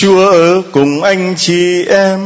[0.00, 2.20] Chúa ở cùng anh chị em.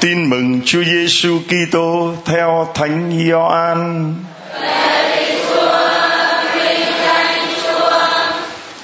[0.00, 4.14] Tin mừng Chúa Giêsu Kitô theo Thánh Gioan.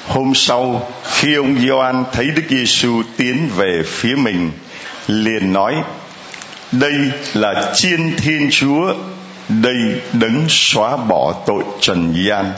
[0.08, 4.50] Hôm sau, khi ông Gioan thấy Đức Giêsu tiến về phía mình,
[5.08, 5.74] liền nói:
[6.72, 6.94] Đây
[7.34, 8.94] là Chiên Thiên Chúa,
[9.48, 9.76] đây
[10.12, 12.52] đấng xóa bỏ tội trần gian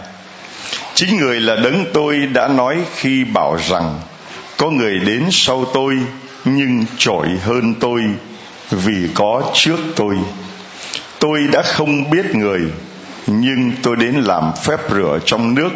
[0.97, 4.01] chính người là đấng tôi đã nói khi bảo rằng,
[4.57, 5.99] có người đến sau tôi,
[6.45, 8.03] nhưng trội hơn tôi,
[8.71, 10.17] vì có trước tôi
[11.19, 12.61] tôi đã không biết người,
[13.27, 15.71] nhưng tôi đến làm phép rửa trong nước,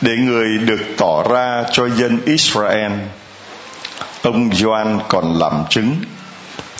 [0.00, 2.92] để người được tỏ ra cho dân Israel.
[4.22, 5.96] Ông Gioan còn làm chứng.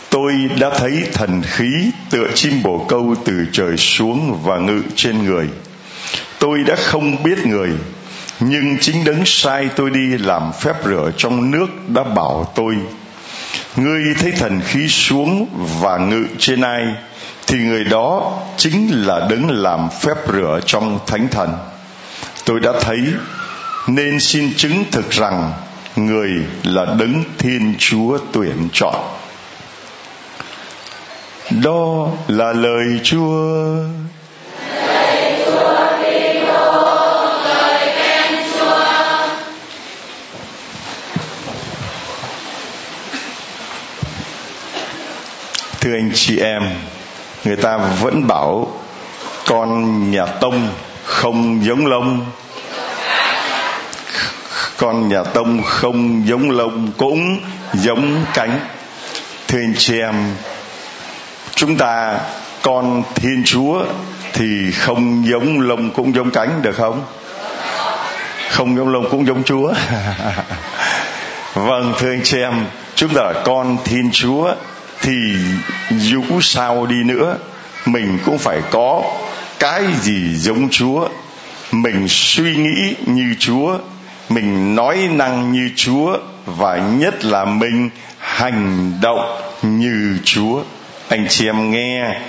[0.09, 5.23] Tôi đã thấy thần khí tựa chim bồ câu từ trời xuống và ngự trên
[5.23, 5.47] người
[6.39, 7.69] tôi đã không biết người,
[8.39, 12.75] nhưng chính đấng sai tôi đi làm phép rửa trong nước đã bảo tôi,
[13.75, 15.47] ngươi thấy thần khí xuống
[15.81, 16.85] và ngự trên ai,
[17.47, 21.53] thì người đó chính là đấng làm phép rửa trong thánh thần.
[22.45, 22.99] Tôi đã thấy,
[23.87, 25.53] nên xin chứng thực rằng
[25.95, 26.29] người
[26.63, 28.95] là đấng thiên chúa tuyển chọn.
[31.63, 33.77] Đó là lời chúa.
[45.85, 46.63] Thưa anh chị em,
[47.43, 48.67] người ta vẫn bảo
[49.45, 50.69] con nhà tông
[51.03, 52.25] không giống lông.
[54.77, 57.39] Con nhà tông không giống lông cũng
[57.73, 58.59] giống cánh.
[59.47, 60.15] Thưa anh chị em,
[61.55, 62.19] chúng ta
[62.61, 63.85] con thiên chúa
[64.33, 67.03] thì không giống lông cũng giống cánh được không?
[68.49, 69.73] Không giống lông cũng giống chúa.
[71.53, 74.53] Vâng thưa anh chị em, chúng ta là con thiên chúa
[75.05, 75.35] thì
[75.89, 77.37] dù sao đi nữa,
[77.85, 79.03] mình cũng phải có
[79.59, 81.09] cái gì giống chúa.
[81.71, 83.77] Mình suy nghĩ như chúa,
[84.29, 87.89] mình nói năng như chúa, và nhất là mình
[88.19, 90.63] hành động như chúa.
[91.09, 92.21] Anh chị em nghe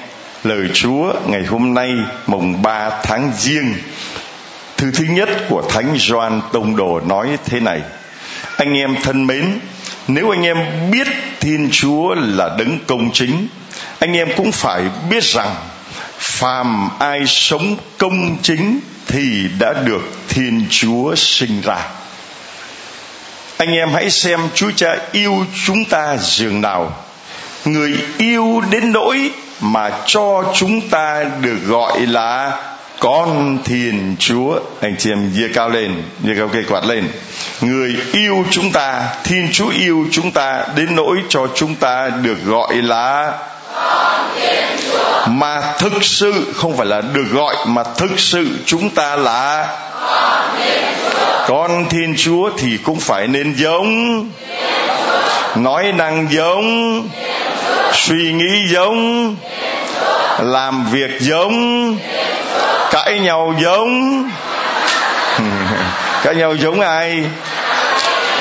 [0.45, 1.95] lời chúa ngày hôm nay,
[2.27, 3.75] mùng 3 tháng giêng,
[4.77, 7.81] Thứ thứ nhất của thánh Gioan tông đồ nói thế này.
[8.57, 9.59] Anh em thân mến,
[10.09, 10.57] nếu anh em
[10.91, 11.09] biết
[11.47, 13.49] thiên chúa là đấng công chính.
[13.99, 15.55] Anh em cũng phải biết rằng,
[16.19, 21.89] phàm ai sống công chính thì đã được thiên chúa sinh ra.
[23.57, 27.05] Anh em hãy xem chúa cha yêu chúng ta dường nào.
[27.65, 29.31] Người yêu đến nỗi
[29.61, 32.53] mà cho chúng ta được gọi là
[32.99, 37.09] con thiên chúa, anh chị em, giơ cao lên, giơ cao cây quạt lên.
[37.61, 42.45] Người yêu chúng ta, thiên chúa yêu chúng ta, đến nỗi cho chúng ta được
[42.45, 43.33] gọi là
[45.27, 49.69] mà thực sự, không phải là được gọi, mà thực sự chúng ta là
[51.47, 54.31] con thiên chúa thì cũng phải nên giống.
[55.55, 57.09] Nói năng giống.
[57.93, 59.37] Suy nghĩ giống.
[60.41, 61.99] Làm việc giống
[62.91, 64.25] cãi nhau giống.
[66.23, 67.25] Cãi nhau giống ai?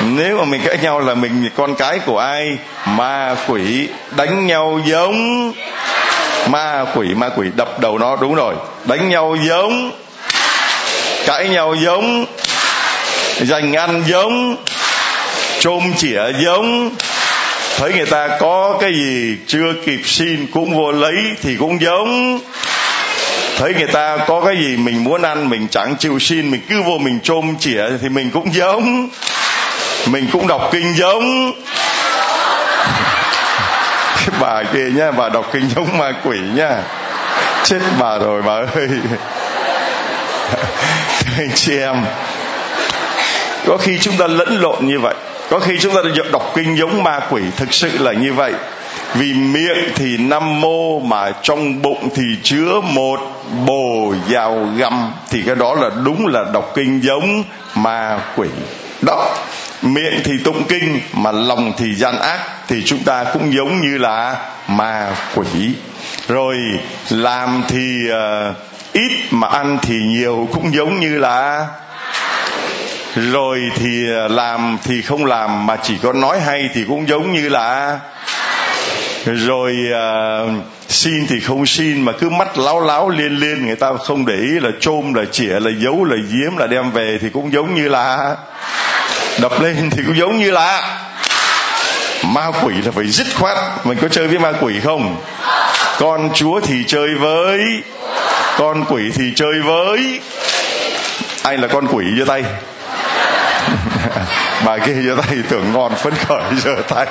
[0.02, 2.58] Nếu mà mình cãi nhau là mình con cái của ai?
[2.86, 5.52] Ma quỷ đánh nhau giống.
[6.48, 8.54] Ma quỷ ma quỷ, đập đầu nó, đúng rồi.
[8.84, 9.90] Đánh nhau giống.
[11.26, 12.24] Cãi nhau giống.
[13.40, 14.56] Dành ăn giống.
[15.60, 16.90] Chôm chĩa giống.
[17.76, 22.40] Thấy người ta có cái gì chưa kịp xin cũng vô lấy thì cũng giống
[23.56, 26.82] thấy người ta có cái gì mình muốn ăn, mình chẳng chịu xin, mình cứ
[26.82, 29.08] vô mình chôm chĩa thì mình cũng giống.
[30.06, 31.52] Mình cũng đọc kinh giống.
[34.16, 36.70] Cái bà kia nhá, bà đọc kinh giống ma quỷ nhá.
[37.64, 38.88] Chết bà rồi bà ơi.
[41.38, 41.96] Anh chị em,
[43.66, 45.14] có khi chúng ta lẫn lộn như vậy.
[45.50, 46.00] Có khi chúng ta
[46.32, 48.52] đọc kinh giống ma quỷ, thực sự là như vậy.
[49.14, 53.35] Vì miệng thì năm mô mà trong bụng thì chứa một
[53.66, 55.12] bồ dao găm.
[55.30, 57.42] Thì cái đó là đúng là đọc kinh giống
[57.74, 58.48] ma quỷ.
[59.02, 59.34] Đó
[59.82, 62.40] miệng thì tụng kinh mà lòng thì gian ác.
[62.68, 64.36] Thì chúng ta cũng giống như là
[64.68, 65.72] ma quỷ.
[66.28, 66.56] Rồi
[67.10, 68.56] làm thì uh,
[68.92, 71.66] ít mà ăn thì nhiều cũng giống như là
[73.16, 77.32] rồi thì ờ, làm thì không làm mà chỉ có nói hay thì cũng giống
[77.32, 77.98] như là
[79.24, 80.50] rồi uh,
[80.88, 84.34] xin thì không xin, mà cứ mắt láo láo liên liên người ta không để
[84.34, 87.74] ý là chôm, là chĩa là giấu, là giếm, là đem về thì cũng giống
[87.74, 88.36] như là
[89.40, 90.98] đập lên thì cũng giống như là
[92.22, 93.86] ma quỷ là phải dứt khoát.
[93.86, 95.16] Mình có chơi với ma quỷ không?
[95.98, 97.60] Con chúa thì chơi với,
[98.58, 100.20] con quỷ thì chơi với.
[101.42, 102.42] Ai là con quỷ giơ tay?
[104.64, 107.06] Bà kia giơ tay, tưởng ngon phấn khởi giơ tay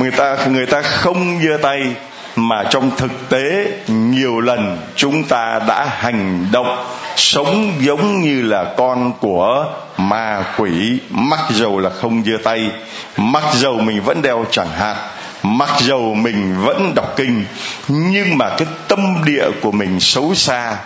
[0.00, 1.94] người ta người ta không giơ tay,
[2.36, 6.84] mà trong thực tế, nhiều lần chúng ta đã hành động
[7.16, 9.66] sống giống như là con của
[9.98, 10.98] ma quỷ.
[11.10, 12.70] Mặc dầu là không giơ tay,
[13.16, 14.96] mặc dầu mình vẫn đeo chẳng hạn,
[15.42, 17.44] mặc dầu mình vẫn đọc kinh,
[17.88, 20.76] nhưng mà cái tâm địa của mình xấu xa,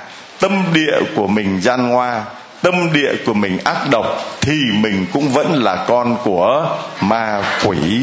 [0.41, 2.23] tâm địa của mình gian ngoa,
[2.62, 4.06] tâm địa của mình ác độc,
[4.41, 8.03] thì mình cũng vẫn là con của ma quỷ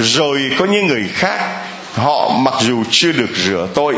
[0.00, 1.40] rồi có những người khác,
[1.94, 3.94] họ mặc dù chưa được rửa tội,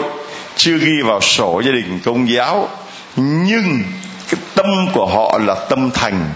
[0.57, 2.69] chưa ghi vào sổ gia đình công giáo,
[3.17, 3.83] nhưng
[4.29, 6.31] cái tâm của họ là tâm thành,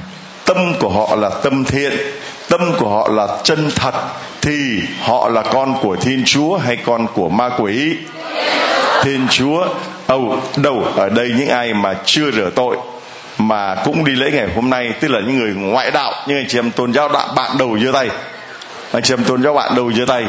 [0.45, 1.93] tâm của họ là tâm thiện,
[2.49, 3.95] tâm của họ là chân thật,
[4.43, 7.97] thì họ là con của thiên chúa hay con của ma quỷ?
[9.03, 9.67] Thiên chúa,
[10.07, 12.77] âu, đâu, ở đây những ai mà chưa rửa tội,
[13.39, 16.47] mà cũng đi lễ ngày hôm nay, tức là những người ngoại đạo, những anh
[16.49, 18.09] chị em tôn giáo đạo bạn đầu giơ tay
[18.93, 20.25] anh chị em tôn bạn đầu giơ tay.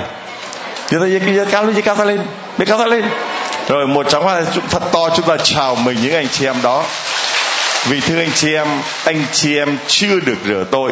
[0.89, 2.19] Giơ tay giơ cao lên giơ cao tay lên
[2.57, 3.03] giơ cao tay lên.
[3.67, 6.83] Rồi một chóng hoa thật to, chúng ta chào mình những anh chị em đó.
[7.85, 8.67] Vì thưa anh chị em,
[9.05, 10.91] anh chị em chưa được rửa tội,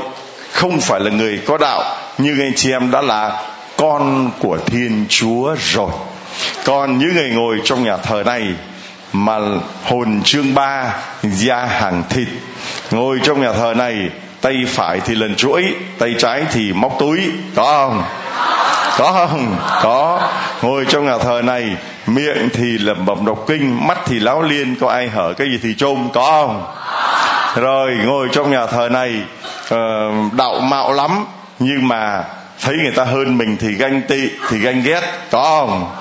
[0.51, 1.83] không phải là người có đạo,
[2.17, 3.43] nhưng anh chị em đã là
[3.77, 5.91] con của thiên chúa rồi.
[6.63, 8.43] Còn những người ngồi trong nhà thờ này,
[9.13, 9.37] mà
[9.83, 12.27] hồn chương ba, da hàng thịt,
[12.91, 13.95] ngồi trong nhà thờ này
[14.45, 17.19] tay phải thì lần chuỗi, tay trái thì móc túi.
[17.55, 18.03] Có không?
[18.97, 19.55] Có không?
[19.83, 20.21] Có.
[20.61, 21.75] Ngồi trong nhà thờ này,
[22.07, 24.75] miệng thì lẩm bẩm đọc kinh, mắt thì láo liên.
[24.81, 26.09] Có ai hở cái gì thì chôm?
[26.13, 26.65] Có không?
[27.63, 29.21] Rồi, ngồi trong nhà thờ này
[29.69, 31.25] ờ, đạo mạo lắm.
[31.59, 32.23] Nhưng mà
[32.61, 35.01] thấy người ta hơn mình thì ganh tị, thì ganh ghét.
[35.31, 35.95] Có không?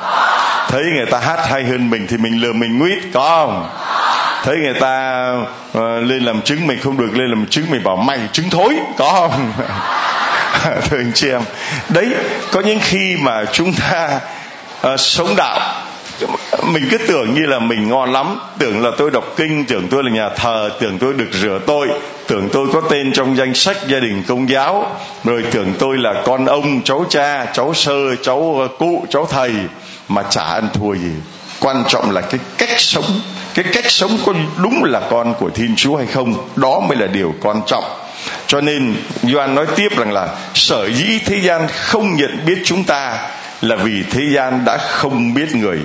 [0.69, 2.99] Thấy người ta hát hay hơn mình thì mình lừa mình nguyết.
[3.15, 3.69] Có không?
[4.45, 5.31] Thấy người ta
[5.79, 8.77] uh, lên làm chứng mình không được lên làm chứng mình bảo mày chứng thối
[8.97, 9.53] có không?
[10.91, 11.43] Thưa anh chị em
[11.89, 12.09] đấy
[12.53, 14.21] có những khi mà chúng ta
[14.93, 15.85] uh, sống đạo
[16.63, 20.05] mình cứ tưởng như là mình ngon lắm tưởng là tôi đọc kinh tưởng tôi
[20.05, 21.89] là nhà thờ tưởng tôi được rửa tội
[22.29, 26.23] tưởng tôi có tên trong danh sách gia đình công giáo rồi tưởng tôi là
[26.25, 29.53] con ông cháu cha cháu sơ cháu ờ, cụ cháu thầy
[30.09, 31.13] mà chả ăn thua gì.
[31.61, 33.21] Quan trọng là cái cách sống
[33.55, 37.07] cái cách sống có đúng là con của thiên chúa hay không, đó mới là
[37.07, 37.85] điều quan trọng.
[38.47, 42.85] Cho nên Doan nói tiếp rằng là, sở dĩ thế gian không nhận biết chúng
[42.85, 43.29] ta
[43.61, 45.79] là vì thế gian đã không biết người.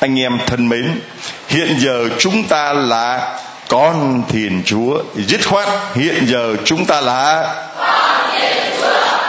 [0.00, 1.00] Anh em thân mến,
[1.48, 5.02] hiện giờ chúng ta là con thiên chúa.
[5.14, 7.54] Dứt khoát, hiện giờ chúng ta là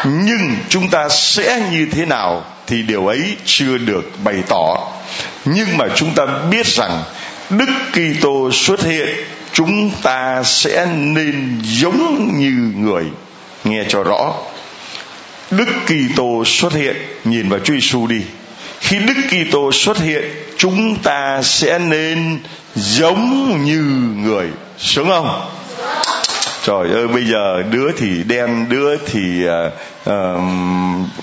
[0.03, 2.43] nhưng chúng ta sẽ như thế nào?
[2.67, 4.91] Thì điều ấy chưa được bày tỏ.
[5.45, 7.03] Nhưng mà chúng ta biết rằng
[7.49, 9.07] đức kitô xuất hiện,
[9.53, 13.03] chúng ta sẽ nên giống như người
[13.63, 14.33] nghe cho rõ.
[15.51, 18.21] Đức kitô xuất hiện, nhìn vào chúa giêsu đi.
[18.79, 20.23] Khi đức kitô xuất hiện,
[20.57, 22.39] chúng ta sẽ nên
[22.75, 23.81] giống như
[24.15, 24.47] người.
[24.79, 25.41] Sướng không?
[26.65, 30.11] Trời ơi bây giờ đứa thì đen đứa thì uh,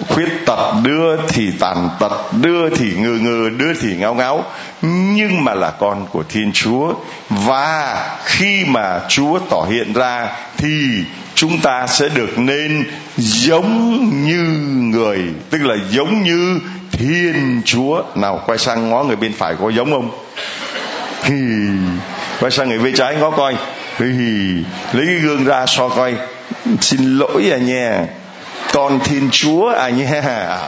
[0.08, 4.44] khuyết tật đứa thì tàn tật đứa thì ngơ ngơ đứa thì ngáo ngáo.
[4.82, 6.94] Nhưng mà là con của thiên chúa.
[7.30, 12.84] Và khi mà chúa tỏ hiện ra thì chúng ta sẽ được nên
[13.16, 14.42] giống như
[14.99, 15.18] người
[15.50, 16.61] tức là giống như
[16.92, 18.02] thiên chúa.
[18.14, 20.11] Nào quay sang ngó người bên phải có giống không?
[21.22, 21.34] Thì
[22.40, 23.56] quay sang người bên trái ngó coi
[23.99, 24.04] thì
[24.92, 26.14] lấy cái gương ra so coi.
[26.80, 28.06] Xin lỗi à nha.
[28.72, 30.58] Con thiên chúa à nha.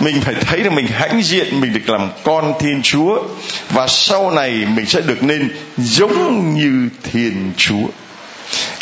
[0.00, 3.22] Mình phải thấy là mình hãnh diện, mình được làm con thiên chúa.
[3.70, 7.86] Và sau này mình sẽ được nên giống như thiên chúa.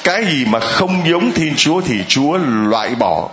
[0.05, 3.29] Cái gì mà không giống thiên chúa thì chúa loại bỏ.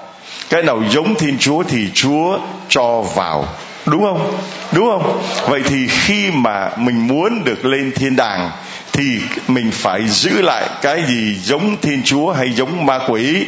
[0.49, 3.47] Cái nào giống thiên chúa thì chúa cho vào.
[3.85, 4.37] Đúng không?
[4.71, 5.21] Đúng không?
[5.49, 8.51] Vậy thì khi mà mình muốn được lên thiên đàng
[8.93, 11.35] thì mình phải giữ lại cái gì?
[11.43, 13.45] Giống thiên chúa hay giống ma quỷ?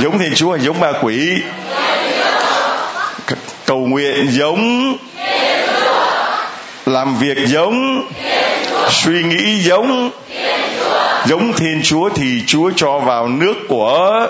[0.00, 1.42] Giống thiên chúa hay giống ma quỷ?
[3.66, 4.96] Cầu nguyện giống
[6.86, 8.08] làm việc giống
[8.90, 10.10] suy nghĩ giống
[11.26, 14.28] giống thiên chúa thì chúa cho vào nước của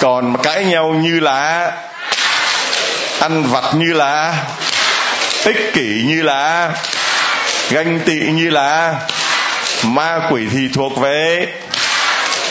[0.00, 1.72] còn cãi nhau như là
[3.20, 4.34] ăn vặt như là
[5.44, 6.72] ích kỷ như là
[7.70, 9.00] ganh tị như là
[9.84, 11.48] ma quỷ thì thuộc về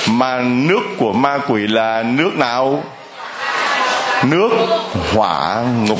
[0.08, 2.84] mà nước của ma quỷ là nước nào?
[4.24, 4.50] Nước
[5.14, 6.00] hỏa ngục.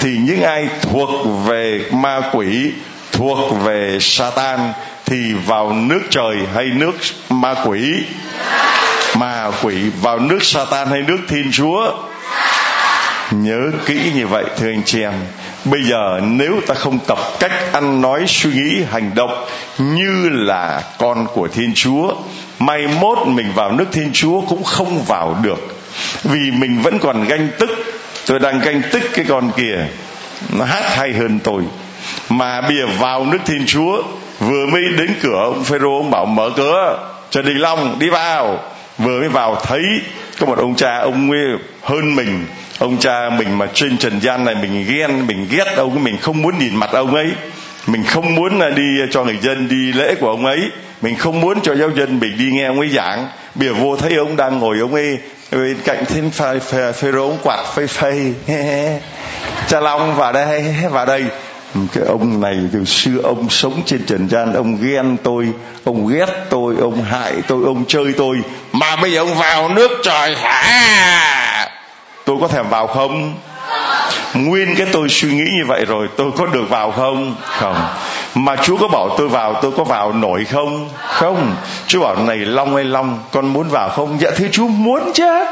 [0.00, 1.10] Thì những ai thuộc
[1.46, 2.72] về ma quỷ,
[3.12, 4.72] thuộc về Satan
[5.06, 6.94] thì vào nước trời hay nước
[7.30, 8.04] ma quỷ?
[9.16, 9.74] Ma quỷ.
[10.02, 11.92] Vào nước Satan hay nước Thiên Chúa?
[13.30, 15.12] Nhớ kỹ như vậy, thưa anh chị em.
[15.64, 19.44] Bây giờ nếu ta không tập cách ăn nói, suy nghĩ, hành động
[19.78, 22.12] như là con của thiên chúa
[22.58, 25.76] may mốt mình vào nước thiên chúa cũng không vào được.
[26.22, 27.70] Vì mình vẫn còn ganh tức,
[28.26, 29.86] tôi đang ganh tức cái con kia.
[30.58, 31.62] Nó hát hay hơn tôi.
[32.28, 34.02] Mà bây giờ vào nước thiên chúa,
[34.40, 38.58] vừa mới đến cửa ông phêrô, ông bảo mở cửa, cho đình long đi vào.
[38.98, 39.82] Vừa mới vào thấy
[40.40, 41.40] có một ông cha, ông ấy
[41.82, 42.46] hơn mình
[42.78, 46.42] ông cha mình mà trên trần gian này mình ghen, mình ghét ông, mình không
[46.42, 47.30] muốn nhìn mặt ông ấy.
[47.86, 50.60] Mình không muốn à, đi cho người dân đi lễ của ông ấy.
[51.02, 53.28] Mình không muốn cho giáo dân mình đi nghe ông ấy giảng.
[53.54, 55.18] Bìa vô thấy ông đang ngồi ông ấy
[55.50, 58.32] bên cạnh phai phê phê phê ông quạt phê phê
[59.68, 61.24] cha long vào đây vào đây.
[61.92, 65.48] Cái ông này từ xưa ông sống trên trần gian, ông ghen tôi,
[65.84, 68.36] ông ghét tôi, ông hại tôi, ông chơi tôi.
[68.72, 71.43] Mà bây giờ ông vào nước trời hả?
[72.24, 73.34] Tôi có thèm vào không?
[74.34, 77.34] Nguyên cái tôi suy nghĩ như vậy rồi, tôi có được vào không?
[77.44, 77.76] Không.
[78.34, 80.88] Mà chúa có bảo tôi vào, tôi có vào nổi không?
[81.08, 81.56] Không.
[81.86, 84.20] Chúa bảo, này, long hay long, con muốn vào không?
[84.20, 85.44] Dạ thưa chúa, muốn chứ.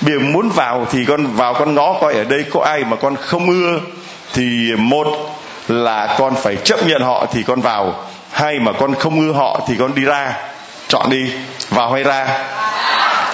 [0.00, 3.16] Bây muốn vào thì con vào con ngó coi ở đây có ai mà con
[3.16, 3.80] không ưa.
[4.34, 5.08] Thì một
[5.68, 7.94] là con phải chấp nhận họ thì con vào.
[8.32, 10.34] Hay mà con không ưa họ thì con đi ra.
[10.88, 11.30] Chọn đi,
[11.70, 12.26] vào hay ra?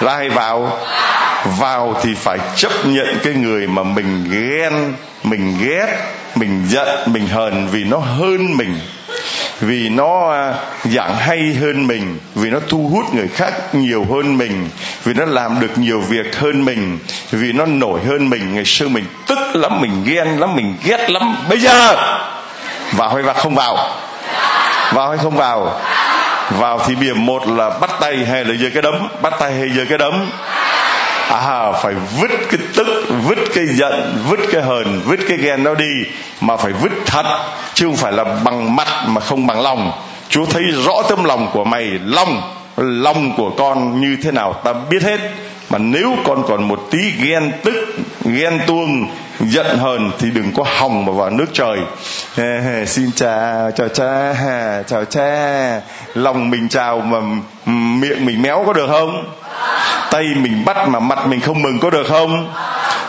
[0.00, 0.78] Ra hay vào?
[1.44, 5.86] Vào thì phải chấp nhận cái người mà mình ghen, mình ghét,
[6.34, 8.80] mình giận, mình hờn vì nó hơn mình,
[9.60, 14.38] vì nó à, giảng hay hơn mình, vì nó thu hút người khác nhiều hơn
[14.38, 14.68] mình,
[15.04, 16.98] vì nó làm được nhiều việc hơn mình,
[17.30, 18.54] vì nó nổi hơn mình.
[18.54, 21.36] Ngày xưa mình tức lắm, mình ghen lắm, mình ghét lắm.
[21.48, 21.96] Bây giờ,
[22.92, 23.76] vào hay vào không vào?
[24.92, 25.80] Vào hay không vào?
[26.50, 29.08] Vào thì điểm một là bắt tay hay là giơ cái đấm?
[29.22, 30.30] Bắt tay hay giơ cái đấm?
[31.30, 32.86] À phải vứt cái tức,
[33.24, 36.04] vứt cái giận, vứt cái hờn, vứt cái ghen nó đi,
[36.40, 37.26] mà phải vứt thật,
[37.74, 39.92] chứ không phải là bằng mặt mà không bằng lòng.
[40.28, 42.42] Chúa thấy rõ tấm lòng của mày, lòng
[42.76, 45.20] lòng của con như thế nào, ta biết hết.
[45.70, 47.74] Mà nếu con còn một tí ghen tức,
[48.24, 49.06] ghen tuông,
[49.40, 51.78] giận hờn thì đừng có hòng mà vào nước trời.
[52.86, 54.34] Xin chào chào cha
[54.88, 55.80] chào cha.
[56.14, 57.18] Lòng mình chào mà
[57.66, 59.24] miệng mình méo có được không?
[60.10, 62.52] Tay mình bắt mà mặt mình không mừng có được không?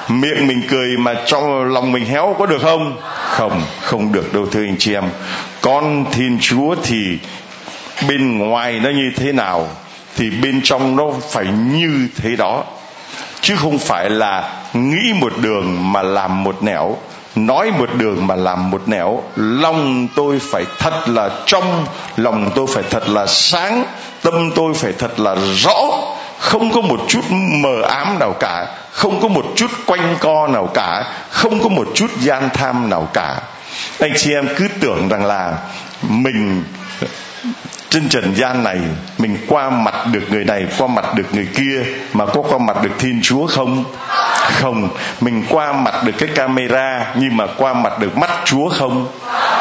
[0.07, 2.97] Miệng mình cười mà trong lòng mình héo có được không?
[3.29, 5.03] Không không được đâu, thưa anh chị em.
[5.61, 7.17] Con thiên chúa thì
[8.07, 9.67] bên ngoài nó như thế nào
[10.15, 12.63] thì bên trong nó phải như thế đó.
[13.41, 16.97] Chứ không phải là nghĩ một đường mà làm một nẻo,
[17.35, 19.23] nói một đường mà làm một nẻo.
[19.35, 21.85] Lòng tôi phải thật là trong,
[22.17, 23.85] lòng tôi phải thật là sáng,
[24.21, 25.75] tâm tôi phải thật là rõ
[26.43, 30.69] không có một chút mờ ám nào cả, không có một chút quanh co nào
[30.73, 33.41] cả, không có một chút gian tham nào cả.
[33.99, 35.57] Anh chị em cứ tưởng rằng là
[36.09, 36.63] mình
[37.93, 38.77] trên trần gian này,
[39.17, 41.83] mình qua mặt được người này, qua mặt được người kia,
[42.13, 43.83] mà có qua mặt được thiên chúa không?
[44.61, 44.89] Không.
[45.21, 49.07] Mình qua mặt được cái camera, nhưng mà qua mặt được mắt chúa không?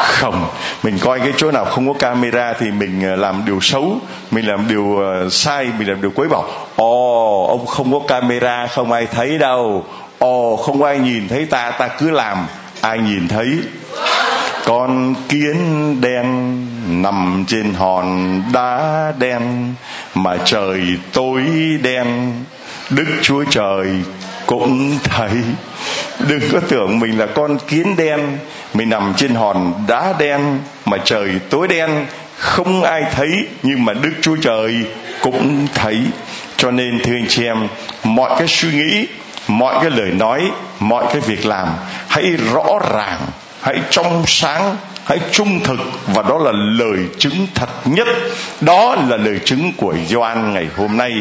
[0.03, 0.45] Không.
[0.83, 3.97] Mình coi cái chỗ nào không có camera thì mình ờ, làm điều xấu,
[4.31, 8.67] mình làm điều ờ, sai, mình làm điều quấy bảo ồ, ông không có camera,
[8.67, 9.85] không ai thấy đâu.
[10.19, 12.47] Ồ, không ai nhìn thấy ta ta cứ làm.
[12.81, 13.59] Ai nhìn thấy?
[14.65, 15.55] Con kiến
[16.01, 16.67] đen
[17.01, 19.73] nằm trên hòn đá đen
[20.13, 20.81] mà trời
[21.13, 21.43] tối
[21.83, 22.33] đen.
[22.89, 23.87] Đức chúa trời
[24.45, 25.31] cũng thấy.
[26.27, 28.37] Đừng có tưởng mình là con kiến đen.
[28.73, 32.05] Mình nằm trên hòn đá đen mà trời tối đen.
[32.37, 33.29] Không ai thấy,
[33.63, 34.85] nhưng mà đức chúa trời
[35.21, 36.01] cũng thấy.
[36.57, 37.67] Cho nên, thưa anh chị em,
[38.03, 39.07] mọi cái suy nghĩ,
[39.47, 41.67] mọi cái lời nói, mọi cái việc làm,
[42.07, 42.23] hãy
[42.53, 43.19] rõ ràng,
[43.61, 48.07] hãy trong sáng hãy trung thực, và đó là lời chứng thật nhất.
[48.61, 51.11] Đó là lời chứng của Gioan ngày hôm nay.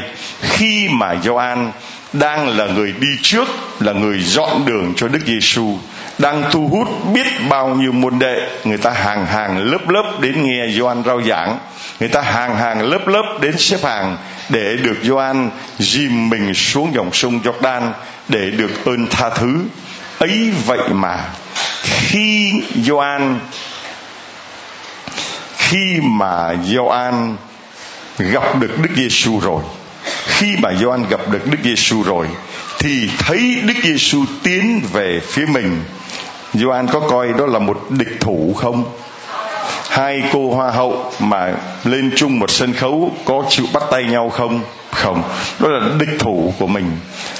[0.41, 1.73] Khi mà Gioan
[2.12, 3.49] đang là người đi trước,
[3.81, 5.79] là người dọn đường cho Đức Giêsu,
[6.19, 10.43] đang thu hút biết bao nhiêu môn đệ, người ta hàng hàng lớp lớp đến
[10.43, 11.59] nghe Gioan rao giảng.
[12.01, 14.17] Người ta hàng hàng lớp lớp đến xếp hàng
[14.49, 17.91] để được Gioan dìm mình xuống dòng sông Jordan
[18.29, 19.61] để được ơn tha thứ.
[20.19, 21.19] Ấy vậy mà
[21.83, 22.53] khi
[22.85, 23.39] Gioan
[25.73, 27.37] khi mà Gioan
[28.19, 29.62] gặp được Đức Giêsu rồi,
[30.26, 32.26] khi mà Gioan gặp được Đức Giêsu rồi,
[32.79, 35.83] thì thấy Đức Giêsu tiến về phía mình.
[36.55, 38.85] Gioan có coi đó là một địch thủ không?
[39.88, 44.31] Hai cô hoa hậu mà lên chung một sân khấu có chịu bắt tay nhau
[44.31, 44.61] không?
[44.91, 45.23] Không.
[45.59, 46.91] Đó là địch thủ của mình.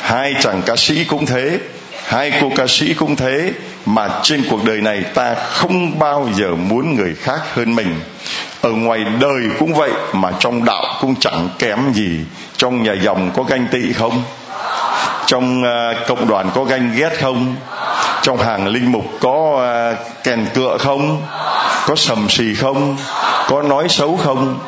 [0.01, 1.59] Hai chàng ca sĩ cũng thế,
[2.05, 3.53] hai cô ca sĩ cũng thế
[3.87, 8.01] mà trên cuộc đời này ta không bao giờ muốn người khác hơn mình.
[8.61, 12.21] Ở ngoài đời cũng vậy mà trong đạo cũng chẳng kém gì.
[12.57, 14.23] Trong nhà dòng có ganh tị không?
[15.27, 17.57] Trong uh, cộng đoàn có ganh ghét không?
[18.23, 19.62] Trong hàng linh mục có
[19.93, 21.23] uh, kèn cựa không?
[21.87, 22.97] Có sầm xì không?
[23.49, 24.59] Có nói xấu không?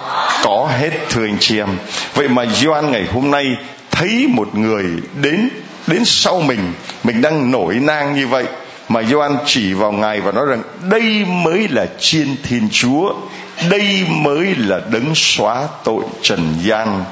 [0.43, 1.69] Có hết thưa anh chị em
[2.15, 3.47] vậy mà Gioan ngày hôm nay
[3.91, 5.49] thấy một người đến
[5.87, 6.73] đến sau mình.
[7.05, 8.45] Mình đang nổi nang như vậy
[8.89, 13.15] mà Gioan chỉ vào ngài và nói rằng, đây mới là chiên thiên chúa,
[13.71, 17.05] đây mới là đấng xóa tội trần gian.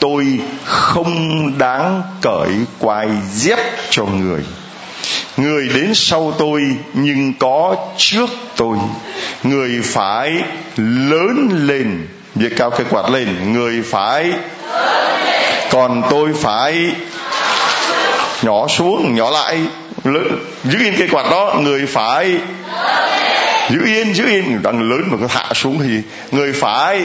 [0.00, 3.58] Tôi không đáng cởi quai dép
[3.90, 4.42] cho người.
[5.36, 6.62] Người đến sau tôi
[6.94, 8.76] nhưng có trước tôi.
[9.42, 10.32] Người phải
[10.76, 12.06] lớn lên.
[12.34, 13.52] Việc cao cái quạt lên.
[13.52, 14.32] Người phải
[15.70, 16.92] còn tôi phải
[18.42, 19.60] nhỏ xuống nhỏ lại.
[20.04, 22.34] Lớn, giữ yên cái quạt đó người phải
[23.70, 24.62] giữ yên giữ yên.
[24.62, 27.02] Đang lớn mà có hạ xuống thì người phải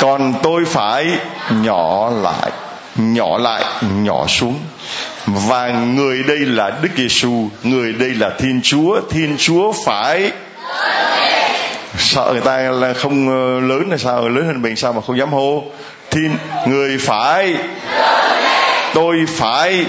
[0.00, 1.06] còn tôi phải
[1.50, 2.50] nhỏ lại
[2.96, 3.64] nhỏ lại
[4.02, 4.58] nhỏ xuống.
[5.26, 10.30] Và người đây là Đức Giêsu, người đây là Thiên Chúa, Thiên Chúa phải
[11.98, 15.18] sợ người ta là không ờ, lớn là sao lớn hơn mình sao mà không
[15.18, 15.64] dám hô.
[16.10, 16.36] Thiên
[16.66, 17.54] người phải
[18.94, 19.84] tôi phải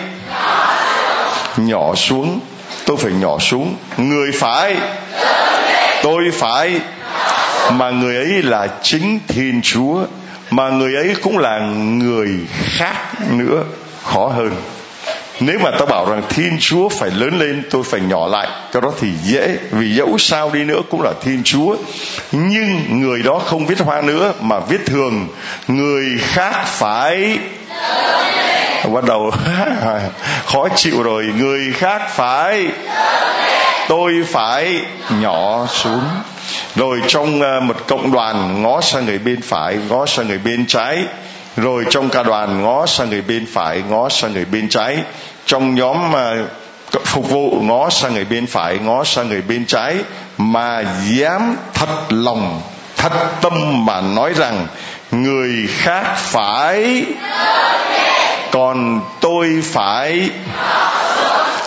[1.58, 2.40] nhỏ xuống.
[2.86, 3.76] Tôi phải nhỏ xuống.
[3.98, 4.76] Người phải.
[6.04, 6.80] Tôi phải.
[7.72, 10.06] Mà người ấy là chính thiên chúa.
[10.52, 12.30] Mà người ấy cũng là người
[12.78, 12.96] khác
[13.30, 13.64] nữa.
[14.04, 14.52] Khó hơn.
[15.40, 18.82] Nếu mà ta bảo rằng thiên chúa phải lớn lên, tôi phải nhỏ lại, cái
[18.82, 19.58] đó thì dễ.
[19.72, 21.76] Vì dẫu sao đi nữa cũng là thiên chúa.
[22.32, 25.28] Nhưng người đó không viết hoa nữa, mà viết thường.
[25.68, 27.38] Người khác phải
[28.90, 29.32] bắt đầu
[30.46, 31.26] khó chịu rồi.
[31.38, 32.68] Người khác phải,
[33.88, 34.82] tôi phải
[35.20, 36.04] nhỏ xuống.
[36.76, 40.66] Rồi trong ờ, một cộng đoàn ngó sang người bên phải, ngó sang người bên
[40.68, 41.04] trái.
[41.58, 44.98] Rồi trong ca đoàn ngó sang người bên phải, ngó sang người bên trái.
[45.46, 46.44] Trong nhóm ờ, mà
[47.06, 49.96] phục vụ ngó sang người bên phải, ngó sang người bên trái.
[50.38, 52.62] Mà dám thật lòng,
[52.98, 54.68] thật tâm mà nói rằng
[55.12, 57.06] người khác phải
[58.52, 60.30] còn tôi phải,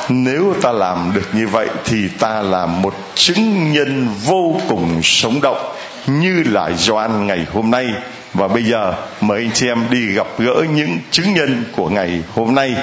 [0.08, 5.40] nếu ta làm được như vậy thì ta là một chứng nhân vô cùng sống
[5.40, 5.72] động,
[6.06, 7.86] như là Gioan ngày hôm nay.
[8.34, 12.22] Và bây giờ, mời anh chị em đi gặp gỡ những chứng nhân của ngày
[12.34, 12.74] hôm nay.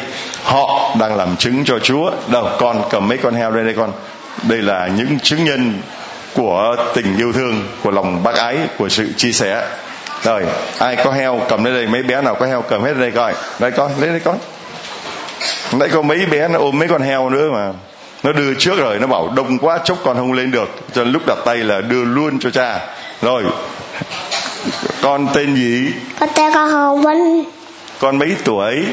[0.43, 2.11] Họ đang làm chứng cho Chúa.
[2.27, 3.91] Đâu, con cầm mấy con heo đây đây con?
[4.43, 5.81] Đây là những chứng nhân
[6.33, 9.67] của tình yêu thương, của lòng bác ái, của sự chia sẻ
[10.23, 10.43] rồi
[10.79, 13.33] ai có heo cầm lên đây mấy bé nào có heo cầm hết đây coi.
[13.59, 14.37] Đây con lấy đây con.
[15.71, 17.73] Nãy có mấy bé nó ôm mấy con heo nữa mà.
[18.23, 20.69] Nó đưa trước rồi nó bảo đông quá chốc con không lên được.
[20.93, 22.79] Cho lúc đặt tay là đưa luôn cho cha.
[23.21, 23.43] Rồi
[25.01, 25.91] con tên gì?
[26.19, 27.43] Con tên con hồng vinh.
[27.99, 28.85] Con mấy tuổi?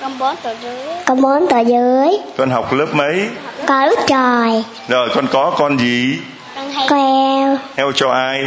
[0.00, 0.74] Con bốn tuổi dưới
[1.06, 3.28] con bốn tuổi dưới con học lớp mấy?
[3.66, 4.64] Con lớp trời.
[4.88, 6.18] Rồi con có con gì?
[6.56, 7.58] Con heo.
[7.76, 8.44] Heo cho ai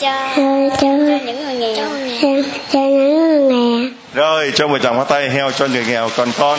[0.00, 0.42] cho cho,
[0.80, 0.88] cho
[1.24, 1.86] những người nghèo.
[2.22, 2.28] cho,
[2.72, 3.90] cho những người nghèo.
[4.14, 6.58] Rồi cho một chồng bắt tay heo cho người nghèo còn con.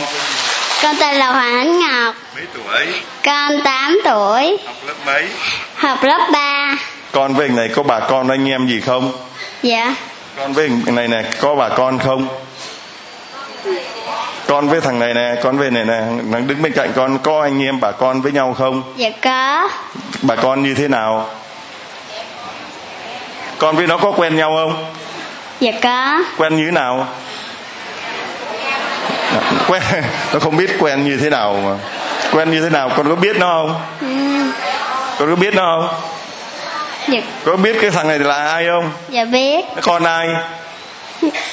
[0.82, 2.14] Con tên là Hoàng Ánh Ngọc.
[2.36, 2.86] Mấy tuổi?
[3.24, 4.58] Con 8 tuổi.
[4.66, 5.26] Học lớp mấy?
[5.74, 6.76] Học lớp 3
[7.12, 9.12] con với này có bà con anh em gì không?
[9.62, 9.94] Dạ.
[10.36, 12.28] Con với này nè có bà con không?
[14.46, 16.00] Con với thằng này nè con với này nè
[16.32, 18.82] thằng đứng bên cạnh con có anh em bà con với nhau không?
[18.96, 19.68] Dạ có.
[20.22, 21.30] Bà con như thế nào
[23.60, 24.86] con với nó có quen nhau không?
[25.60, 26.22] Dạ có.
[26.36, 27.06] Quen như thế nào?
[29.68, 29.82] Quen.
[30.32, 31.76] Nó không biết quen như thế nào mà.
[32.32, 32.90] Quen như thế nào?
[32.96, 33.80] Con có biết nó không?
[34.00, 34.06] Ừ.
[35.18, 36.00] con có biết nó không?
[37.08, 37.20] Dạ.
[37.44, 38.90] có biết cái thằng này là ai không?
[39.08, 39.64] Dạ biết.
[39.82, 40.28] Con ai?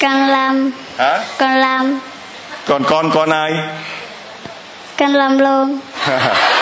[0.00, 0.70] Con lâm.
[0.98, 1.18] Hả?
[1.38, 1.98] Con lâm.
[2.66, 3.52] Còn con con ai?
[4.98, 5.80] Con lâm luôn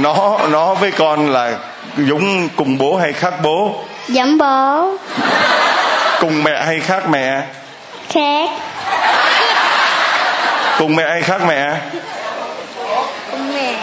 [0.00, 1.58] nó nó với con là
[1.96, 3.74] giống cùng bố hay khác bố?
[4.08, 4.90] Giống bố.
[6.20, 7.42] Cùng mẹ hay khác mẹ?
[8.08, 8.48] Khác.
[10.78, 11.74] Cùng mẹ hay khác mẹ?
[13.30, 13.74] Cùng mẹ.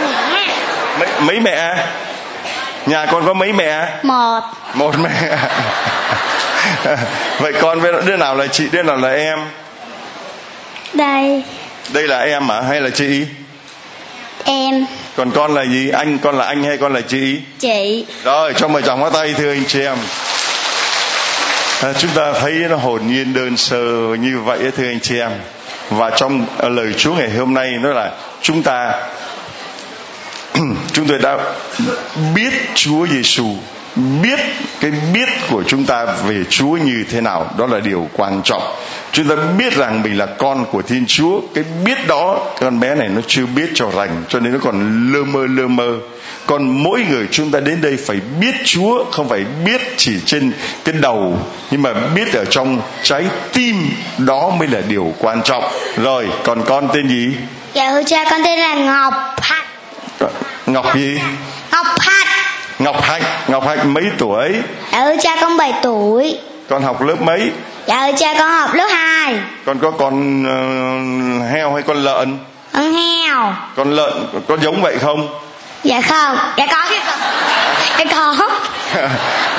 [0.00, 0.46] Mẹ
[0.98, 1.74] mấy, mấy mẹ?
[2.86, 3.88] Nhà con có mấy mẹ?
[4.02, 4.40] Một.
[4.74, 5.36] Một mẹ.
[7.38, 9.38] Vậy con với đứa nào là chị đứa nào là em?
[10.92, 11.42] Đây.
[11.92, 13.26] Đây là em à hay là chị
[14.44, 14.86] em.
[15.16, 15.88] Còn con là gì?
[15.88, 17.40] Anh con là anh hay con là chị?
[17.58, 18.06] Chị.
[18.24, 19.96] Rồi cho mời chồng hóa tay thưa anh chị em.
[21.82, 23.82] À, chúng ta thấy nó hồn nhiên đơn sơ
[24.20, 25.30] như vậy thưa anh chị em.
[25.90, 28.10] Và trong lời Chúa ngày hôm nay nó là
[28.42, 28.92] chúng ta
[30.92, 31.38] chúng tôi đã
[32.34, 33.46] biết Chúa Giêsu
[34.22, 34.40] biết
[34.80, 37.50] cái biết của chúng ta về Chúa như thế nào.
[37.58, 38.62] Đó là điều quan trọng
[39.12, 41.40] chúng ta biết rằng mình là con của Thiên Chúa.
[41.54, 45.08] Cái biết đó con bé này nó chưa biết cho rành cho nên nó còn
[45.12, 45.96] lơ mơ lơ mơ.
[46.46, 50.52] Còn mỗi người chúng ta đến đây phải biết Chúa không phải biết chỉ trên
[50.84, 51.38] cái đầu
[51.70, 55.64] nhưng mà biết ở trong trái tim đó mới là điều quan trọng.
[55.96, 57.36] Rồi còn con tên gì?
[57.74, 59.66] Dạ thưa cha con tên là ngọc hạnh.
[60.66, 61.18] Ngọc gì?
[61.72, 62.26] Ngọc hạnh.
[62.80, 63.22] Ngọc Hạnh.
[63.48, 64.52] Ngọc Hạnh mấy tuổi?
[64.92, 66.38] Dạ thưa cha con 7 tuổi.
[66.68, 67.50] Con học lớp mấy
[67.90, 69.34] dạ thưa cha con học lớp 2
[69.66, 72.38] con có con uh, heo hay con lợn?
[72.72, 73.54] Con heo.
[73.76, 74.12] Con lợn
[74.48, 75.28] có giống vậy không?
[75.84, 76.38] Dạ không.
[76.56, 76.90] Dạ có.
[77.98, 78.50] Dạ có.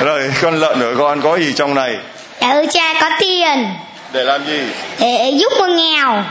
[0.00, 1.96] Rồi con lợn của con có gì trong này?
[2.40, 3.74] Dạ thưa cha có tiền.
[4.12, 4.60] Để làm gì?
[5.00, 6.24] Để giúp người nghèo.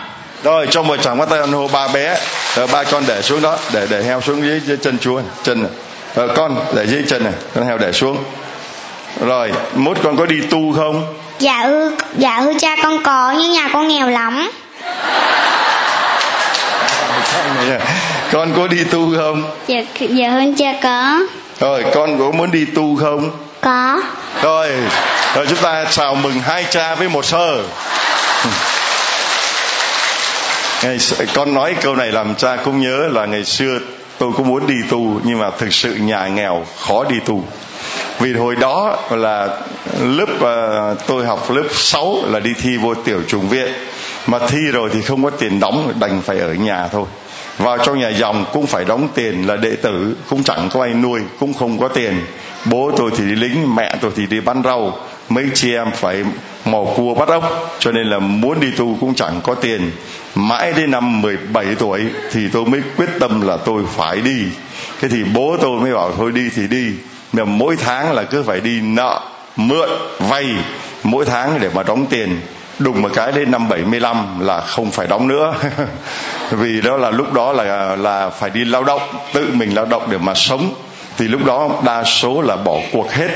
[0.44, 2.18] Rồi trong một chẳng bắt tay ăn hô ba bé.
[2.56, 3.58] Rồi ba con để xuống đó.
[3.74, 5.72] Để để heo xuống dưới, chân chúa chân này.
[6.16, 7.34] Rồi con để dưới chân này.
[7.56, 8.18] Con heo để xuống
[9.20, 11.16] rồi mốt con có đi tu không?
[11.40, 14.52] Dạ ư dạ thưa cha con có nhưng nhà con nghèo lắm.
[18.32, 19.44] Con có đi tu không?
[19.68, 21.20] Dạ dạ hơn cha có.
[21.60, 23.32] Rồi con có muốn đi tu không?
[23.62, 24.02] Có.
[24.42, 24.70] Rồi
[25.36, 27.64] rồi chúng ta chào mừng hai cha với một sơ.
[30.84, 30.98] Ngày
[31.34, 33.80] con nói câu này làm cha cũng nhớ là ngày xưa
[34.18, 37.44] tôi cũng muốn đi tu nhưng mà thực sự nhà nghèo khó đi tu
[38.22, 39.62] vì hồi đó là
[40.00, 43.74] lớp uh, tôi học lớp 6 là đi thi vô tiểu trùng viện.
[44.28, 47.06] Mà thi rồi thì không có tiền đóng đành phải ở nhà thôi.
[47.58, 50.94] Vào trong nhà dòng cũng phải đóng tiền là đệ tử cũng chẳng có ai
[50.94, 52.14] nuôi cũng không có tiền.
[52.66, 54.98] Bố tôi thì đi lính mẹ tôi thì đi bán rau.
[55.30, 56.24] Mấy chị em phải
[56.66, 59.92] mò cua bắt ốc cho nên là muốn đi tu cũng chẳng có tiền.
[60.36, 64.44] Mãi đến năm 17 tuổi thì tôi mới quyết tâm là tôi phải đi.
[65.02, 66.92] Thế thì bố tôi mới bảo thôi đi thì đi
[67.34, 69.22] mà mỗi tháng là cứ phải đi nợ,
[69.56, 69.90] mượn,
[70.20, 70.46] vay.
[71.04, 72.42] Mỗi tháng để mà đóng tiền.
[72.80, 75.54] Đùng một cái đến năm 75 là không phải đóng nữa.
[76.52, 79.02] Vì đó là lúc đó là là phải đi lao động,
[79.34, 80.74] tự mình lao động để mà sống.
[81.18, 83.30] Thì lúc đó đa số là bỏ cuộc hết.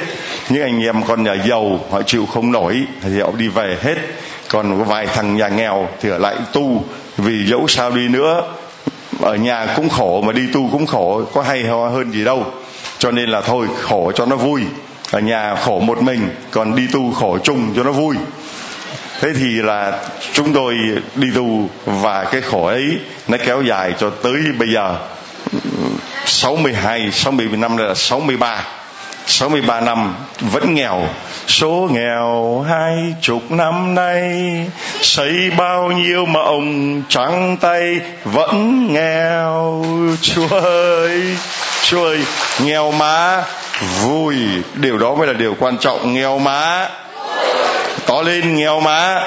[0.50, 3.96] Những anh em con nhà giàu, họ chịu không nổi, thì họ đi về hết.
[4.50, 6.84] Còn có vài thằng nhà nghèo thì ở lại tu.
[7.18, 8.44] Vì dẫu sao đi nữa,
[9.22, 12.46] ở nhà cũng khổ mà đi tu cũng khổ, có hay ho hơn gì đâu
[13.06, 14.62] cho nên là thôi, khổ cho nó vui.
[15.12, 18.16] Ở nhà khổ một mình, còn đi tu khổ chung cho nó vui.
[19.22, 20.00] Thế thì là
[20.34, 20.76] chúng tôi
[21.16, 24.98] đi tu và cái khổ ấy nó kéo dài cho tới bây giờ.
[26.26, 28.64] 62 60 năm, là 63
[29.26, 31.08] 63 năm vẫn nghèo
[31.48, 34.32] số nghèo hai chục năm nay
[35.02, 39.86] xây bao nhiêu mộng trắng tay vẫn nghèo.
[40.22, 41.22] Chúa ơi
[41.84, 42.20] chúa ơi
[42.60, 43.44] nghèo má
[44.02, 44.36] vui.
[44.74, 46.14] Điều đó mới là điều quan trọng.
[46.14, 46.90] Nghèo má
[48.06, 49.22] to lên nghèo má.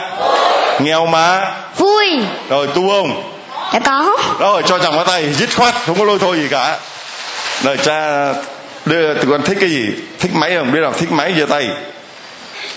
[0.81, 1.53] Nghèo má.
[1.77, 2.07] Vui.
[2.49, 3.33] Rồi tu không?
[3.73, 4.17] Dạ có.
[4.39, 6.79] Rồi cho chồng vào tay dứt khoát không có lôi thôi gì cả.
[7.63, 8.29] Rồi cha
[8.87, 9.87] đưa tụi con thích cái gì?
[10.19, 10.73] Thích máy không?
[10.73, 11.69] Biết nào thích máy giơ tay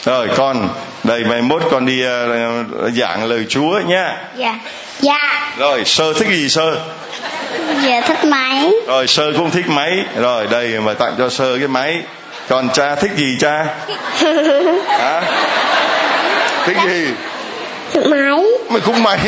[0.05, 0.69] rồi con
[1.03, 4.17] đây mai mốt con đi uh, giảng lời chúa nhá.
[4.35, 4.59] Dạ.
[4.99, 5.51] Dạ.
[5.57, 6.79] Rồi sơ thích gì sơ?
[7.83, 8.71] Dạ thích máy.
[8.87, 9.91] Rồi sơ cũng thích máy.
[10.15, 12.01] Rồi đây mà tặng cho sơ cái máy.
[12.49, 13.65] Còn cha thích gì cha?
[14.87, 15.21] Hả?
[16.65, 17.07] Thích gì?
[17.93, 18.43] Thích máy.
[18.69, 19.19] Mày cũng mày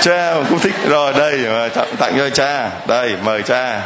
[0.00, 0.74] cha cũng thích.
[0.88, 2.70] Rồi đây mà tặng, tặng cho cha.
[2.86, 3.80] Đây mời cha.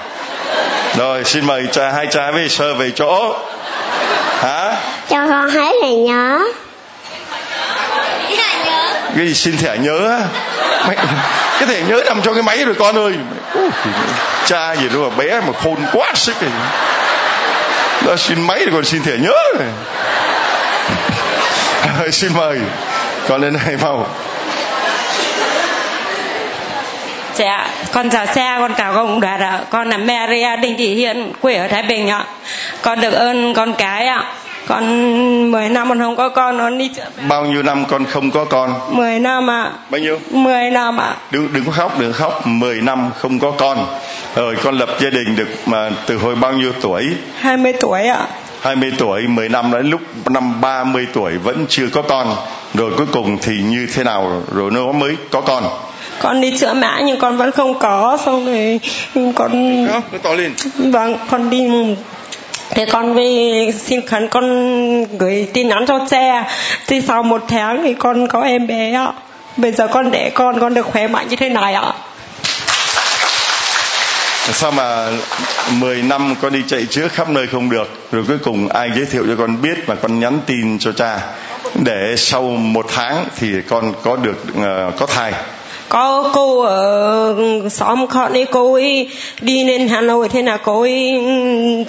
[0.97, 3.37] Rồi xin mời cha hai cha với sơ về chỗ.
[4.41, 4.70] Hả
[5.11, 6.41] cho con thấy thẻ nhớ.
[9.17, 10.21] Cái gì xin thẻ nhớ á.
[10.87, 10.97] Mày,
[11.59, 13.13] cái thẻ nhớ nằm trong cái máy rồi con ơi.
[14.47, 16.53] Cha gì đâu mà bé mà khôn quá sức này
[18.07, 19.69] đó xin máy rồi còn xin thẻ nhớ này.
[22.13, 22.59] Xin mời
[23.29, 24.07] con lên đây mau.
[27.35, 29.61] Dạ, con chào xe, con chào công đoàn ạ.
[29.71, 32.25] Con là Maria Đinh Thị Hiền, quê ở Thái Bình ạ.
[32.83, 34.25] Con được ơn con cái ạ.
[34.67, 38.05] Con 10 năm con không có con nó đi chữa mẹ bao nhiêu năm con
[38.05, 38.75] không có con?
[38.91, 39.71] 10 năm ạ.
[39.91, 40.19] Bao nhiêu?
[40.31, 41.17] 10 năm ạ.
[41.31, 42.47] Đừng đừng có khóc đừng khóc.
[42.47, 43.87] 10 năm không có con.
[44.37, 47.05] Rồi con lập gia đình được mà từ hồi bao nhiêu tuổi?
[47.39, 48.27] 20 tuổi ạ.
[48.61, 52.37] 20 tuổi 10 năm đến lúc năm 30 tuổi vẫn chưa có con.
[52.75, 55.65] Rồi cuối cùng thì như thế nào rồi nó mới có con?
[56.23, 58.81] Con đi chữa mã nhưng con vẫn không có xong rồi
[59.35, 60.55] con khóc cứ to lên.
[60.79, 61.69] Vâng con đi
[62.71, 66.45] thế con với xin khấn con gửi tin nhắn cho cha
[66.87, 69.13] thì sau một tháng thì con có em bé ạ.
[69.57, 71.93] Bây giờ con đẻ con con được khỏe mạnh như thế này ạ.
[74.53, 75.09] Sao mà
[75.71, 77.89] 10 năm con đi chạy trước khắp nơi không được?
[78.13, 81.21] Rồi cuối cùng ai giới thiệu cho con biết mà con nhắn tin cho cha.
[81.75, 85.33] Để sau một tháng thì con có được uh, có thai
[85.91, 87.35] có cô ở
[87.71, 89.09] xóm con ấy cô ấy
[89.41, 91.23] đi lên Hà Nội thế là cô ấy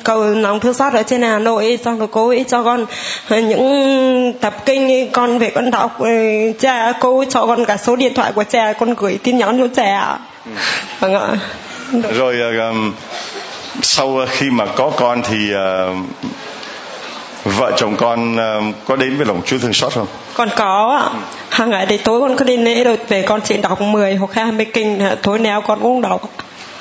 [0.04, 2.86] cầu lòng thương xót ở trên Hà Nội xong rồi cô ấy cho con
[3.30, 7.96] những tập kinh con về con đọc rồi cha cô ấy cho con cả số
[7.96, 10.18] điện thoại của cha con gửi tin nhắn cho cha ạ.
[11.00, 11.38] vâng ạ
[12.14, 12.94] rồi ờ, ừm,
[13.82, 15.94] sau khi mà có con thì ờ,
[17.44, 20.08] vợ chồng con ờ, có đến với lòng Chúa thương xót không?
[20.34, 23.58] con có ạ hàng ngày thì tối con có đi lễ rồi về con chỉ
[23.58, 26.22] đọc 10 hoặc 20 kinh tối nào con cũng đọc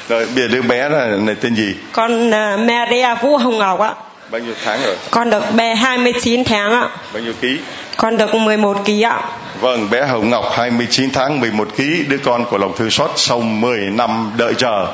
[0.09, 1.75] Rồi bây giờ đứa bé là này tên gì?
[1.93, 3.95] con à, Maria Vũ Hồng Ngọc ạ
[4.31, 4.97] Bao nhiêu tháng rồi?
[5.11, 7.59] con được bé 29 tháng ạ Bao nhiêu ký?
[7.97, 9.23] con được 11 ký ạ
[9.61, 13.41] Vâng, bé Hồng Ngọc 29 tháng 11 ký, đứa con của lòng thương xót sau
[13.41, 14.87] 10 năm đợi chờ.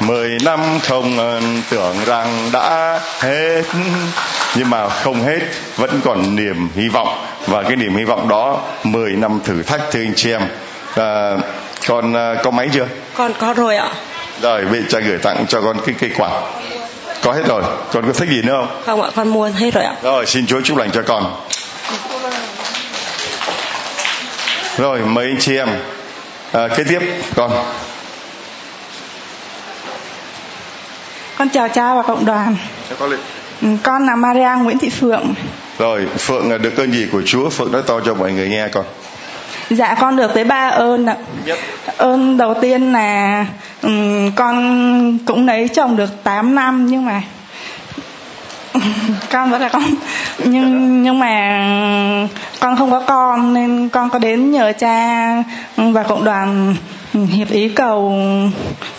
[0.00, 1.40] 10 năm không ờ,
[1.70, 3.62] tưởng rằng đã hết
[4.58, 5.38] nhưng mà không hết
[5.76, 7.08] vẫn còn niềm hy vọng.
[7.46, 10.42] Và cái niềm hy vọng đó 10 năm thử thách thưa anh chị em.
[10.96, 11.36] À,
[11.86, 12.86] con ờ, có máy chưa?
[13.14, 13.90] Con có rồi ạ.
[14.42, 16.30] Rồi bị cha gửi tặng cho con cái cây quạt
[17.22, 17.62] có hết rồi.
[17.92, 18.82] Con có thích gì nữa không?
[18.86, 19.94] Không ạ con mua hết rồi ạ.
[20.02, 21.34] Rồi xin Chúa chúc lành cho con.
[24.76, 25.68] Rồi mời anh chị em.
[26.52, 27.00] À, kế tiếp
[27.36, 27.50] con.
[31.38, 32.56] Con chào cha và cộng đoàn.
[32.90, 33.16] cho con Ừ,
[33.82, 35.34] Con là Maria Nguyễn Thị Phượng.
[35.78, 37.50] rồi phượng à, được ơn gì của chúa?
[37.50, 38.84] Phượng nói to cho mọi người nghe con.
[39.70, 41.16] Dạ con được tới ba ơn ạ.
[41.44, 41.58] nhất.
[41.96, 43.46] Ơn đầu tiên là
[43.82, 47.22] ừm, con cũng lấy chồng được 8 năm nhưng mà
[49.32, 49.82] con vẫn là con.
[50.44, 51.58] Nhưng nhưng mà
[52.60, 55.42] con không có con nên con có đến nhờ cha
[55.76, 56.74] và cộng đoàn
[57.12, 58.14] hiệp ý cầu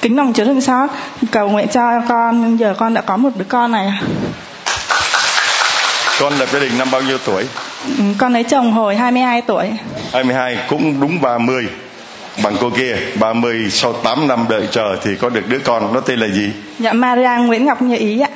[0.02, 0.90] kính lòng chúa thương xót
[1.32, 2.42] cầu nguyện cho con.
[2.42, 3.92] Nhưng giờ con đã có một đứa con này
[6.20, 7.44] con lập gia đình năm bao nhiêu tuổi?
[7.98, 9.72] Ừ, con lấy chồng hồi 22 tuổi.
[10.14, 11.68] 22 cũng đúng 30
[12.44, 12.98] bằng cô kia.
[13.20, 15.94] 30 sau 8 năm đợi chờ thì có được đứa con.
[15.94, 16.52] Nó tên là gì?
[16.80, 18.30] Dạ Maria Nguyễn Ngọc Như Ý ạ.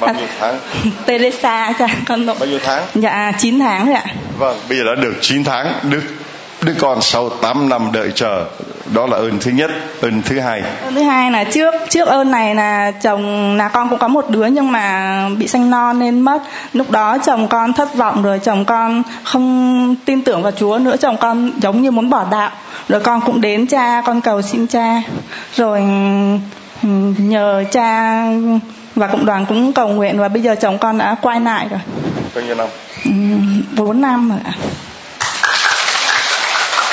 [0.00, 0.58] Bao nhiêu tháng?
[1.06, 2.36] Teresa cha con nội.
[2.40, 2.82] Bao nhiêu tháng?
[2.94, 4.04] Dạ 9 tháng rồi ạ.
[4.38, 5.72] Vâng bây giờ đã được 9 tháng.
[5.82, 6.00] Đứa
[6.64, 8.44] đứa con sau 8 năm đợi chờ
[8.94, 9.70] đó là ơn thứ nhất
[10.00, 10.62] ơn thứ hai.
[10.84, 14.30] Ơn thứ hai là trước trước ơn này là chồng là con cũng có một
[14.30, 16.42] đứa nhưng mà bị sanh non nên mất.
[16.72, 20.96] Lúc đó chồng con thất vọng rồi chồng con không tin tưởng vào Chúa nữa
[20.96, 22.50] chồng con giống như muốn bỏ đạo.
[22.88, 25.02] Rồi con cũng đến cha con cầu xin cha.
[25.56, 25.82] Rồi
[27.18, 28.24] nhờ cha
[28.94, 31.80] và cộng đoàn cũng cầu nguyện và bây giờ chồng con đã quay lại rồi.
[32.34, 32.68] Bao nhiêu năm?
[33.76, 34.52] Bốn năm rồi ạ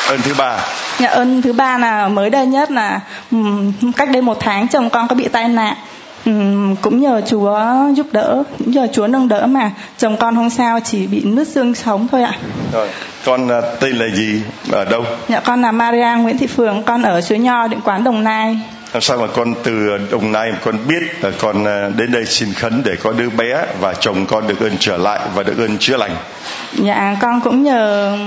[0.10, 0.58] ơn thứ ba
[1.00, 3.02] Dạ ơn thứ ba là mới đây nhất là
[3.96, 5.76] cách đây một tháng chồng con có bị tai nạn
[6.82, 7.60] cũng nhờ Chúa
[7.96, 11.48] giúp đỡ, cũng nhờ Chúa nâng đỡ mà chồng con không sao chỉ bị nứt
[11.48, 12.34] xương sống thôi ạ.
[12.74, 12.88] rồi
[13.26, 14.42] con à, tên là gì
[14.72, 18.04] ở đâu Dạ con là Maria Nguyễn Thị Phường, con ở Suối Nho, Định Quán
[18.04, 18.60] Đồng Nai.
[18.94, 22.54] Làm sao mà con từ đồng nai con biết là con à, đến đây xin
[22.54, 25.78] khấn để có đứa bé và chồng con được ơn trở lại và được ơn
[25.78, 26.16] chữa lành?
[26.74, 28.18] Dạ con cũng nhờ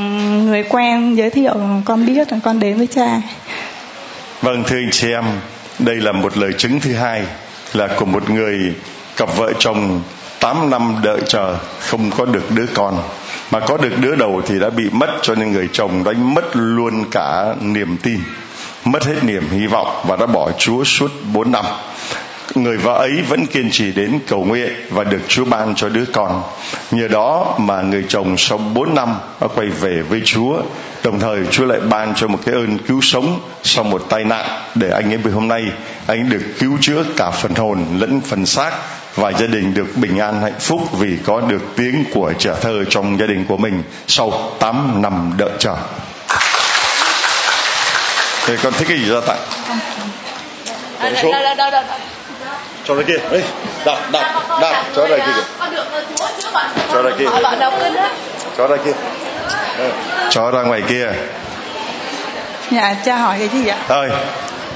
[0.44, 3.20] người quen giới thiệu con biết là con đến với cha.
[4.42, 5.24] Vâng thưa anh chị em,
[5.78, 7.22] đây là một lời chứng thứ hai
[7.72, 8.74] là của một người
[9.16, 10.02] cặp vợ chồng
[10.40, 13.02] 8 năm đợi chờ không có được đứa con.
[13.50, 16.44] Mà có được đứa đầu thì đã bị mất cho nên người chồng đánh mất
[16.54, 18.20] luôn cả niềm tin
[18.84, 21.64] mất hết niềm hy vọng và đã bỏ Chúa suốt 4 năm
[22.56, 26.04] người vợ ấy vẫn kiên trì đến cầu nguyện và được Chúa ban cho đứa
[26.12, 26.42] con.
[26.90, 30.62] Nhờ đó mà người chồng sau 4 năm đã quay về với Chúa.
[31.04, 34.46] Đồng thời, Chúa lại ban cho một cái ơn cứu sống sau một tai nạn
[34.74, 35.62] để anh ấy về hôm nay
[36.06, 38.72] anh ấy được cứu chữa cả phần hồn lẫn phần xác
[39.14, 42.84] và gia đình được bình an hạnh phúc vì có được tiếng của trẻ thơ
[42.84, 45.76] trong gia đình của mình sau 8 năm đợi chờ.
[48.46, 49.38] Thì con thích cái gì ra tặng?
[51.02, 51.32] Con số.
[52.84, 53.18] cho ra kia.
[53.30, 53.42] Đây
[53.84, 55.42] đạp đạp đạp cho ra kia
[56.92, 57.26] cho ra kia.
[58.56, 58.92] Cho ra kia.
[60.30, 61.12] Cho ra ngoài kia.
[62.70, 63.76] Dạ cha hỏi cái gì ạ?
[63.88, 64.10] Rồi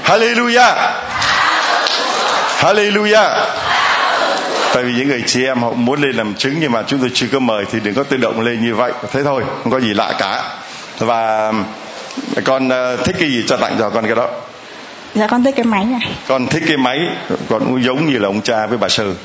[0.05, 0.93] hallelujah.
[2.59, 3.39] Hallelujah.
[4.73, 7.09] Tại vì những người chị em họ muốn lên làm chứng nhưng mà chúng tôi
[7.13, 8.91] chưa có mời thì đừng có tự động lên như vậy.
[9.11, 10.43] Thế thôi không có gì lạ cả.
[10.99, 11.51] Và
[12.43, 14.29] con ờ, thích cái gì cho tặng cho con cái đó?
[15.15, 16.11] Dạ con thích cái máy này.
[16.27, 16.99] Con thích cái máy
[17.49, 19.15] con cũng giống như là ông cha với bà sư.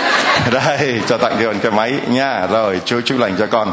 [0.52, 2.46] Đây cho tặng cho con cái máy nha.
[2.46, 3.72] Rồi chúa chúc lành cho con.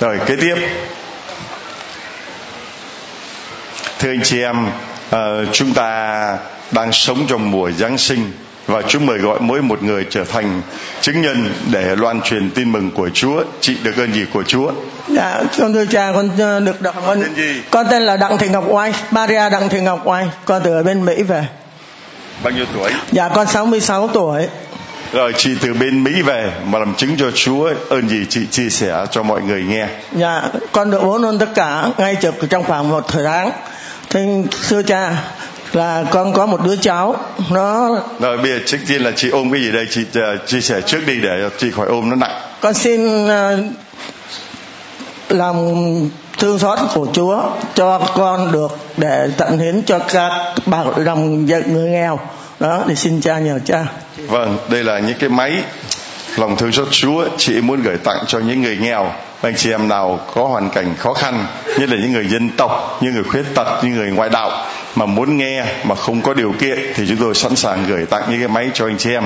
[0.00, 0.54] Rồi kế tiếp.
[3.98, 5.18] Thưa anh chị em uh,
[5.52, 6.38] chúng ta
[6.70, 8.32] đang sống trong mùa giáng sinh
[8.66, 10.62] và Chúa mời gọi mỗi một người trở thành
[11.00, 14.72] chứng nhân để loan truyền tin mừng của Chúa, trị được ơn gì của Chúa.
[15.08, 17.62] Dạ, con thưa cha, con ờ, được đọc con, tên gì?
[17.70, 20.82] con tên là Đặng Thị Ngọc Oai, Maria Đặng Thị Ngọc Oai, con từ ở
[20.82, 21.46] bên Mỹ về.
[22.42, 22.90] Bao nhiêu tuổi?
[23.12, 24.46] Dạ, con 66 tuổi.
[25.12, 28.68] Rồi chị từ bên Mỹ về mà làm chứng cho Chúa ơn gì chị chia
[28.68, 29.86] sẻ cho mọi người nghe.
[30.12, 33.50] Dạ, con được bốn ơn tất cả ngay trực trong khoảng một thời tháng.
[34.10, 35.16] Thế thưa cha,
[35.76, 37.16] là con có một đứa cháu
[37.50, 39.86] nó Rồi bây giờ trước tiên là chị ôm cái gì đây?
[39.90, 42.40] Chị uh, chia sẻ trước đi để chị khỏi ôm nó nặng.
[42.60, 43.58] con xin ờ,
[45.28, 47.42] lòng thương xót của Chúa
[47.74, 50.32] cho con được để tận hiến cho các
[50.66, 52.18] bà đồng người nghèo.
[52.60, 53.84] Đó thì xin cha nhờ cha.
[54.16, 55.62] Vâng, đây là những cái máy
[56.36, 59.12] lòng thương xót Chúa chị muốn gửi tặng cho những người nghèo.
[59.42, 61.46] Anh chị em nào có hoàn cảnh khó khăn
[61.78, 65.06] nhất là những người dân tộc những người khuyết tật những người ngoại đạo mà
[65.06, 68.38] muốn nghe mà không có điều kiện thì chúng tôi sẵn sàng gửi tặng những
[68.38, 69.24] cái máy cho anh chị em.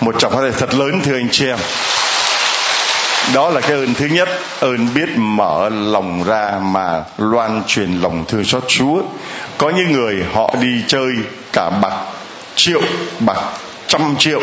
[0.00, 1.58] Một trọng phát thật lớn, thưa anh chị em.
[3.34, 4.28] Đó là cái ơn thứ nhất,
[4.60, 9.02] ơn biết mở lòng ra mà loan truyền lòng thương xót Chúa.
[9.58, 11.12] Có những người họ đi chơi
[11.52, 11.94] cả bạc
[12.54, 12.80] triệu,
[13.20, 13.38] bạc
[13.86, 14.40] trăm triệu,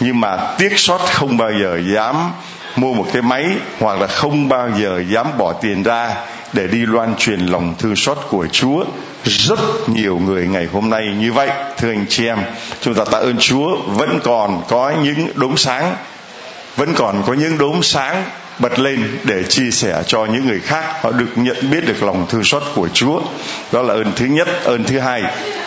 [0.00, 2.30] nhưng mà tiếc xót không bao giờ dám
[2.76, 3.46] mua một cái máy,
[3.80, 6.14] hoặc là không bao giờ dám bỏ tiền ra
[6.52, 8.84] để đi loan truyền lòng thương xót của Chúa.
[9.24, 12.38] Rất nhiều người ngày hôm nay như vậy, thưa anh chị em.
[12.80, 15.96] Chúng ta tạ ơn Chúa, vẫn còn có những đốm sáng,
[16.76, 18.24] vẫn còn có những đốm sáng
[18.58, 20.84] bật lên để chia sẻ cho những người khác.
[21.02, 23.20] Họ được nhận biết được lòng thương xót của Chúa.
[23.72, 24.48] Đó là ơn thứ nhất.
[24.64, 25.22] Ơn thứ hai.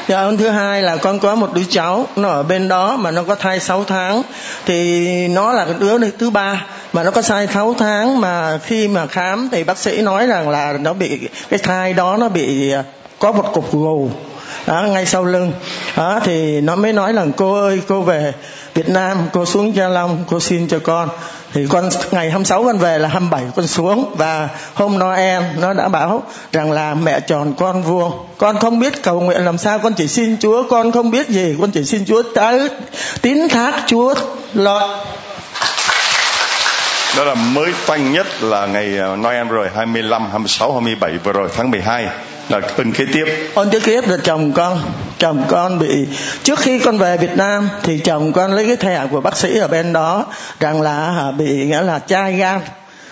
[0.08, 3.12] Dạ ơn thứ hai là con có một đứa cháu, nó ở bên đó mà
[3.12, 4.22] nó có thai 6 tháng.
[4.66, 9.08] Thì nó là đứa thứ ba mà nó có sai 6 tháng mà khi mà
[9.08, 12.84] khám thì bác sĩ nói rằng là nó bị cái thai đó nó bị à,
[13.20, 14.10] có một cục gù.
[14.68, 15.52] Đó, ngay sau lưng.
[15.98, 18.34] Đó thì nó mới nói là cô ơi cô về
[18.74, 21.10] Việt Nam cô xuống Gia Long cô xin cho con.
[21.54, 24.06] Thì con ngày 26 con về là 27 con xuống.
[24.18, 28.12] Và hôm Noel nó đã bảo rằng là mẹ tròn con vuông.
[28.38, 30.64] Con không biết cầu nguyện làm sao con chỉ xin Chúa.
[30.70, 32.70] Con không biết gì con chỉ xin Chúa tới
[33.22, 34.14] tín thác Chúa
[34.54, 35.06] lo
[37.18, 41.50] đó là mới toanh nhất là ngày ờ, Noel rồi 25, 26, 27 vừa rồi
[41.56, 42.08] tháng 12
[42.50, 43.26] là ơn kế tiếp.
[43.54, 44.80] Ôn kế tiếp là chồng con
[45.18, 46.08] chồng con bị
[46.44, 49.58] trước khi con về Việt Nam thì chồng con lấy cái thẻ của bác sĩ
[49.58, 50.26] ở bên đó
[50.60, 52.60] rằng là à, bị nghĩa là chai gan.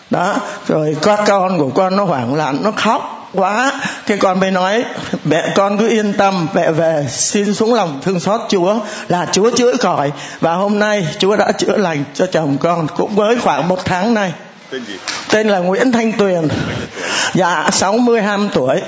[0.09, 0.35] Đó
[0.67, 3.71] rồi các con của con nó hoảng loạn nó khóc quá.
[4.05, 4.85] Thì con mới nói
[5.23, 8.75] mẹ con cứ yên tâm mẹ về xin xuống lòng thương xót chúa
[9.07, 10.11] là chúa chữa khỏi.
[10.39, 14.13] Và hôm nay chúa đã chữa lành cho chồng con cũng mới khoảng một tháng
[14.13, 14.33] nay.
[14.69, 14.93] Tên gì?
[15.29, 16.47] Tên là nguyễn thanh tuyền.
[17.33, 18.81] Dạ 62 tuổi.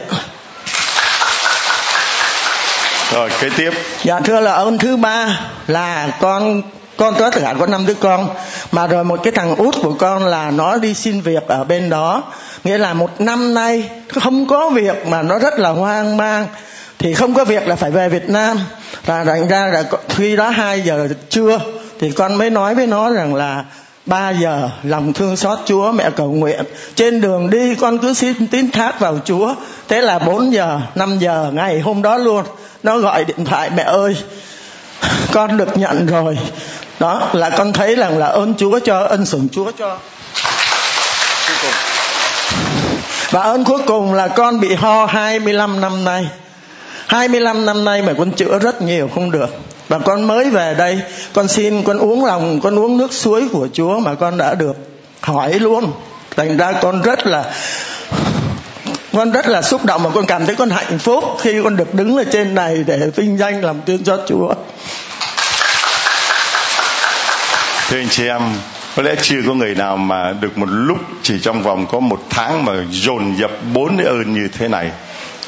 [3.14, 3.72] Rồi kế tiếp.
[4.04, 6.62] Dạ thưa là ơn thứ ba là con
[6.98, 8.30] con có tất hạn có năm đứa con.
[8.72, 11.90] Mà rồi một cái thằng út của con là nó đi xin việc ở bên
[11.90, 12.24] đó.
[12.64, 13.90] Nghĩa là một năm nay
[14.22, 16.48] không có việc mà nó rất là hoang mang.
[17.00, 18.60] Thì không có việc là phải về Việt Nam.
[19.06, 21.60] Và thành ra là khi đó hai giờ trưa
[22.00, 23.64] thì con mới nói với nó rằng là
[24.06, 26.64] 3 giờ lòng thương xót Chúa, mẹ cầu nguyện.
[26.96, 29.56] Trên đường đi con cứ xin tín thác vào Chúa.
[29.88, 32.44] Thế là 4 giờ 5 giờ ngày hôm đó luôn,
[32.84, 34.16] nó gọi điện thoại, mẹ ơi,
[35.32, 36.38] con được nhận rồi
[37.00, 39.98] đó, là con thấy rằng là ơn Chúa cho, ân sủng Chúa cho.
[43.32, 46.28] Và ơn cuối cùng là con bị ho 25 năm nay.
[47.08, 49.50] 25 năm nay mà con chữa rất nhiều không được.
[49.88, 51.02] Và con mới về đây,
[51.34, 54.76] con xin, con uống lòng, con uống nước suối của Chúa mà con đã được
[55.22, 55.92] hỏi luôn.
[56.36, 57.54] Thành ra con rất là,
[59.14, 61.94] con rất là xúc động và con cảm thấy con hạnh phúc khi con được
[61.94, 64.54] đứng ở trên này để vinh danh làm tuyên cho Chúa
[67.90, 68.42] thưa anh chị em,
[68.96, 72.20] có lẽ chưa có người nào mà được một lúc chỉ trong vòng có một
[72.30, 74.92] tháng mà dồn dập bốn ơn như thế này.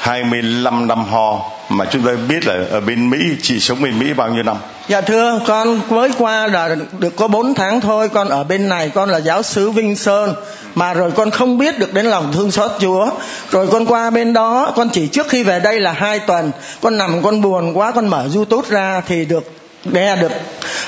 [0.00, 4.12] 25 năm ho mà chúng ta biết là ở bên Mỹ, chị sống bên Mỹ
[4.12, 4.56] bao nhiêu năm?
[4.88, 8.90] Dạ thưa, con mới qua là được có 4 tháng thôi, Con ở bên này,
[8.94, 10.34] con là giáo sứ Vinh Sơn.
[10.74, 13.10] Mà rồi con không biết được đến lòng thương xót Chúa.
[13.50, 16.50] Rồi con qua bên đó, Con chỉ trước khi về đây là hai tuần.
[16.80, 19.58] Con nằm, con buồn quá, Con mở Youtube ra thì được
[19.92, 20.32] nghe được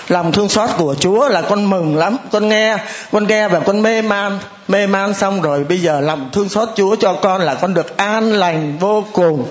[0.09, 2.17] lòng thương xót của Chúa là con mừng lắm.
[2.33, 2.77] Con nghe
[3.13, 4.39] con nghe và con mê man.
[4.69, 7.97] Mê man xong rồi bây giờ lòng thương xót Chúa cho con là con được
[7.97, 9.49] an lành vô cùng.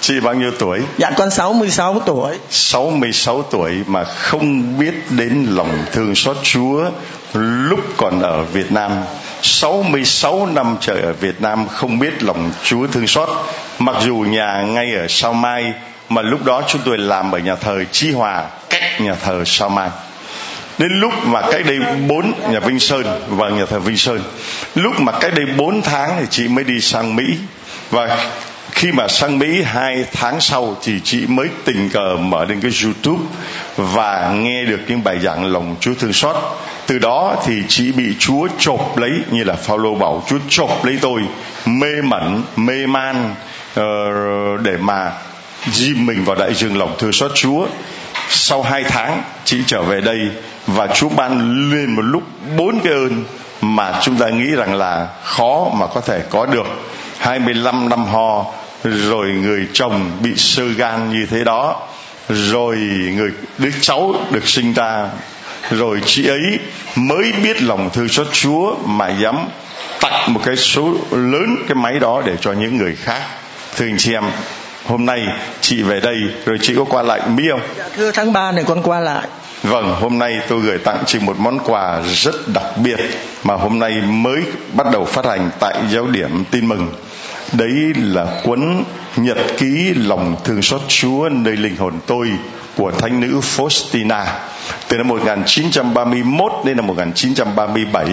[0.00, 0.80] Chị bao nhiêu tuổi?
[0.98, 2.34] Dạ con 66 tuổi.
[2.50, 6.90] 66 tuổi mà không biết đến lòng thương xót Chúa
[7.34, 8.92] lúc còn ở Việt Nam.
[9.42, 13.28] 66 năm trời ở Việt Nam không biết lòng Chúa thương xót.
[13.78, 15.72] Mặc dù nhà ngay ở Sao Mai
[16.08, 19.68] mà lúc đó chúng tôi làm ở nhà thờ Chi Hòa cách nhà thờ Sao
[19.68, 19.90] Mai
[20.78, 21.78] đến lúc mà cách đây
[22.08, 24.20] bốn nhà Vinh Sơn và nhà thờ Vinh Sơn
[24.74, 27.24] lúc mà cách đây bốn tháng thì chị mới đi sang Mỹ
[27.90, 28.26] và
[28.70, 32.70] khi mà sang Mỹ hai tháng sau thì chị mới tình cờ mở lên cái
[32.84, 33.24] YouTube
[33.76, 36.36] và nghe được những bài giảng lòng Chúa thương xót.
[36.86, 40.98] Từ đó thì chị bị Chúa chộp lấy như là Phaolô bảo Chúa chộp lấy
[41.00, 41.20] tôi
[41.66, 43.34] mê mẩn, mê man
[43.80, 43.84] uh,
[44.62, 45.12] để mà
[45.72, 47.66] dìm mình vào đại dương lòng thương xót Chúa.
[48.28, 50.18] Sau hai tháng, chị trở về đây
[50.66, 52.22] và Chúa ban lên một lúc
[52.56, 53.24] bốn cái ơn
[53.60, 56.66] mà chúng ta nghĩ rằng là khó mà có thể có được
[57.18, 58.44] 25 năm ho,
[58.84, 61.88] rồi người chồng bị sơ gan như thế đó,
[62.28, 62.76] rồi
[63.16, 65.08] người đứa cháu được sinh ra,
[65.70, 66.58] rồi chị ấy
[66.96, 69.36] mới biết lòng thương xót Chúa mà dám
[70.00, 73.22] tặng một cái số lớn cái máy đó để cho những người khác
[73.76, 74.24] thưa anh chị em
[74.86, 75.26] hôm nay
[75.60, 77.60] chị về đây rồi chị có qua lại Mỹ không?
[77.78, 79.26] Dạ, thưa tháng 3 này con qua lại.
[79.62, 83.00] Vâng, hôm nay tôi gửi tặng chị một món quà rất đặc biệt
[83.44, 86.88] mà hôm nay mới bắt đầu phát hành tại giáo điểm tin mừng.
[87.52, 88.84] Đấy là cuốn
[89.16, 92.30] Nhật ký lòng thương xót Chúa nơi linh hồn tôi
[92.76, 94.24] của thánh nữ Faustina.
[94.88, 98.04] Từ năm 1931 đến năm 1937,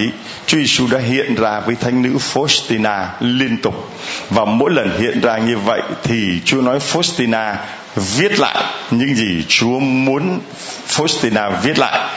[0.45, 3.89] Chúa Giêsu đã hiện ra với thánh nữ Faustina liên tục.
[4.29, 7.55] Và mỗi lần hiện ra như vậy thì Chúa nói Faustina
[7.95, 10.39] viết lại những gì Chúa muốn
[10.87, 12.09] Faustina viết lại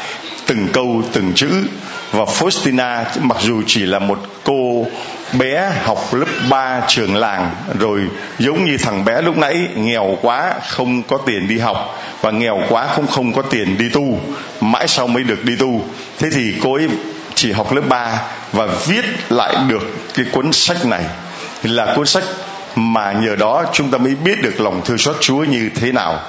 [0.47, 1.49] từng câu từng chữ
[2.13, 4.87] và Faustina mặc dù chỉ là một cô
[5.39, 8.01] bé học lớp 3 trường làng, rồi
[8.39, 12.61] giống như thằng bé lúc nãy, nghèo quá, không có tiền đi học, và nghèo
[12.69, 14.21] quá không không có tiền đi tu,
[14.61, 15.85] mãi sau mới được đi tu.
[16.19, 16.89] Thế thì cô ấy
[17.35, 19.83] chỉ học lớp 3 và viết lại được
[20.15, 21.05] cái cuốn sách này.
[21.63, 22.25] Là cuốn sách
[22.77, 26.21] mà nhờ đó chúng ta mới biết được lòng thương xót Chúa như thế nào.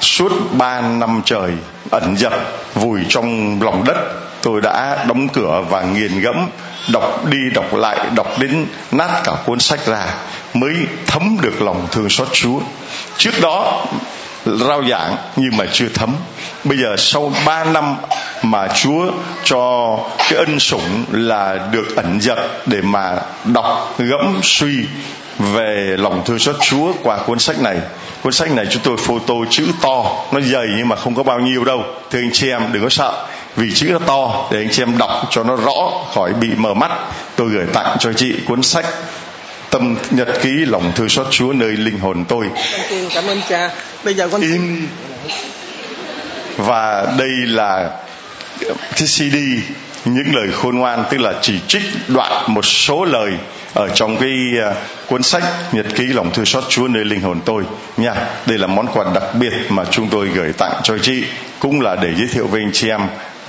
[0.00, 1.50] Suốt ba năm trời
[1.90, 2.32] ẩn dật
[2.74, 3.96] vùi trong lòng đất
[4.42, 6.48] tôi đã đóng cửa và nghiền ngẫm
[6.92, 10.06] đọc đi đọc lại đọc đến nát cả cuốn sách ra
[10.54, 10.74] mới
[11.06, 12.60] thấm được lòng thương xót Chúa
[13.16, 13.86] trước đó
[14.46, 16.14] rao giảng nhưng mà chưa thấm
[16.64, 17.96] bây giờ sau ba năm
[18.42, 19.12] mà Chúa
[19.44, 24.86] cho cái ân sủng là được ẩn dật để mà đọc gẫm suy
[25.40, 27.76] về lòng thương xót Chúa qua cuốn sách này.
[28.22, 31.40] Cuốn sách này chúng tôi photo chữ to, nó dày nhưng mà không có bao
[31.40, 31.84] nhiêu đâu.
[32.10, 33.26] Thưa anh chị em đừng có sợ,
[33.56, 36.74] vì chữ nó to để anh chị em đọc cho nó rõ khỏi bị mờ
[36.74, 36.90] mắt.
[37.36, 38.86] Tôi gửi tặng cho chị cuốn sách
[39.70, 42.46] tâm nhật ký lòng thương xót Chúa nơi linh hồn tôi.
[43.14, 43.70] Cảm ơn cha.
[44.04, 44.88] Bây giờ con in
[46.56, 47.90] và đây là
[48.70, 49.36] cái CD
[50.04, 53.32] những lời khôn ngoan tức là chỉ trích đoạn một số lời
[53.74, 54.30] ở trong cái
[54.70, 54.76] uh,
[55.08, 55.42] cuốn sách
[55.72, 57.62] nhật ký lòng thương xót Chúa nơi linh hồn tôi
[57.96, 58.14] nha
[58.46, 61.24] đây là món quà đặc biệt mà chúng tôi gửi tặng cho chị
[61.58, 63.00] cũng là để giới thiệu với anh chị em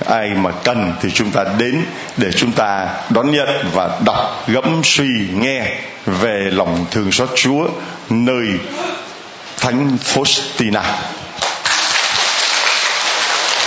[0.06, 1.84] ai mà cần thì chúng ta đến
[2.16, 7.68] để chúng ta đón nhận và đọc gẫm suy nghe về lòng thương xót Chúa
[8.10, 8.48] nơi
[9.56, 10.82] Thánh Faustina.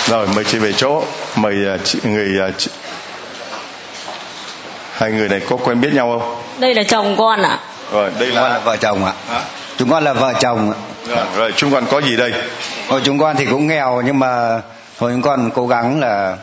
[0.07, 1.03] Rồi mời chị về chỗ.
[1.35, 2.71] Mời uh, chị, người uh, chị,
[4.93, 6.41] hai người này có quen biết nhau không?
[6.59, 7.49] Đây là chồng con ạ.
[7.49, 7.59] À?
[7.91, 8.49] rồi đây là...
[8.49, 9.13] là vợ chồng ạ.
[9.29, 9.41] À?
[9.77, 10.77] chúng con là vợ chồng ạ.
[11.07, 12.33] Rồi, rồi chúng con có gì đây?
[12.87, 14.61] Ôi, chúng con thì cũng nghèo nhưng mà
[14.99, 16.37] thôi chúng con cố gắng là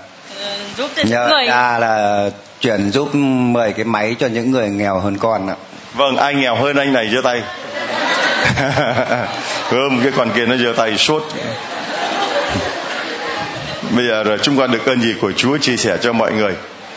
[0.76, 2.30] giúp nhờ người cha là
[2.60, 5.54] chuyển giúp 10 cái máy cho những người nghèo hơn con ạ
[5.94, 7.42] vâng ai nghèo hơn anh này giơ tay
[9.70, 11.22] gơm cái con kia nó giơ tay suốt
[13.90, 16.54] bây giờ rồi chúng con được ơn gì của Chúa chia sẻ cho mọi người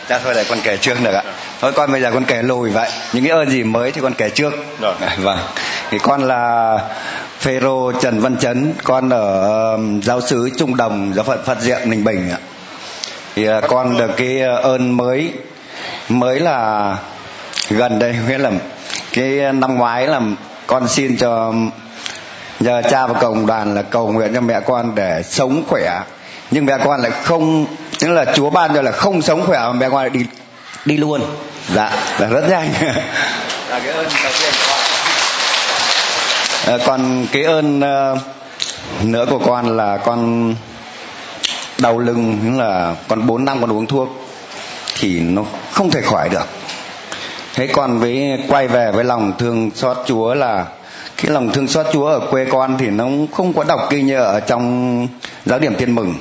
[0.08, 1.22] Dạ thôi để con kể trước được ạ.
[1.60, 2.90] Thôi con bây giờ con kể lùi vậy.
[3.12, 4.52] Những cái ơn gì mới thì con kể trước.
[4.80, 4.94] Rồi.
[5.18, 5.38] Vâng.
[5.90, 6.78] Thì con là
[7.40, 11.78] Phêrô Trần Văn Chấn, con ở um, giáo sứ Trung Đồng, giáo phận Phật Diệm
[11.84, 12.38] Ninh Bình ạ.
[13.34, 15.32] Thì à, con được cái à, ơn mới
[16.08, 16.96] mới là
[17.68, 18.50] gần đây nghĩa là
[19.12, 20.20] cái năm ngoái là
[20.66, 21.52] con xin cho
[22.60, 26.00] nhờ cha và cộng đoàn là cầu nguyện cho mẹ con để sống khỏe.
[26.50, 27.66] Nhưng mẹ con lại không
[27.98, 30.26] tức là chúa ban cho là không sống khỏe mà mẹ con lại đi
[30.84, 31.20] đi luôn.
[31.74, 32.68] Dạ là rất nhanh.
[33.70, 34.52] Là cái ơn đầu tiên
[36.66, 38.18] à, còn cái ơn ờ,
[39.02, 40.54] nữa của con là con
[41.78, 44.08] đau lưng nhưng là con 4 năm con uống thuốc
[45.00, 46.46] thì nó không thể khỏi được.
[47.54, 50.66] Thế còn với quay về với lòng thương xót chúa là
[51.16, 54.16] cái lòng thương xót chúa ở quê con thì nó không có đọc kinh như
[54.16, 55.08] ở trong
[55.44, 56.14] giáo điểm tiên mừng.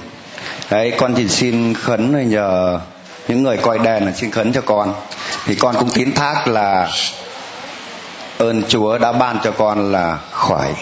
[0.72, 2.80] Đấy con chỉ xin khấn nhờ
[3.28, 4.94] những người coi đèn là xin khấn cho con.
[5.46, 6.90] Thì con cũng tín thác là
[8.38, 10.76] ơn chúa đã ban cho con là khỏi.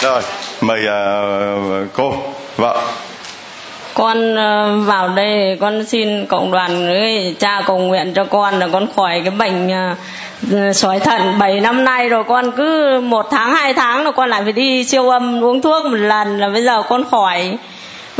[0.00, 0.22] Rồi
[0.60, 2.14] mời uh, cô
[2.56, 2.82] vợ.
[3.94, 8.68] Con ờ, vào đây con xin cộng đoàn với cha cầu nguyện cho con là
[8.72, 9.70] con khỏi cái bệnh
[10.50, 11.38] ờ, sỏi thận.
[11.38, 14.84] 7 năm nay rồi con cứ một tháng hai tháng là con lại phải đi
[14.84, 17.58] siêu âm uống thuốc một lần là bây giờ con khỏi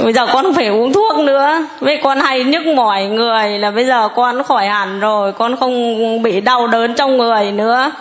[0.04, 1.66] bây giờ con không phải uống thuốc nữa.
[1.80, 5.32] Với con hay nhức mỏi người là bây giờ con khỏi hẳn rồi.
[5.32, 7.92] Con không bị đau đớn trong người nữa.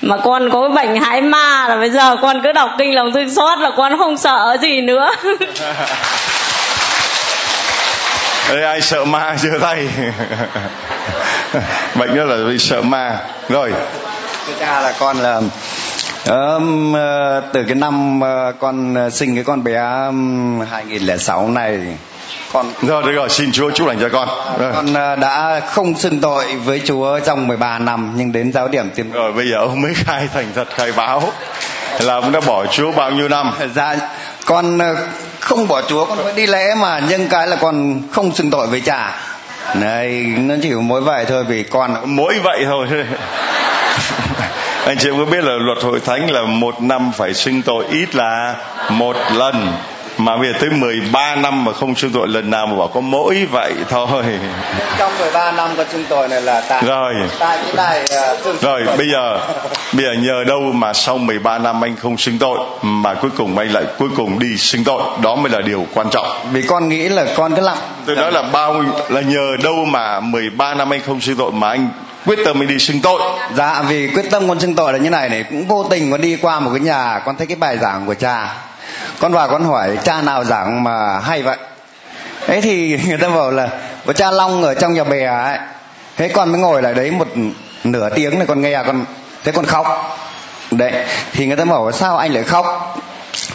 [0.00, 3.12] Mà con có cái bệnh hái ma là bây giờ con cứ đọc kinh lòng
[3.12, 5.10] thương xót là con không sợ gì nữa.
[8.48, 9.88] Đây ai sợ ma giơ tay?
[11.94, 13.18] Bệnh đó là bị sợ ma.
[13.48, 13.72] Rồi.
[14.46, 15.40] Thưa cha là con là
[16.30, 16.94] Um,
[17.52, 21.78] từ cái năm uh, con sinh cái con bé um, 2006 này
[22.52, 24.28] con rồi được rồi xin Chúa chúc lành cho con.
[24.58, 24.72] Rồi.
[24.72, 29.12] con đã không xưng tội với Chúa trong 13 năm nhưng đến giáo điểm tiên
[29.12, 31.32] rồi bây giờ ông mới khai thành thật khai báo
[32.00, 33.50] là ông đã bỏ Chúa bao nhiêu năm?
[33.74, 33.96] Dạ
[34.44, 34.78] con
[35.40, 38.66] không bỏ Chúa con vẫn đi lễ mà nhưng cái là con không xưng tội
[38.66, 39.16] với cha.
[39.74, 40.08] Này
[40.38, 42.86] nó chỉ mỗi vậy thôi vì con mỗi vậy thôi
[44.86, 47.84] anh chị em có biết là luật hội thánh là một năm phải xưng tội
[47.90, 48.54] ít là
[48.90, 49.72] một lần
[50.18, 53.00] mà bây giờ tới 13 năm mà không xưng tội lần nào mà bảo có
[53.00, 54.24] mỗi vậy thôi.
[54.98, 57.14] Trong 13 năm con xưng tội này là tại rồi.
[57.38, 58.04] tại cái này
[58.50, 59.38] uh, rồi bây giờ
[59.92, 63.58] bây giờ nhờ đâu mà sau 13 năm anh không xưng tội mà cuối cùng
[63.58, 65.02] anh lại cuối cùng đi xưng tội?
[65.22, 66.26] Đó mới là điều quan trọng.
[66.52, 67.78] Vì con nghĩ là con cứ lặng.
[68.06, 71.68] Tôi nói là bao là nhờ đâu mà 13 năm anh không xưng tội mà
[71.68, 71.88] anh
[72.26, 73.20] quyết tâm mình đi xưng tội.
[73.56, 76.20] Dạ vì quyết tâm con xưng tội là như này này, cũng vô tình con
[76.20, 78.54] đi qua một cái nhà, con thấy cái bài giảng của cha.
[79.20, 81.56] Con vào con hỏi, cha nào giảng mà hay vậy?
[82.46, 83.68] Thế thì người ta bảo là,
[84.06, 85.58] có cha long ở trong nhà bè ấy.
[86.16, 87.28] Thế con mới ngồi lại đấy một
[87.84, 89.04] nửa tiếng này con nghe, con
[89.44, 90.18] thế con khóc.
[90.70, 90.92] Đấy,
[91.32, 92.96] thì người ta bảo sao anh lại khóc?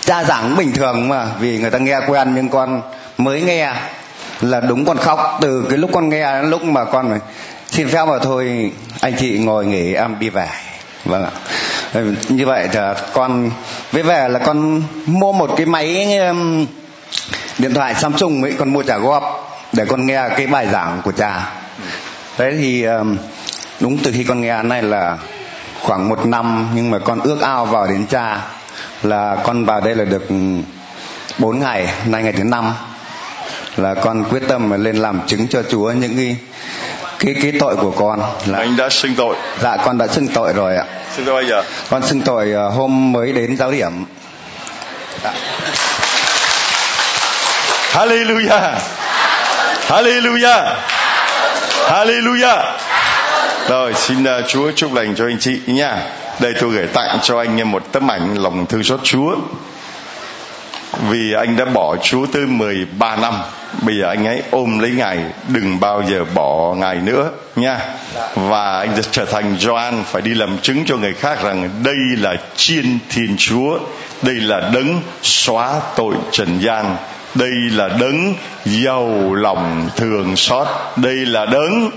[0.02, 2.82] Cha giảng bình thường mà, vì người ta nghe quen nhưng con
[3.18, 3.74] mới nghe
[4.42, 5.38] là đúng con khóc.
[5.42, 7.20] Từ cái lúc con nghe đến lúc mà con
[7.72, 10.48] xin phép mà thôi, anh chị ngồi nghỉ em đi về.
[11.06, 11.32] Vâng ạ.
[11.94, 13.52] Ờ, như vậy là con,
[13.92, 16.66] với về là con mua một cái máy um,
[17.58, 21.12] điện thoại Samsung ấy, con mua trả góp để con nghe cái bài giảng của
[21.12, 21.52] cha.
[22.38, 23.18] Đấy thì um,
[23.80, 25.18] đúng từ khi con nghe này là
[25.82, 28.42] khoảng một năm, nhưng mà con ước ao vào đến cha
[29.04, 30.28] là con vào đây là được
[31.38, 32.74] bốn ngày, nay ngày thứ năm.
[33.78, 36.36] Là con quyết tâm mà lên làm chứng cho Chúa những cái
[37.20, 39.36] cái cái tội của con là anh đã xưng tội.
[39.62, 40.86] Dạ con đã xưng tội rồi ạ.
[41.16, 41.64] Xưng tội bao giờ?
[41.90, 44.06] Con xưng tội uh, hôm mới đến giáo điểm.
[45.24, 45.34] Dạ.
[47.92, 48.74] Hallelujah.
[49.88, 50.76] Hallelujah.
[51.90, 52.78] Hallelujah.
[53.70, 55.98] Rồi xin uh, Chúa chúc lành cho anh chị nha
[56.40, 59.36] đây tôi gửi tặng cho anh một tấm ảnh lòng thương xót Chúa
[61.10, 63.34] vì anh đã bỏ Chúa tới 13 năm,
[63.82, 65.18] bây giờ anh ấy ôm lấy ngài,
[65.48, 67.80] đừng bao giờ bỏ ngài nữa nha.
[68.36, 71.98] Và anh đã trở thành Gioan, phải đi làm chứng cho người khác rằng đây
[72.18, 73.80] là chiên thiên chúa,
[74.22, 76.96] đây là đấng xóa tội trần gian,
[77.36, 78.34] đây là đấng
[78.66, 81.92] giàu lòng thường xót, đây là đấng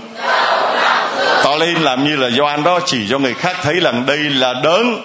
[1.43, 4.53] to lên làm như là Gioan đó, chỉ cho người khác thấy rằng đây là
[4.63, 5.01] đấng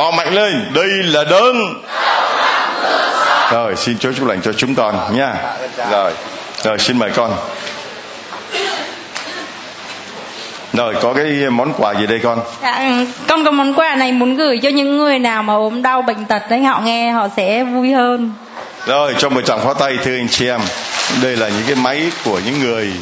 [0.00, 1.82] to mạnh lên đây là đấng.
[3.52, 5.34] Rồi xin chúa chúc lành cho chúng con nha.
[5.90, 6.12] Rồi
[6.64, 7.36] rồi xin mời con.
[10.72, 12.40] Rồi có cái món quà gì đây con?
[12.62, 12.90] Dạ,
[13.28, 16.24] con có món quà này muốn gửi cho những người nào mà ốm đau bệnh
[16.24, 18.32] tật đấy họ nghe họ sẽ vui hơn.
[18.86, 20.60] Rồi cho một tràng pháo tay thưa anh chị em.
[21.22, 22.92] Đây là những cái máy của những người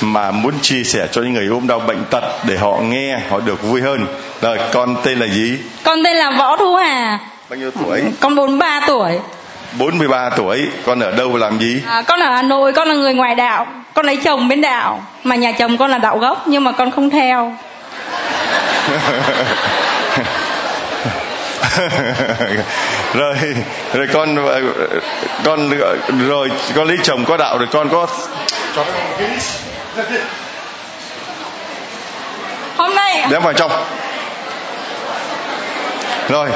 [0.00, 3.40] mà muốn chia sẻ cho những người ốm đau bệnh tật để họ nghe họ
[3.40, 4.06] được vui hơn.
[4.40, 5.58] Rồi con tên là gì?
[5.84, 7.18] Con tên là võ thu hà.
[7.50, 8.02] Bao nhiêu tuổi?
[8.20, 9.18] Con 43 tuổi.
[9.78, 10.66] 43 tuổi.
[10.86, 11.82] Con ở đâu làm gì?
[11.86, 13.66] À, con ở hà nội con là người ngoại đạo.
[13.94, 15.02] Con lấy chồng bên đạo.
[15.24, 17.54] Mà nhà chồng con là đạo gốc nhưng mà con không theo.
[23.14, 23.36] Rồi
[23.94, 24.36] rồi con
[25.44, 25.70] con
[26.28, 28.06] rồi con lấy chồng có đạo rồi con có
[32.76, 33.70] hôm nay đem vào trong.
[36.28, 36.50] Rồi.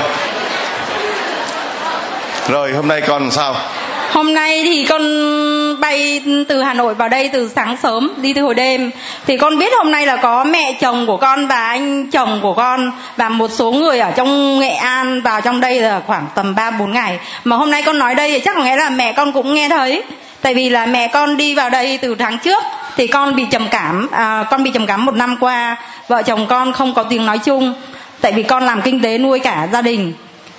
[2.49, 3.57] Rồi hôm nay con sao?
[4.13, 5.03] Hôm nay thì con
[5.81, 8.91] bay từ hà nội vào đây từ sáng sớm đi từ hồi đêm.
[9.27, 12.55] Thì con biết hôm nay là có mẹ chồng của con và anh chồng của
[12.55, 16.55] con và một số người ở trong nghệ an vào trong đây là khoảng tầm
[16.55, 17.19] ba bốn ngày.
[17.45, 19.69] Mà hôm nay con nói đây thì chắc có nghĩa là mẹ con cũng nghe
[19.69, 20.03] thấy
[20.43, 22.63] tại vì là mẹ con đi vào đây từ tháng trước
[22.97, 25.77] thì con bị trầm cảm à, con bị trầm cảm một năm qua.
[26.09, 27.75] Vợ chồng con không có tiếng nói chung.
[28.21, 30.13] Tại vì con làm kinh tế nuôi cả gia đình.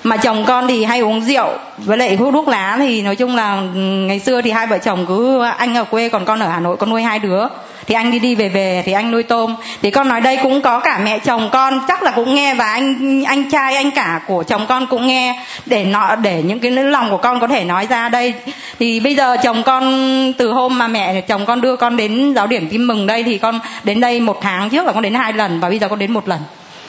[0.03, 3.35] Mà chồng con thì hay uống rượu với lại hút thuốc lá thì nói chung
[3.35, 6.49] là ừ, ngày xưa thì hai vợ chồng cứ anh ở quê còn con ở
[6.49, 7.43] hà nội con nuôi hai đứa
[7.87, 9.55] thì anh đi đi về về, thì anh nuôi tôm.
[9.81, 12.65] Thì con nói đây cũng có cả mẹ chồng con, chắc là cũng nghe và
[12.65, 16.71] anh anh trai, anh cả của chồng con cũng nghe để nọ để những cái
[16.71, 18.09] lòng của con có thể nói ra.
[18.09, 18.33] Đây,
[18.79, 22.47] thì bây giờ chồng con, từ hôm mà mẹ chồng con đưa con đến giáo
[22.47, 25.33] điểm tin mừng đây thì con đến đây một tháng trước là con đến hai
[25.33, 26.39] lần và bây giờ con đến một lần,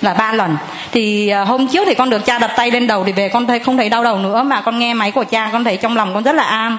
[0.00, 0.56] là ba lần.
[0.92, 3.46] Thì à, hôm trước thì con được cha đặt tay lên đầu thì về con
[3.46, 5.96] thấy không thấy đau đầu nữa, mà con nghe máy của cha, con thấy trong
[5.96, 6.78] lòng con rất là an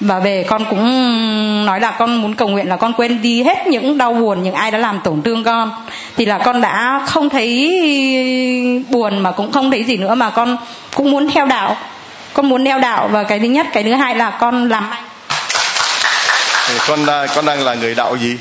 [0.00, 3.66] và về con cũng nói là con muốn cầu nguyện là con quên đi hết
[3.66, 5.70] những đau buồn những ai đã làm tổn thương con.
[6.16, 7.70] Thì là con đã không thấy
[8.90, 10.56] buồn mà cũng không thấy gì nữa mà con
[10.94, 11.76] cũng muốn theo đạo.
[12.34, 15.02] Con muốn theo đạo và cái thứ nhất cái thứ hai là con làm anh
[16.88, 18.38] con con đang là người đạo gì?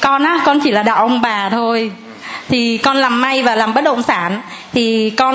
[0.00, 1.90] Con á con chỉ là đạo ông bà thôi
[2.48, 4.40] thì con làm may và làm bất động sản
[4.72, 5.34] thì con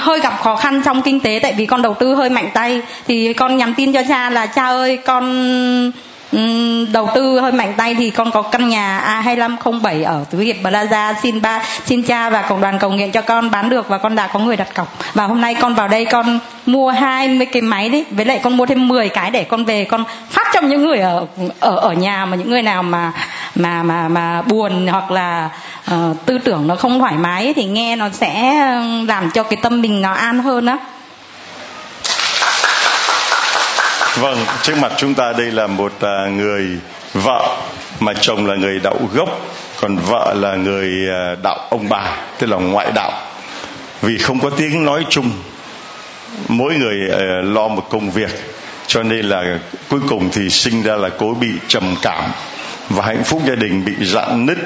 [0.00, 2.80] hơi gặp khó khăn trong kinh tế tại vì con đầu tư hơi mạnh tay.
[3.08, 5.92] Thì con nhắn tin cho cha là, cha ơi, con
[6.92, 11.14] đầu tư hơi mạnh tay thì con có căn nhà A2507 ở Tứ Hiệp Plaza.
[11.22, 14.16] Xin ba xin cha và cộng đoàn cầu nguyện cho con bán được và con
[14.16, 14.98] đã có người đặt cọc.
[15.14, 18.56] Và hôm nay con vào đây con mua 20 cái máy đấy với lại con
[18.56, 21.26] mua thêm 10 cái để con về con phát cho những người ở
[21.60, 23.12] ở ở nhà mà những người nào mà
[23.54, 25.50] mà mà mà buồn hoặc là
[25.94, 28.62] uh, tư tưởng nó không thoải mái thì nghe nó sẽ
[29.08, 30.78] làm cho cái tâm mình nó an hơn á.
[34.16, 36.66] Vâng, trước mặt chúng ta đây là một à, người
[37.12, 37.56] vợ
[38.00, 39.28] mà chồng là người đạo gốc,
[39.80, 43.12] còn vợ là người à, đạo ông bà, tức là ngoại đạo.
[44.02, 45.30] Vì không có tiếng nói chung,
[46.48, 48.30] mỗi người à, lo một công việc,
[48.86, 49.58] cho nên là
[49.88, 52.30] cuối cùng thì sinh ra là cố bị trầm cảm
[52.88, 54.58] và hạnh phúc gia đình bị rạn nứt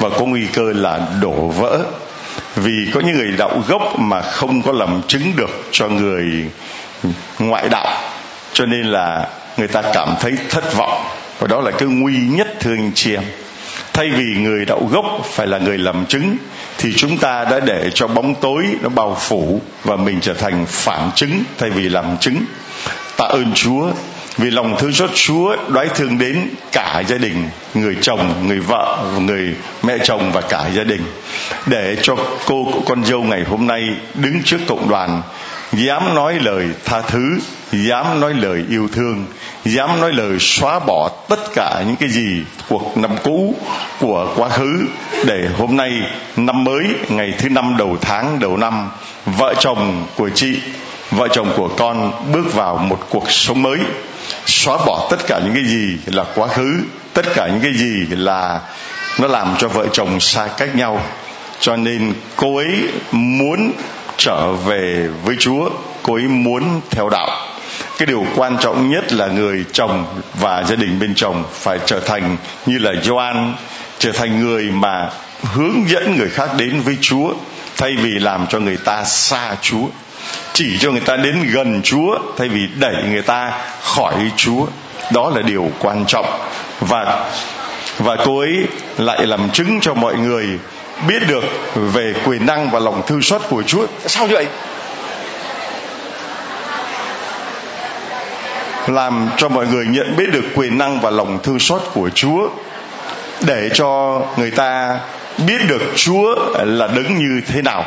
[0.00, 1.84] và có nguy cơ là đổ vỡ
[2.56, 6.24] vì có những người đạo gốc mà không có làm chứng được cho người
[7.38, 8.02] ngoại đạo
[8.52, 11.04] cho nên là người ta cảm thấy thất vọng.
[11.38, 13.22] Và đó là cái nguy nhất, thưa anh chị em.
[13.92, 16.36] Thay vì người đạo gốc phải là người làm chứng,
[16.78, 20.66] thì chúng ta đã để cho bóng tối nó bao phủ và mình trở thành
[20.68, 22.36] phản chứng thay vì làm chứng.
[23.16, 23.90] Tạ ơn chúa,
[24.36, 29.04] vì lòng thương xót chúa đoái thương đến cả gia đình, người chồng, người vợ,
[29.20, 31.02] người mẹ chồng và cả gia đình.
[31.66, 35.22] Để cho cô con dâu ngày hôm nay đứng trước cộng đoàn,
[35.72, 37.38] dám nói lời tha thứ
[37.72, 39.26] dám nói lời yêu thương,
[39.64, 43.54] dám nói lời xóa bỏ tất cả những cái gì cuộc năm cũ,
[44.00, 44.86] của quá khứ,
[45.24, 45.90] để hôm nay,
[46.36, 48.90] năm mới, ngày thứ năm đầu tháng đầu năm,
[49.26, 50.56] vợ chồng của chị,
[51.10, 53.78] vợ chồng của con bước vào một cuộc sống mới.
[54.46, 56.80] Xóa bỏ tất cả những cái gì là quá khứ,
[57.12, 58.60] tất cả những cái gì là
[59.18, 61.02] nó làm cho vợ chồng xa cách nhau.
[61.60, 63.72] Cho nên cô ấy muốn
[64.16, 65.70] trở về với chúa,
[66.02, 67.51] cô ấy muốn theo đạo
[67.98, 72.00] cái điều quan trọng nhất là người chồng và gia đình bên chồng phải trở
[72.00, 72.36] thành
[72.66, 73.54] như là Gioan,
[73.98, 75.10] trở thành người mà
[75.42, 77.32] hướng dẫn người khác đến với Chúa,
[77.76, 79.86] thay vì làm cho người ta xa Chúa.
[80.52, 84.66] Chỉ cho người ta đến gần Chúa, thay vì đẩy người ta khỏi Chúa.
[85.12, 86.26] Đó là điều quan trọng.
[86.80, 87.30] Và
[87.98, 88.66] và cô ấy
[88.98, 90.46] lại làm chứng cho mọi người
[91.08, 93.86] biết được về quyền năng và lòng thư xuất của Chúa.
[94.06, 94.46] Sao vậy?
[98.86, 102.48] Làm cho mọi người nhận biết được quyền năng và lòng thương xót của Chúa,
[103.40, 104.98] để cho người ta
[105.46, 107.84] biết được Chúa là đứng như thế nào.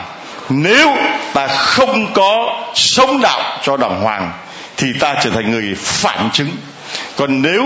[0.49, 0.89] Nếu
[1.33, 4.31] ta không có sống đạo cho đàng hoàng,
[4.77, 6.49] thì ta trở thành người phản chứng.
[7.17, 7.63] Còn nếu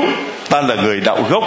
[0.50, 1.44] ta là người đạo gốc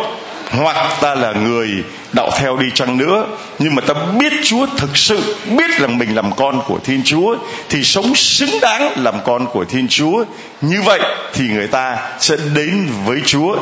[0.52, 3.26] hoặc ta là người đạo theo đi chăng nữa,
[3.58, 7.36] nhưng mà ta biết Chúa thực sự, biết rằng mình làm con của Thiên Chúa,
[7.68, 10.24] thì sống xứng đáng làm con của Thiên Chúa.
[10.60, 11.00] Như vậy
[11.32, 13.56] thì người ta sẽ đến với Chúa.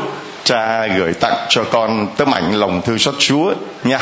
[0.45, 3.99] Cha gửi tặng cho con tấm ảnh lòng thương xót Chúa nha.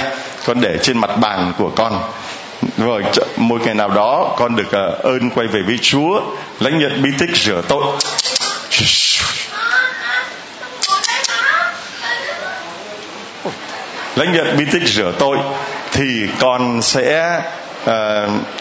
[0.47, 2.01] Con để trên mặt bàn của con.
[2.79, 3.03] Rồi
[3.37, 6.21] một ngày nào đó con được ờ, ơn quay về với Chúa.
[6.61, 7.85] Lãnh nhận bí tích rửa tội.
[14.19, 15.39] Lãnh nhận bí tích rửa tội
[15.93, 17.41] thì con sẽ
[17.85, 17.91] uh,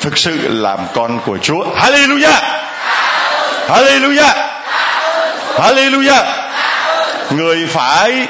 [0.01, 1.65] thực sự làm con của Chúa.
[1.75, 2.41] Hallelujah.
[3.67, 4.33] Hallelujah.
[5.55, 6.23] Hallelujah.
[7.29, 8.27] Người phải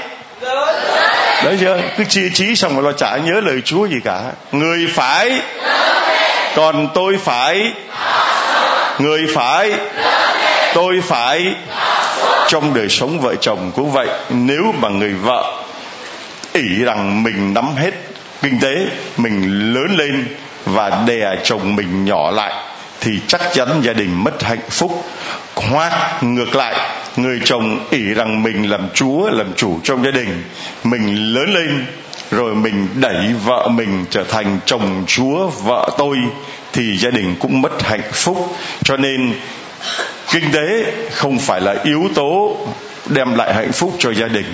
[1.44, 4.22] đấy chưa cứ chia trí xong rồi lo chả nhớ lời Chúa gì cả
[4.52, 5.42] người phải
[6.56, 7.74] còn tôi phải
[9.00, 9.72] người phải
[10.74, 11.54] tôi phải
[12.48, 15.54] trong đời sống vợ chồng cũng vậy nếu mà người vợ
[16.58, 17.92] ỷ rằng mình nắm hết
[18.42, 18.88] kinh tế,
[19.18, 20.26] mình lớn lên
[20.66, 22.54] và đè chồng mình nhỏ lại,
[23.02, 25.04] thì chắc chắn gia đình mất hạnh phúc.
[25.56, 26.76] Hoặc ngược lại,
[27.16, 30.44] người chồng ỷ rằng mình làm chúa, làm chủ trong gia đình.
[30.84, 31.86] Mình lớn lên,
[32.32, 36.18] rồi mình đẩy vợ mình trở thành chồng chúa, vợ tôi,
[36.74, 38.56] thì gia đình cũng mất hạnh phúc.
[38.84, 39.34] Cho nên,
[40.32, 42.58] kinh tế không phải là yếu tố
[43.10, 44.46] đem lại hạnh phúc cho gia đình.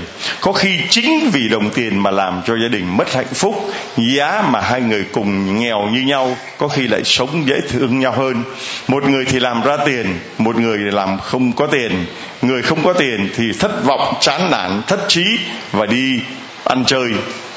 [0.41, 4.43] Có khi chính vì đồng tiền mà làm cho gia đình mất hạnh phúc, giá
[4.49, 8.43] mà hai người cùng nghèo như nhau có khi lại sống dễ thương nhau hơn.
[8.87, 12.05] Một người thì làm ra tiền, một người thì làm không có tiền.
[12.41, 15.23] Người không có tiền thì thất vọng, chán nản, thất trí
[15.71, 16.19] và đi
[16.63, 17.11] ăn chơi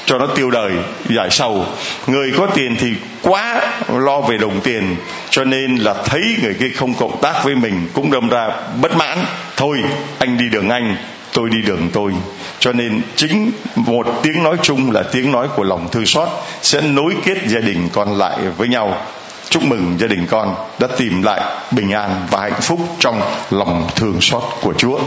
[0.07, 0.71] cho nó tiêu đời
[1.09, 1.65] giải sầu
[2.07, 3.61] người có tiền thì quá
[3.93, 4.95] lo về đồng tiền,
[5.29, 8.49] cho nên là thấy người kia không cộng tác với mình cũng đâm ra
[8.81, 9.17] bất mãn.
[9.57, 9.83] Thôi,
[10.19, 10.97] anh đi đường anh,
[11.33, 12.11] tôi đi đường tôi.
[12.59, 16.29] Cho nên chính một tiếng nói chung là tiếng nói của lòng thương xót
[16.61, 19.05] sẽ nối kết gia đình con lại với nhau.
[19.49, 21.41] Chúc mừng gia đình con đã tìm lại
[21.71, 24.99] bình an và hạnh phúc trong lòng thương xót của chúa.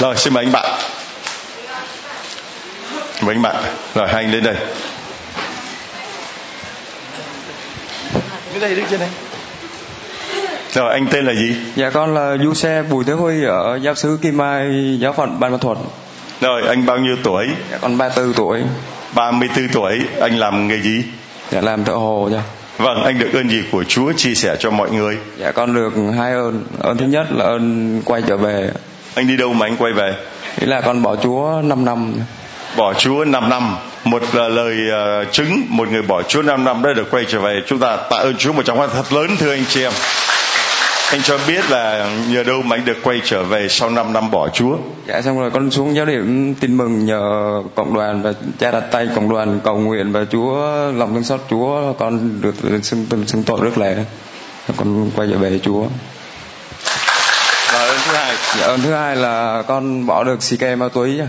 [0.00, 0.95] Rồi, xin mời anh bạn
[3.22, 3.56] mời anh bạn.
[3.94, 4.56] Rồi hai anh lên đây.
[8.52, 9.08] Đến đây đứng trên đây
[10.76, 11.56] rồi anh tên là gì?
[11.76, 15.40] Dạ con là du xe bùi thế huy ở giáo sứ kim mai giáo phận
[15.40, 15.78] ban ma thuật
[16.40, 17.46] rồi anh bao nhiêu tuổi?
[17.70, 18.62] Dạ con 34 tuổi.
[19.14, 20.00] 34 tuổi.
[20.20, 21.04] Anh làm nghề gì?
[21.50, 22.42] Dạ làm thợ hồ dạ
[22.78, 25.18] vâng anh được ơn gì của chúa chia sẻ cho mọi người?
[25.38, 26.64] Dạ con được hai ơn.
[26.80, 28.70] Ơn thứ nhất là ơn quay trở về.
[29.14, 30.14] Anh đi đâu mà anh quay về?
[30.60, 32.14] Ý là con bỏ chúa 5 năm
[32.76, 33.76] bỏ Chúa 5 năm.
[34.04, 34.76] Một là lời
[35.22, 37.60] uh, chứng một người bỏ Chúa 5 năm đã được quay trở về.
[37.66, 39.92] Chúng ta tạ ơn Chúa một trong hoa thật lớn thưa anh chị em.
[41.10, 44.30] Anh cho biết là nhờ đâu mà anh được quay trở về sau 5 năm
[44.30, 44.76] bỏ Chúa?
[45.06, 48.84] Dạ xong rồi con xuống giáo điểm tin mừng nhờ cộng đoàn và cha đặt
[48.90, 50.56] tay cộng đoàn cầu nguyện và Chúa
[50.94, 51.40] lòng thương xót.
[51.50, 53.94] Chúa con được xưng xưng tội rất lẹ
[54.76, 55.86] con quay trở về Chúa.
[57.72, 58.34] Và ơn thứ hai.
[58.58, 61.20] Dạ ơn thứ hai là con bỏ được xì ke ma túy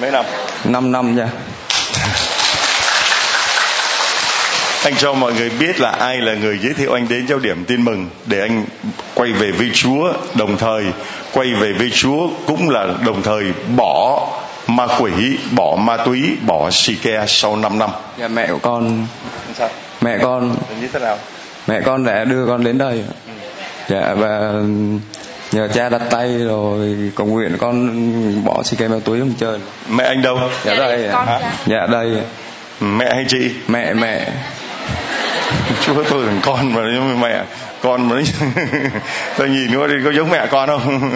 [0.00, 0.24] mấy năm?
[0.64, 1.28] 5 năm nha.
[4.84, 7.64] Anh cho mọi người biết là ai là người giới thiệu anh đến giáo điểm
[7.64, 8.64] tin mừng để anh
[9.14, 10.84] quay về với Chúa đồng thời
[11.32, 13.44] quay về với Chúa cũng là đồng thời
[13.76, 14.28] bỏ
[14.66, 15.12] ma quỷ
[15.52, 17.90] bỏ ma túy bỏ xì ke sau 5 năm.
[18.18, 19.06] Dạ mẹ của con.
[19.54, 19.68] Sao.
[20.00, 20.56] Mẹ con.
[20.80, 21.18] Như thế nào?
[21.66, 23.04] Mẹ con đã đưa con đến đây.
[23.26, 23.32] Ừ.
[23.88, 24.52] dạ và
[25.56, 29.58] nhờ cha đặt tay rồi cầu nguyện con bỏ xì ke ma túy không chơi.
[29.90, 30.38] Mẹ anh đâu?
[30.64, 31.28] Dạ đây con
[31.66, 31.86] dạ.
[31.86, 32.12] Đây
[32.80, 33.50] mẹ hay chị?
[33.68, 34.26] Mẹ mẹ.
[35.86, 37.42] Chúa tôi là con mà mà mẹ.
[37.82, 38.16] Con mà
[39.36, 41.10] tôi nhìn nó có giống mẹ con không?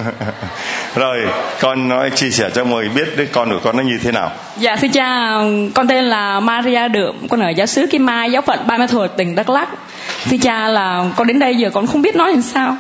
[0.95, 1.17] Rồi
[1.61, 4.13] con nói chia sẻ cho mọi người biết đứa con của con nó như thế
[4.13, 4.31] nào.
[4.59, 5.35] Dạ thưa cha
[5.75, 8.87] con tên là Maria Đượm con ở giáo xứ Kim Mai giáo phận Ba Ma
[8.87, 9.69] Thuột tỉnh Đắk Lắk.
[10.31, 12.77] Thưa cha là con đến đây giờ con không biết nói làm sao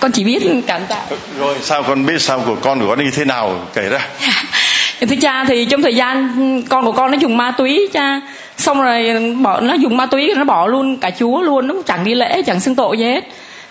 [0.00, 1.00] con chỉ biết cảm tạ.
[1.38, 3.60] Rồi sao con biết sao của con của con như thế nào?
[3.74, 4.08] Kể ra.
[5.08, 8.20] Thưa cha thì trong thời gian con của con nó dùng ma túy cha
[8.56, 12.04] xong rồi bỏ nó dùng ma túy nó bỏ luôn cả chúa luôn nó chẳng
[12.04, 13.24] đi lễ chẳng xưng tội gì hết.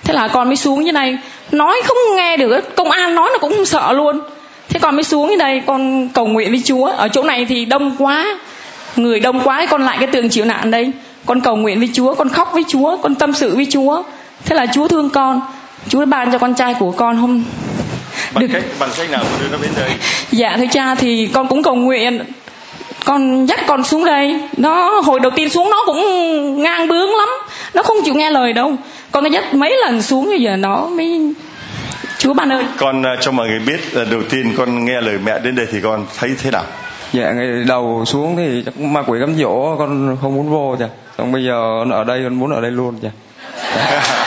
[0.03, 1.17] Thế là con mới xuống như này.
[1.51, 4.19] Nói không nghe được công an nói nó cũng không sợ luôn.
[4.69, 6.85] Thế con mới xuống như đây con cầu nguyện với chúa.
[6.85, 8.37] Ở chỗ này thì đông quá
[8.95, 10.91] người đông quá con lại cái tường chịu nạn đây.
[11.25, 14.03] Con cầu nguyện với chúa con khóc với chúa con tâm sự với chúa.
[14.45, 15.41] Thế là chúa thương con
[15.87, 17.43] chúa ban cho con trai của con không
[18.33, 19.89] bằng cách bằng cách nào đưa nó đến đây?
[20.31, 22.19] Dạ thưa cha thì con cũng cầu nguyện.
[23.05, 24.39] Con dắt con xuống đây.
[24.57, 26.01] Nó hồi đầu tiên xuống nó cũng
[26.63, 27.29] ngang bướng lắm.
[27.73, 28.75] Nó không chịu nghe lời đâu.
[29.11, 31.33] Con đã dắt mấy lần xuống bây giờ nó mới
[32.21, 35.17] Chúa ban ơn con uh, cho mọi người biết là đầu tiên con nghe lời
[35.25, 36.63] mẹ đến đây thì con thấy thế nào?
[37.13, 40.85] Dạ ngày đầu xuống thì chắc ma quỷ cám dỗ con không muốn vô cha
[41.17, 43.09] xong bây giờ ở đây con muốn ở đây luôn cha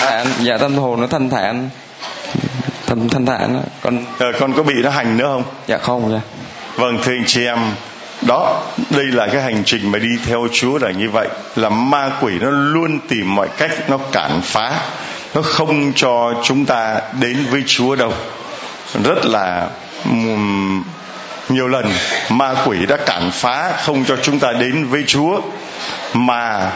[0.00, 1.68] thản dạ tâm hồn nó thanh thản.
[2.86, 5.44] Thanh thanh thản con Ờ, con có bị nó hành nữa không?
[5.66, 6.20] Dạ không cha
[6.76, 7.58] Vâng thưa anh chị em
[8.22, 11.28] đó đây là cái hành trình mà đi theo Chúa là như vậy.
[11.56, 14.72] Là ma quỷ nó luôn tìm mọi cách nó cản phá.
[15.34, 18.12] Nó không cho chúng ta đến với Chúa đâu.
[19.04, 19.68] Rất là
[21.48, 21.92] nhiều lần
[22.28, 25.40] ma quỷ đã cản phá không cho chúng ta đến với Chúa.
[26.14, 26.70] Mà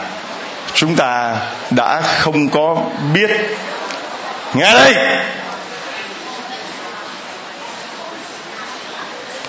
[0.73, 1.37] chúng ta
[1.71, 3.29] đã không có biết.
[4.53, 4.95] Nghe đây.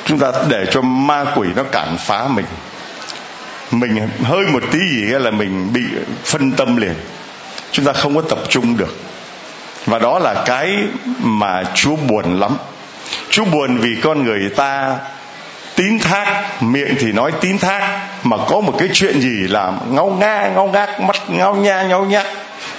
[0.04, 2.46] Chúng ta để cho ma quỷ nó cản phá mình.
[3.70, 5.82] Mình hơi một tí gì là mình bị
[6.24, 6.94] phân tâm liền.
[7.72, 8.96] Chúng ta không có tập trung được.
[9.86, 10.76] Và đó là cái
[11.18, 12.56] mà chúa buồn lắm.
[13.30, 14.96] Chúa buồn vì con người ta
[15.78, 20.06] tín thác miệng thì nói tín thác mà có một cái chuyện gì làm ngao
[20.20, 22.26] nga ngao ngác mắt ngao nha ngao nhác.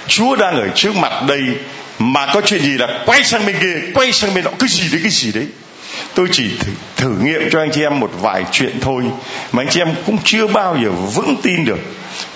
[0.06, 1.40] Chúa đang ở trước mặt đây
[1.98, 4.88] mà có chuyện gì là quay sang bên kia quay sang bên đó cái gì
[4.92, 5.46] đấy cái gì đấy.
[6.14, 9.04] Tôi chỉ thử, thử nghiệm cho anh chị em một vài chuyện thôi
[9.52, 11.78] mà anh chị em cũng chưa bao giờ vững tin được.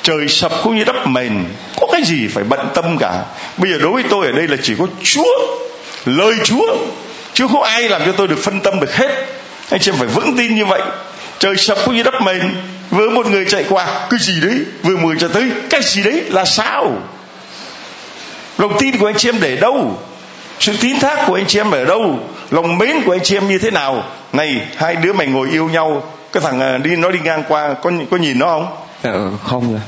[0.02, 1.44] Trời sập cũng như đắp mền
[1.80, 3.22] có cái gì phải bận tâm cả.
[3.56, 5.56] Bây giờ đối với tôi ở đây là chỉ có chúa
[6.06, 6.76] lời chúa
[7.34, 9.34] chứ không ai làm cho tôi được phân tâm được hết
[9.70, 10.82] anh chị phải vững tin như vậy.
[11.38, 12.54] Trời sập cũng như đắp mền
[12.90, 16.22] vừa một người chạy qua cái gì đấy vừa người chạy tới cái gì đấy
[16.28, 16.92] là sao?
[18.58, 19.98] Lòng tin của anh chị em để đâu?
[20.60, 22.18] Sự tín thác của anh chị em ở đâu?
[22.50, 24.04] Lòng mến của anh chị em như thế nào?
[24.32, 26.02] Này hai đứa mày ngồi yêu nhau
[26.32, 28.66] cái thằng à, đi nó đi ngang qua có có nhìn nó không?
[29.02, 29.10] Dạ,
[29.44, 29.80] không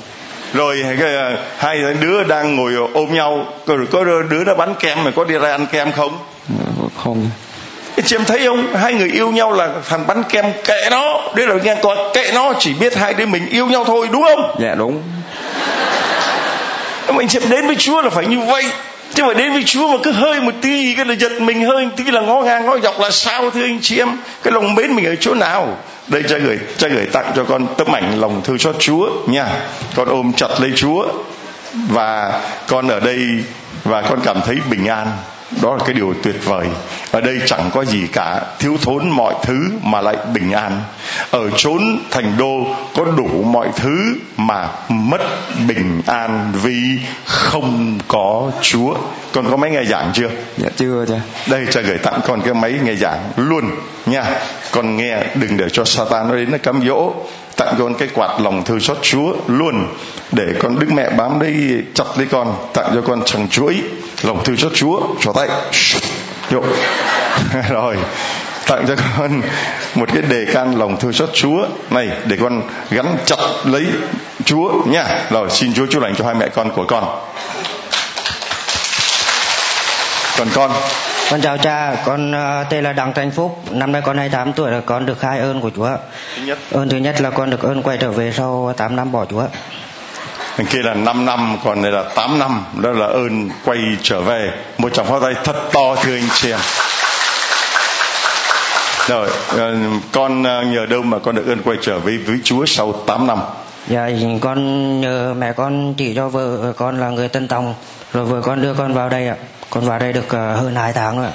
[0.53, 5.05] rồi cái, à, hai đứa đang ngồi ôm nhau rồi có đứa nó bắn kem
[5.05, 6.19] mày có đi ra ăn kem không?
[6.49, 7.31] Dạ, không
[8.05, 8.75] chị em thấy không?
[8.75, 11.21] Hai người yêu nhau là thằng bắn kem kệ nó.
[11.35, 14.23] Đấy là ngang qua kệ nó chỉ biết hai đứa mình yêu nhau thôi đúng
[14.23, 14.57] không?
[14.61, 15.03] Dạ đúng.
[17.07, 18.65] Anh chị em đến với Chúa là phải như vậy.
[19.15, 21.85] Chứ mà đến với Chúa mà cứ hơi một tí cái là giật mình hơi
[21.85, 24.17] một tí là ngó ngang ngó dọc là sao thưa anh chị em?
[24.43, 25.77] Cái lòng mến mình ở chỗ nào?
[26.09, 29.47] Đây cha gửi cha gửi tặng cho con tấm ảnh lòng thương xót Chúa nha.
[29.95, 31.07] Con ôm chặt lấy Chúa.
[31.89, 33.19] Và con ở đây
[33.85, 35.07] và con cảm thấy bình an
[35.63, 36.67] đó là cái điều tuyệt vời.
[37.11, 38.41] Ở đây chẳng có gì cả.
[38.59, 40.81] Thiếu thốn mọi thứ mà lại bình an.
[41.31, 45.21] Ở chốn thành đô có đủ mọi thứ mà mất
[45.69, 48.95] bình an vì không có chúa.
[49.33, 50.29] Con có máy nghe giảng chưa?
[50.57, 51.21] Dạ chưa cha.
[51.47, 53.71] Đây cha gửi tặng con cái máy nghe giảng luôn
[54.07, 54.25] nha.
[54.71, 57.13] Con nghe đừng để cho Satan nó đến nó cám dỗ
[57.57, 59.87] tặng cho con cái quạt lòng thương xót Chúa luôn,
[60.33, 63.83] để con Đức Mẹ bám đây chặt lấy con, tặng cho con chẳng chuỗi
[64.23, 65.01] lòng thương xót Chúa.
[65.21, 65.49] Cho tay.
[67.71, 67.97] Rồi,
[68.67, 69.43] tặng cho con
[69.95, 71.67] một cái đề can lòng thương xót Chúa.
[71.91, 73.87] Này, để con gắn chặt lấy
[74.45, 75.05] Chúa nha.
[75.31, 77.05] Rồi, xin Chúa chúc lành cho hai mẹ con của con.
[80.39, 80.71] Còn con.
[81.31, 84.71] Con chào cha, con uh, tên là Đặng Thành Phúc, năm nay con 28 tuổi
[84.71, 85.89] là con được hai ơn của Chúa.
[86.73, 89.45] Ơn thứ nhất là con được ơn quay trở về sau 8 năm bỏ Chúa.
[90.57, 92.65] Thằng kia là 5 năm còn này là 8 năm.
[92.83, 94.51] Đó là ơn quay trở về.
[94.79, 96.61] Một tràng pháo tay thật to thưa anh chị em.
[99.09, 99.75] Rồi ờ,
[100.13, 103.27] con ờ, nhờ đâu mà con được ơn quay trở về với Chúa sau 8
[103.27, 103.39] năm?
[103.89, 104.11] Dạ,
[104.41, 107.75] con nhờ mẹ con chỉ cho vợ con là người Tân Tòng,
[108.13, 109.37] rồi vợ con đưa con vào đây ạ.
[109.71, 111.33] Con vào đây được uh, hơn 2 tháng rồi ạ.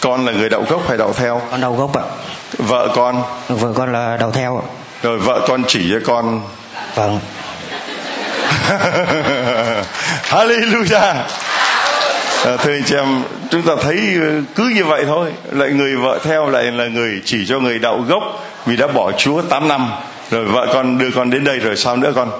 [0.00, 2.02] con là người đậu gốc hay đậu theo Con đầu gốc ạ.
[2.58, 4.64] vợ con Vợ con là đầu theo ạ.
[5.02, 6.40] rồi vợ con chỉ cho con
[6.94, 7.20] Vâng.
[10.30, 11.14] Hallelujah
[12.44, 15.96] à, thưa anh chị em chúng ta thấy ờ, cứ như vậy thôi lại người
[15.96, 18.22] vợ theo lại là người chỉ cho người đạo gốc
[18.66, 19.90] vì đã bỏ Chúa 8 năm
[20.30, 22.30] rồi vợ con đưa con đến đây rồi sao nữa con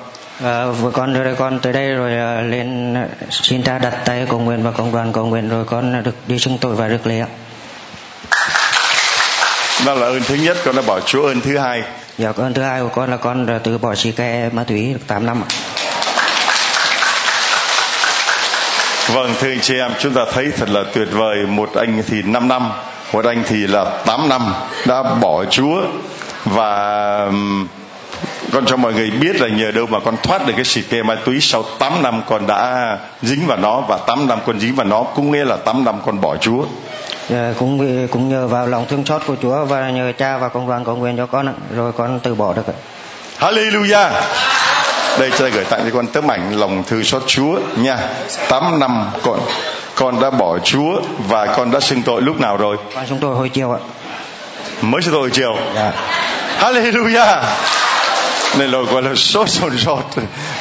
[0.45, 4.27] À, vợ con đưa con tới đây rồi à, lên à, xin cha đặt tay
[4.31, 7.07] cầu nguyện và công đoàn cầu nguyện rồi con được đi xưng tội và được
[7.07, 7.27] lễ ạ.
[9.87, 11.83] đó là ơn thứ nhất con đã bỏ Chúa ơn thứ hai
[12.19, 14.93] Dạ, ơn thứ hai của con là con đã từ bỏ xì ke ma túy
[14.93, 15.49] được 8 năm ạ.
[19.09, 22.23] Vâng thưa anh chị em chúng ta thấy thật là tuyệt vời Một anh thì
[22.23, 22.71] 5 năm
[23.13, 24.55] Một anh thì là 8 năm
[24.87, 25.83] Đã bỏ Chúa
[26.45, 27.31] Và
[28.53, 31.03] con cho mọi người biết là nhờ đâu mà con thoát được cái xì ke
[31.03, 34.75] ma túy sau 8 năm con đã dính vào nó và 8 năm con dính
[34.75, 36.65] vào nó cũng nghĩa là 8 năm con bỏ Chúa.
[37.29, 40.69] Dạ, cũng cũng nhờ vào lòng thương xót của Chúa và nhờ cha và công
[40.69, 42.75] đoàn cầu nguyện cho con rồi con từ bỏ được ạ.
[43.39, 44.11] Hallelujah.
[45.19, 47.99] đây cha gửi tặng cho con tấm ảnh lòng thương xót Chúa nha
[48.49, 49.41] 8 năm con
[49.95, 53.37] con đã bỏ Chúa và con đã xưng tội lúc nào rồi con chúng tôi
[53.37, 53.79] hồi chiều ạ
[54.83, 55.93] mới xưng tội hồi chiều dạ
[56.61, 57.43] Hallelujah
[58.59, 60.05] nên là gọi là sốt sồn sốt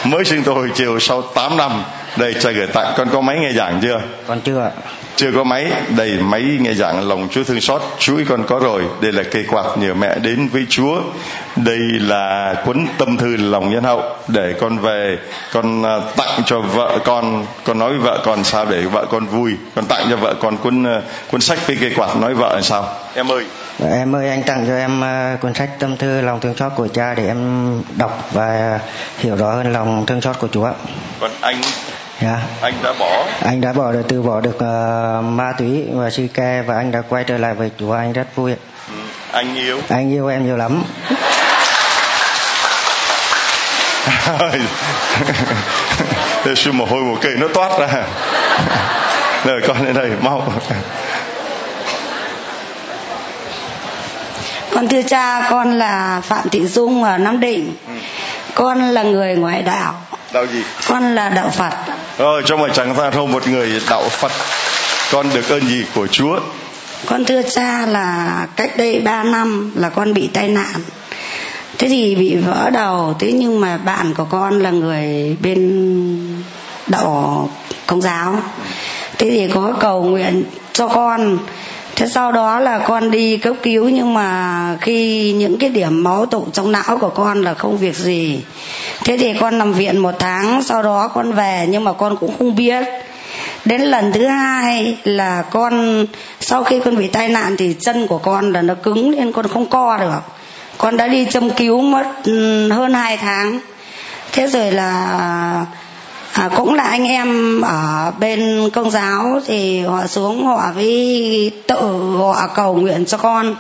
[0.04, 1.84] mới xưng tội hồi chiều sau 8 năm
[2.18, 4.02] đây cha gửi tặng con có máy nghe giảng chưa?
[4.28, 4.72] Con chưa ạ.
[5.16, 7.82] Chưa có máy đầy máy nghe giảng lòng Chúa thương xót.
[8.00, 11.02] Chuỗi con có rồi đây là cây quạt nhờ mẹ đến với Chúa.
[11.56, 15.18] Đây là cuốn tâm thư lòng nhân hậu để con về
[15.52, 17.46] con à, tặng cho vợ con.
[17.64, 19.54] Con nói với vợ con sao để vợ con vui.
[19.76, 22.62] Con tặng cho vợ con cuốn à, cuốn sách với cây quạt nói vợ là
[22.62, 22.90] sao.
[23.14, 23.46] Em ơi
[23.86, 26.88] em ơi anh tặng cho em ờ, cuốn sách tâm thư lòng thương xót của
[26.88, 28.80] cha để em đọc và
[29.18, 30.72] hiểu rõ hơn lòng thương xót của Chúa.
[31.20, 31.62] Còn anh?
[32.22, 32.40] Dạ.
[32.62, 33.26] anh đã bỏ?
[33.46, 36.92] Anh đã bỏ được từ bỏ được ờ, ma túy và si ke và anh
[36.92, 38.52] đã quay trở lại với Chúa anh rất vui
[38.88, 38.96] ừ,
[39.32, 39.82] anh yêu?
[39.90, 40.84] Anh yêu em nhiều lắm.
[46.44, 47.88] Thế sư mồ hôi một cây nó toát ra.
[49.46, 50.54] Rồi con lên đây mau
[54.78, 57.74] Con thưa cha, con là Phạm Thị Dung ở Nam Định.
[58.54, 59.94] Con là người ngoại đạo.
[60.34, 61.74] đạo gì Con là đạo Phật.
[62.18, 64.32] rồi cho mà chẳng ta không một người đạo phật
[65.12, 66.40] con được ơn gì của chúa
[67.06, 70.74] Con thưa cha là cách đây 3 năm là con bị tai nạn.
[71.78, 76.44] Thế thì bị vỡ đầu, thế nhưng mà bạn của con là người bên
[76.88, 77.50] đạo
[77.88, 78.36] công giáo.
[79.18, 81.38] Thế thì có cầu nguyện cho con
[81.98, 86.26] thế sau đó là con đi cấp cứu, nhưng mà khi những cái điểm máu
[86.26, 88.42] tụ trong não của con là không việc gì.
[89.06, 92.38] Thế thì con nằm viện một tháng, sau đó con về, nhưng mà con cũng
[92.38, 92.84] không biết.
[93.66, 96.06] Đến lần thứ hai là con,
[96.40, 99.48] sau khi con bị tai nạn thì chân của con là nó cứng nên con
[99.48, 100.22] không co được.
[100.78, 103.60] Con đã đi châm cứu mất ừ, hơn hai tháng.
[104.32, 105.66] Thế rồi là
[106.38, 111.76] à, cũng là anh em ở bên công giáo thì họ xuống họ với tự
[112.18, 113.56] họ cầu nguyện cho con.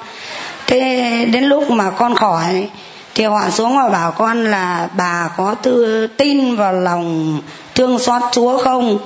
[0.68, 2.68] Thế đến lúc mà con khỏi
[3.16, 7.40] thì họ xuống họ bảo con là bà có tư tin vào lòng
[7.76, 8.98] thương xót chúa không?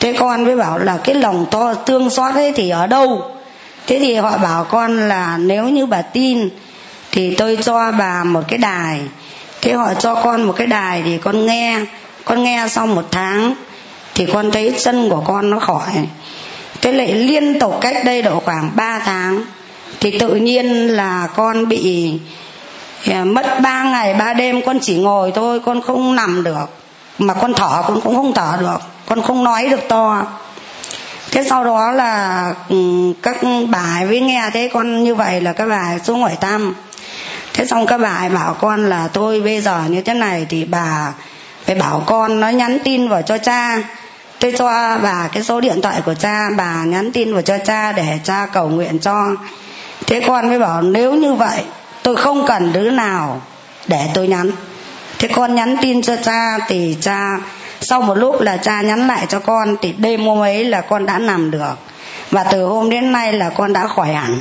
[0.00, 3.22] Thế con mới bảo là cái lòng to thương xót ấy thì ở đâu?
[3.86, 6.48] Thế thì họ bảo con là nếu như bà tin
[7.12, 9.00] thì tôi cho bà một cái đài.
[9.60, 11.80] Thế họ cho con một cái đài thì con nghe
[12.24, 13.54] con nghe sau một tháng
[14.14, 15.90] thì con thấy chân của con nó khỏi.
[16.80, 19.44] Thế lại liên tục cách đây độ khoảng 3 tháng
[20.00, 22.12] thì tự nhiên là con bị
[23.10, 24.62] à, mất 3 ngày 3 đêm.
[24.66, 26.66] Con chỉ ngồi thôi, con không nằm được.
[27.18, 28.78] Mà con thở con cũng không thở được.
[29.06, 30.26] Con không nói được to.
[31.30, 32.76] Thế sau đó là ừ,
[33.22, 33.36] các
[33.68, 36.74] bà với nghe thế con như vậy là các bà xuống hỏi thăm
[37.58, 41.12] thế xong các bà bảo con là tôi bây giờ như thế này thì bà
[41.68, 43.82] phải bảo con nó nhắn tin vào cho cha.
[44.40, 47.92] Tôi cho bà cái số điện thoại của cha, bà nhắn tin vào cho cha
[47.92, 49.36] để cha cầu nguyện cho.
[50.06, 51.62] Thế con mới bảo, nếu như vậy,
[52.02, 53.42] tôi không cần đứa nào
[53.86, 54.50] để tôi nhắn.
[55.18, 57.38] Thế con nhắn tin cho cha thì cha,
[57.80, 61.06] sau một lúc là cha nhắn lại cho con, thì đêm hôm ấy là con
[61.06, 61.74] đã nằm được.
[62.30, 64.38] Và từ hôm đến nay là con đã khỏi hẳn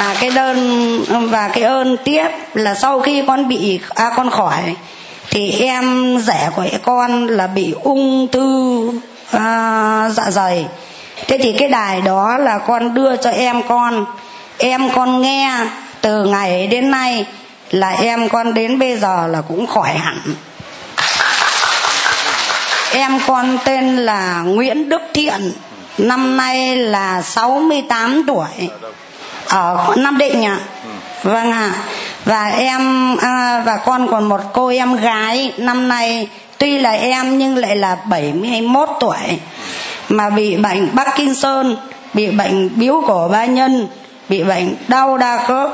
[0.00, 4.76] và cái đơn và cái ơn tiếp là sau khi con bị à, con khỏi
[5.30, 8.90] thì em rẻ của con là bị ung thư
[9.32, 10.66] à, dạ dày.
[11.28, 14.06] Thế thì cái đài đó là con đưa cho em con.
[14.58, 15.66] Em con nghe
[16.00, 17.26] từ ngày đến nay
[17.70, 20.20] là em con đến bây giờ là cũng khỏi hẳn.
[22.92, 25.52] Em con tên là Nguyễn Đức Thiện
[25.98, 28.68] năm nay là 68 tuổi
[29.50, 30.58] ở Nam Định ạ.
[31.22, 31.72] Vâng ạ.
[32.24, 36.28] Và em à, và con còn một cô em gái năm nay
[36.58, 39.16] tuy là em nhưng lại là 71 tuổi.
[40.08, 41.76] Mà bị bệnh Parkinson
[42.14, 43.88] bị bệnh biếu cổ ba nhân
[44.28, 45.70] bị bệnh đau đa khớp.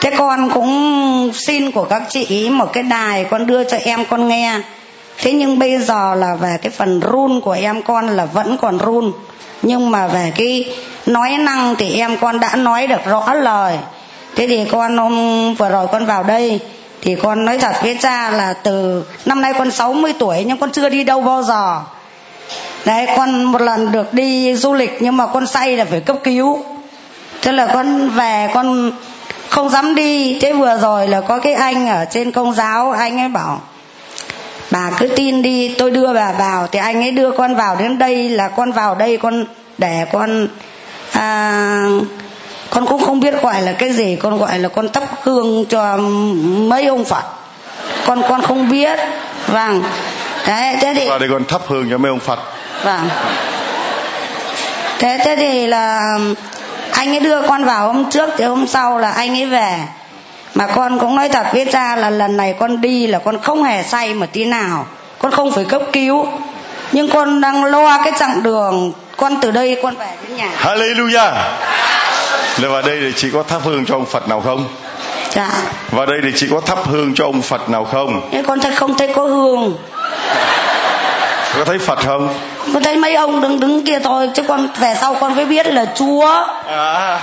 [0.00, 4.28] Thế con cũng xin của các chị một cái đài con đưa cho em con
[4.28, 4.60] nghe
[5.18, 8.78] thế nhưng bây giờ là về cái phần run của em con là vẫn còn
[8.78, 9.12] run.
[9.62, 13.78] Nhưng mà về cái nói năng thì em con đã nói được rõ lời.
[14.36, 16.60] Thế thì con hôm vừa rồi con vào đây,
[17.02, 20.72] thì con nói thật với cha là từ năm nay con 60 tuổi nhưng con
[20.72, 21.80] chưa đi đâu bao giờ.
[22.84, 26.16] Đấy, con một lần được đi du lịch nhưng mà con say là phải cấp
[26.24, 26.64] cứu.
[27.42, 28.92] Thế là con về, con
[29.48, 30.38] không dám đi.
[30.40, 33.60] Thế vừa rồi là có cái anh ở trên công giáo, anh ấy bảo
[34.70, 36.66] bà cứ tin đi tôi đưa bà vào.
[36.72, 39.44] Thì anh ấy đưa con vào đến đây là con vào đây con
[39.78, 40.48] để con
[41.12, 41.88] à,
[42.70, 45.96] con cũng không biết gọi là cái gì con gọi là con thắp hương cho
[46.68, 47.24] mấy ông phật.
[48.06, 48.98] Con con không biết.
[49.46, 49.82] Vâng.
[50.46, 52.38] Đấy thế thì vào đây con thắp hương cho mấy ông phật.
[52.84, 53.08] Vâng.
[54.98, 56.00] Thế thế thì là
[56.90, 59.78] anh ấy đưa con vào hôm trước thì hôm sau là anh ấy về
[60.56, 63.62] mà con cũng nói thật biết ra là lần này con đi là con không
[63.62, 64.86] hề say một tí nào.
[65.18, 66.26] Con không phải cấp cứu.
[66.92, 68.92] Nhưng con đang lo cái chặng đường.
[69.16, 70.50] Con từ đây con về đến nhà.
[70.62, 71.32] Hallelujah.
[72.58, 74.68] Là vào đây thì chỉ có thắp hương cho ông Phật nào không?
[75.30, 75.50] dạ.
[75.90, 78.28] Vào đây thì chỉ có thắp hương cho ông Phật nào không?
[78.32, 79.76] nhưng con thấy không thấy có hương.
[81.54, 82.34] Có thấy Phật không?
[82.74, 85.66] con thấy mấy ông đứng đứng kia thôi chứ con về sau con mới biết
[85.66, 86.46] là chúa.
[86.68, 87.20] À.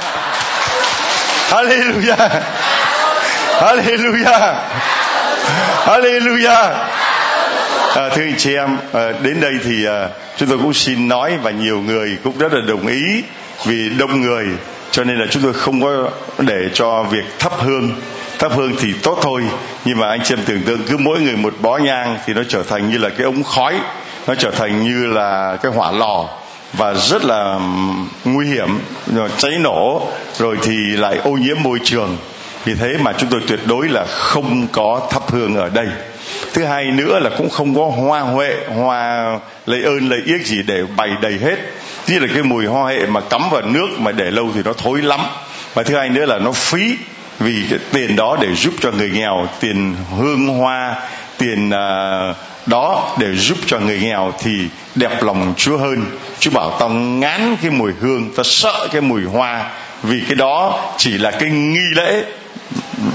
[1.49, 2.29] Hallelujah
[3.63, 4.55] Hallelujah.
[5.85, 6.73] Hallelujah.
[7.95, 11.37] À, Thưa anh chị em à, Đến đây thì à, chúng tôi cũng xin nói
[11.43, 13.23] Và nhiều người cũng rất là đồng ý
[13.65, 14.47] Vì đông người
[14.91, 16.09] cho nên là chúng tôi không có
[16.39, 17.91] để cho việc thắp hương
[18.39, 19.43] thắp hương thì tốt thôi
[19.85, 22.41] nhưng mà anh chị em tưởng tượng cứ mỗi người một bó nhang thì nó
[22.49, 23.79] trở thành như là cái ống khói
[24.27, 26.29] nó trở thành như là cái hỏa lò
[26.73, 27.59] và rất là
[28.25, 28.79] nguy hiểm
[29.15, 30.07] rồi cháy nổ
[30.37, 32.17] rồi thì lại ô nhiễm môi trường
[32.65, 35.87] vì thế mà chúng tôi tuyệt đối là không có thắp hương ở đây.
[36.53, 39.25] Thứ hai nữa là cũng không có hoa huệ hoa
[39.65, 41.55] lấy ơn lấy yếc gì để bày đầy hết.
[42.07, 44.73] Như là cái mùi hoa hệ mà cắm vào nước mà để lâu thì nó
[44.73, 45.19] thối lắm.
[45.73, 46.95] Và thứ hai nữa là nó phí
[47.39, 50.95] vì cái tiền đó để giúp cho người nghèo tiền hương hoa
[51.37, 52.35] tiền uh,
[52.65, 56.05] đó để giúp cho người nghèo thì đẹp lòng Chúa hơn.
[56.39, 59.69] Chúa bảo tao ngán cái mùi hương, tao sợ cái mùi hoa
[60.03, 62.23] vì cái đó chỉ là cái nghi lễ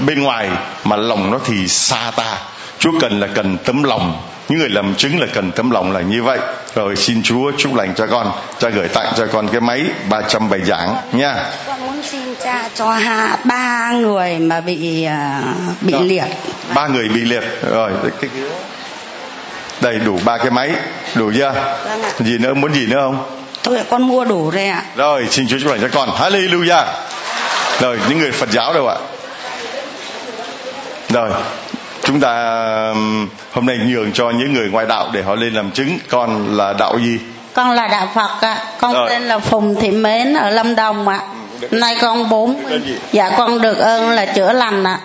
[0.05, 0.49] bên ngoài
[0.83, 2.37] mà lòng nó thì xa ta.
[2.79, 4.21] Chúa cần là cần tấm lòng.
[4.49, 6.39] Những người làm chứng là cần tấm lòng là như vậy.
[6.75, 8.31] Rồi xin Chúa chúc lành cho con.
[8.59, 11.35] Cha gửi tặng cho con cái máy 300 bài giảng nha.
[11.67, 16.03] Con muốn xin cha cho ha ba người mà bị uh, bị Rồi.
[16.03, 16.23] liệt.
[16.75, 17.43] ba người bị liệt.
[17.71, 17.91] Rồi
[18.21, 18.29] cái
[19.81, 20.71] đây đủ ba cái máy.
[21.15, 21.53] Đủ chưa?
[21.85, 22.11] Vâng ạ.
[22.19, 22.53] gì nữa?
[22.53, 23.39] Muốn gì nữa không?
[23.63, 24.83] Thôi con mua đủ rồi ạ.
[24.95, 26.09] Rồi xin Chúa chúc lành cho con.
[26.09, 26.85] Hallelujah.
[27.79, 28.95] Rồi những người Phật giáo đâu ạ
[31.09, 31.29] rồi
[32.03, 32.33] chúng ta
[33.51, 35.97] hôm nay nhường cho những người ngoại đạo để họ lên làm chứng.
[36.09, 37.19] Con là đạo gì?
[37.53, 38.57] Con là đạo phật ạ.
[38.79, 39.09] Con Rồi.
[39.09, 41.19] tên là phùng thị mến ở lâm đồng ạ.
[41.71, 42.55] Nay con bốn
[43.11, 44.99] dạ con được ơn là chữa lành ạ.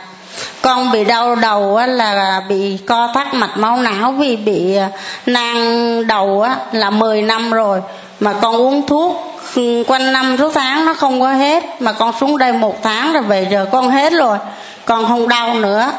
[0.63, 4.89] Con bị đau đầu á, là bị co thắt mạch máu não vì bị à,
[5.27, 7.81] nang đầu á, là 10 năm rồi.
[8.21, 11.65] Mà con uống thuốc ừ, quanh năm số tháng nó không có hết.
[11.81, 14.39] Mà con xuống đây một tháng rồi về giờ con hết rồi
[14.85, 15.93] con không đau nữa.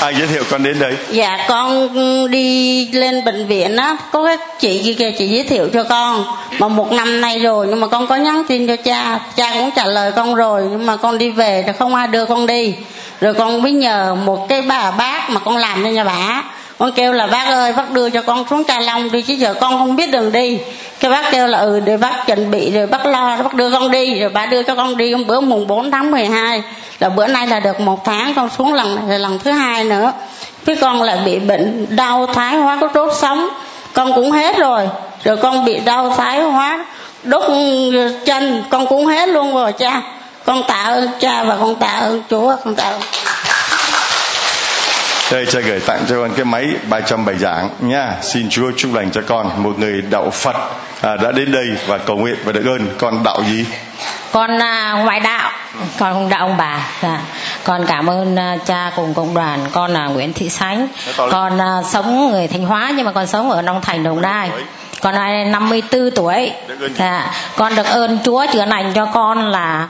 [0.00, 0.96] Ai giới thiệu con đến đây.
[1.10, 1.88] Dạ con
[2.30, 3.96] đi lên bệnh viện á.
[4.12, 6.24] Có cái chị kia kìa chị giới thiệu cho con.
[6.58, 9.20] Mà một năm nay rồi Nhưng mà con có nhắn tin cho cha.
[9.36, 12.26] Cha cũng trả lời con rồi Nhưng mà con đi về thì không ai đưa
[12.26, 12.74] con đi.
[13.20, 16.44] Rồi con mới nhờ một cái bà bác Mà con làm cho nhà bà.
[16.78, 19.54] Con kêu là bác ơi bác đưa cho con xuống Ca Long đi chứ giờ
[19.60, 20.58] con không biết đường đi
[21.00, 23.90] cái bác kêu là ừ để bác chuẩn bị, rồi bác lo, bác đưa con
[23.90, 25.14] đi, rồi bà đưa cho con đi.
[25.14, 26.62] Bữa mùng 4 tháng 12
[27.00, 29.84] là bữa nay là được một tháng con xuống lần này là lần thứ hai
[29.84, 30.12] nữa.
[30.64, 33.48] Cái con lại bị bệnh đau thái hóa có đốt sống.
[33.92, 34.88] Con cũng hết rồi.
[35.24, 36.86] Rồi con bị đau thái hóa
[37.22, 37.42] đốt
[38.24, 38.64] chân.
[38.70, 40.02] Con cũng hết luôn rồi, cha.
[40.44, 43.00] Con tạ ơn cha và con tạ ơn chúa, con tạ ơn
[45.32, 48.94] đây cha gửi tặng cho con cái máy 300 bài giảng nha xin Chúa chúc
[48.94, 50.56] lành cho con một người đạo Phật
[51.00, 53.66] à, đã đến đây và cầu nguyện và được ơn con đạo gì?
[54.32, 55.50] Con à, ngoại đạo
[55.98, 57.20] con không đạo ông bà dạ.
[57.64, 60.88] con cảm ơn à, cha cùng cộng đoàn con là Nguyễn Thị Sánh.
[61.16, 64.50] Con à, sống người Thanh Hóa nhưng mà con sống ở Long Thành Đồng Nai.
[65.00, 66.52] Con nay 54 tuổi
[66.98, 67.32] dạ.
[67.56, 69.88] con được ơn Chúa chữa lành cho con là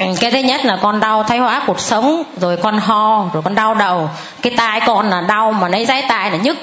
[0.00, 3.42] Ừ, cái thứ nhất là con đau thái hóa cuộc sống, rồi con ho, rồi
[3.42, 4.10] con đau đầu.
[4.42, 6.56] Cái tai con là đau mà lấy giấy tai là nhức,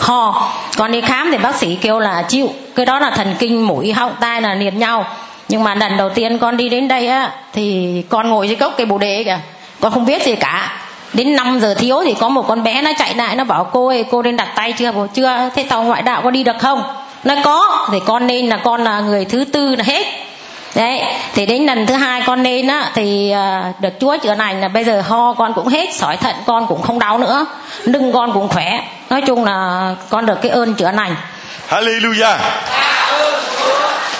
[0.00, 0.52] ho.
[0.76, 2.48] Con đi khám thì bác sĩ kêu là chịu.
[2.74, 5.04] Cái đó là thần kinh mũi, họng, tai là liền nhau.
[5.48, 8.72] Nhưng mà lần đầu tiên con đi đến đây á, thì con ngồi dưới gốc
[8.76, 9.38] cây bồ đề kìa.
[9.80, 10.72] Con không biết gì cả.
[11.12, 13.88] Đến 5 giờ thiếu thì có một con bé nó chạy lại, nó bảo, cô
[13.88, 14.92] ơi, cô nên đặt tay chưa?
[14.92, 15.50] Bảo chưa.
[15.54, 16.82] Thế tàu ngoại đạo có đi được không?
[17.24, 17.86] Nó có.
[17.92, 20.06] Thì con nên là con là người thứ tư là hết
[20.76, 21.02] đấy
[21.34, 24.68] thì đến lần thứ hai con lên á thì à, được chúa chữa lành là
[24.68, 27.46] bây giờ ho con cũng hết sỏi thận con cũng không đau nữa
[27.82, 28.80] lưng con cũng khỏe.
[29.10, 31.16] Nói chung là con được cái ơn chữa lành.
[31.70, 32.36] Hallelujah.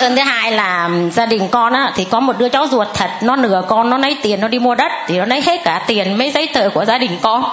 [0.00, 3.10] Ơn thứ hai là gia đình con á thì có một đứa cháu ruột thật
[3.22, 5.82] nó nửa con nó lấy tiền nó đi mua đất thì nó lấy hết cả
[5.86, 7.44] tiền mấy giấy tờ của gia đình con.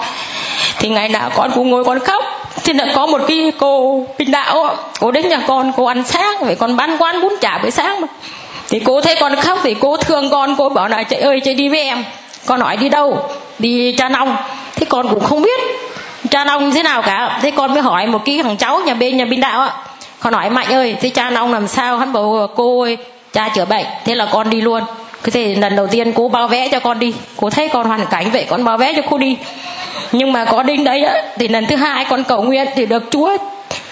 [0.78, 2.24] Thì ngày nào con cũng ngồi con khóc.
[2.64, 6.34] Thì là có một cái cô bình đạo cô đến nhà con cô ăn sáng
[6.40, 8.06] vậy con bán quán bún chả buổi sáng mà
[8.74, 11.54] thì cô thấy con khóc thì cô thương con cô bảo là chị ơi chị
[11.54, 12.04] đi với em.
[12.46, 13.18] Con hỏi đi đâu?
[13.58, 14.36] Đi cha nông
[14.76, 15.60] thế con cũng không biết
[16.30, 17.38] cha nông thế nào cả.
[17.42, 19.72] Thế con mới hỏi một cái thằng cháu nhà bên nhà bên đạo ạ
[20.20, 21.98] con hỏi mạnh ơi thế cha nông làm sao?
[21.98, 22.96] Hắn bảo cô ơi
[23.32, 23.86] cha chữa bệnh.
[24.04, 24.82] Thế là con đi luôn.
[25.22, 27.14] Cái thì lần đầu tiên cô bao vé cho con đi.
[27.36, 29.36] Cô thấy con hoàn cảnh vậy con bao vé cho cô đi.
[30.12, 33.02] Nhưng mà có đến đấy á, thì lần thứ hai con cầu nguyện thì được
[33.10, 33.36] chúa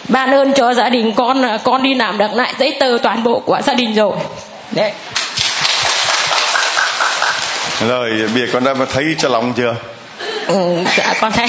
[0.09, 3.39] ban ơn cho gia đình con con đi làm được lại giấy tờ toàn bộ
[3.39, 4.13] của gia đình rồi
[4.73, 4.93] đấy.
[7.89, 9.75] Rồi bây giờ con đã thấy cho lòng chưa?
[10.47, 11.49] Ừ, dạ con thấy.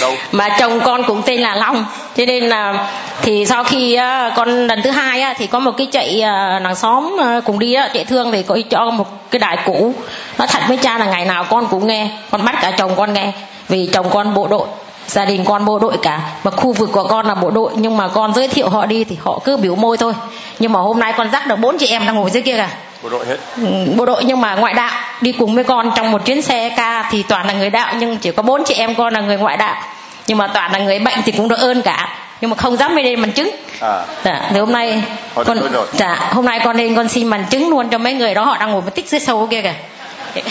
[0.00, 0.14] Đâu?
[0.32, 1.86] mà chồng con cũng tên là Long.
[2.16, 2.90] Cho nên là
[3.22, 3.98] thì sau khi
[4.36, 7.74] con lần thứ hai thì có một cái chạy uh, làng xóm uh, cùng đi
[7.94, 9.94] chạy thương thì có cho một cái đài cũ.
[10.38, 13.12] Nói thật với cha là ngày nào con cũng nghe con bắt cả chồng con
[13.12, 13.32] nghe.
[13.68, 14.66] Vì chồng con bộ đội
[15.06, 16.20] gia đình con bộ đội cả.
[16.44, 19.04] Mà khu vực của con là bộ đội nhưng mà con giới thiệu họ đi
[19.04, 20.12] thì họ cứ biểu môi thôi.
[20.58, 22.68] Nhưng mà hôm nay con dắt được bốn chị em đang ngồi dưới kia cả
[23.02, 23.36] bộ đội hết.
[23.56, 23.66] Ừ,
[23.96, 24.90] bộ đội nhưng mà ngoại đạo
[25.20, 28.16] đi cùng với con trong một chuyến xe ca thì toàn là người đạo nhưng
[28.16, 29.82] chỉ có bốn chị em con là người ngoại đạo.
[30.26, 32.08] Nhưng mà toàn là người bệnh thì cũng được ơn cả.
[32.40, 33.50] Nhưng mà không dám lên bằng chứng.
[33.80, 34.04] À.
[34.24, 35.02] Dạ thì hôm nay
[35.34, 35.58] Họ con
[35.92, 38.56] dạ hôm nay con lên con xin bằng chứng luôn cho mấy người đó họ
[38.58, 40.42] đang ngồi một tích dưới sâu kia kìa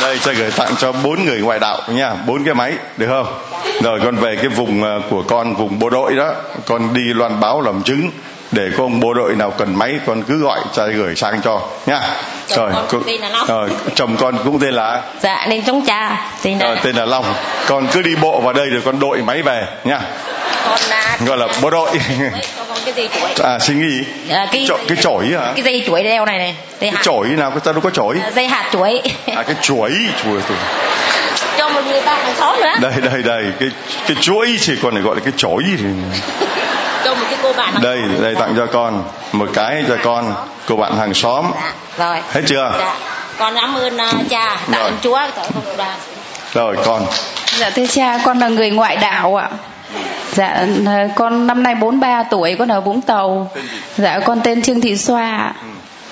[0.00, 3.26] đây sẽ gửi tặng cho bốn người ngoại đạo nha bốn cái máy, được không?
[3.82, 6.34] Rồi con về cái vùng ờ, của con, vùng bộ đội đó,
[6.66, 8.10] con đi loan báo làm chứng
[8.52, 11.60] để có ông bộ đội nào cần máy con cứ gọi cha gửi sang cho
[11.86, 12.00] nha
[12.48, 13.46] Chồng rồi con cô- tên là Long.
[13.46, 17.24] rồi, chồng con cũng tên là dạ nên chống cha thì ờ, tên là long.
[17.66, 20.00] Con cứ đi bộ vào đây rồi con đội máy về nha
[20.68, 21.90] con là gọi là bộ đội.
[22.56, 24.04] cho con cái dây chuỗi à xin nghĩ.
[24.28, 25.52] Dạ, cái Chổi- cái chổi hả?
[25.54, 27.02] cái dây chuỗi đeo này này dây cái hạt.
[27.02, 28.16] chổi nào cái ta đâu có chổi.
[28.34, 29.02] Dây hạt chuỗi
[29.36, 29.90] à cái chuỗi
[30.24, 30.40] chuỗi
[31.58, 32.74] cho một người ba hàng xóm nữa.
[32.80, 33.68] Đây đây đây cái
[34.06, 35.84] cái chuỗi chỉ còn lại gọi là cái chổi thì
[37.04, 40.34] cho một cái cô bạn hàng đây đây tặng cho con một cái cho con
[40.66, 41.50] cô bạn hàng xóm.
[41.98, 42.20] Rồi.
[42.32, 42.72] Hết chưa?
[42.78, 42.96] Dạ.
[43.38, 45.98] Con cảm ơn uh, cha tạ ơn chúa tại không đoàn
[46.54, 47.06] rồi con.
[47.58, 49.48] Dạ thưa cha, con là người ngoại đạo ạ.
[50.32, 50.66] Dạ
[51.14, 53.50] con năm nay 43 tuổi, con ở Vũng Tàu.
[53.96, 55.52] Dạ con tên Trương Thị Xoa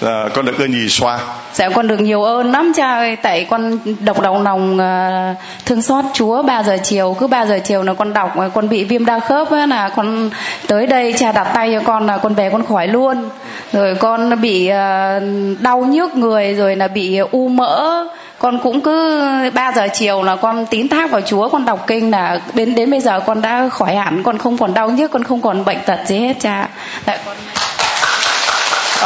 [0.01, 1.19] à, con được ơn gì xoa.
[1.53, 5.83] Dạ con được nhiều ơn lắm cha ơi, tại con đọc đầu lòng ờ, thương
[5.83, 8.85] xót Chúa 3 giờ chiều, cứ 3 giờ chiều là con đọc ờ, con bị
[8.85, 10.31] viêm đa khớp ấy, là con
[10.67, 13.29] tới đây cha đặt tay cho con là con về con khỏi luôn.
[13.73, 15.21] Rồi con bị ờ,
[15.61, 18.05] đau nhức người rồi là bị u mỡ.
[18.39, 19.21] Con cũng cứ
[19.55, 22.91] 3 giờ chiều là con tín thác vào Chúa con đọc kinh là đến đến
[22.91, 24.23] bây giờ con đã khỏi hẳn.
[24.23, 26.69] Con không còn đau nhức con không còn bệnh tật gì hết cha.
[27.05, 27.37] Tại con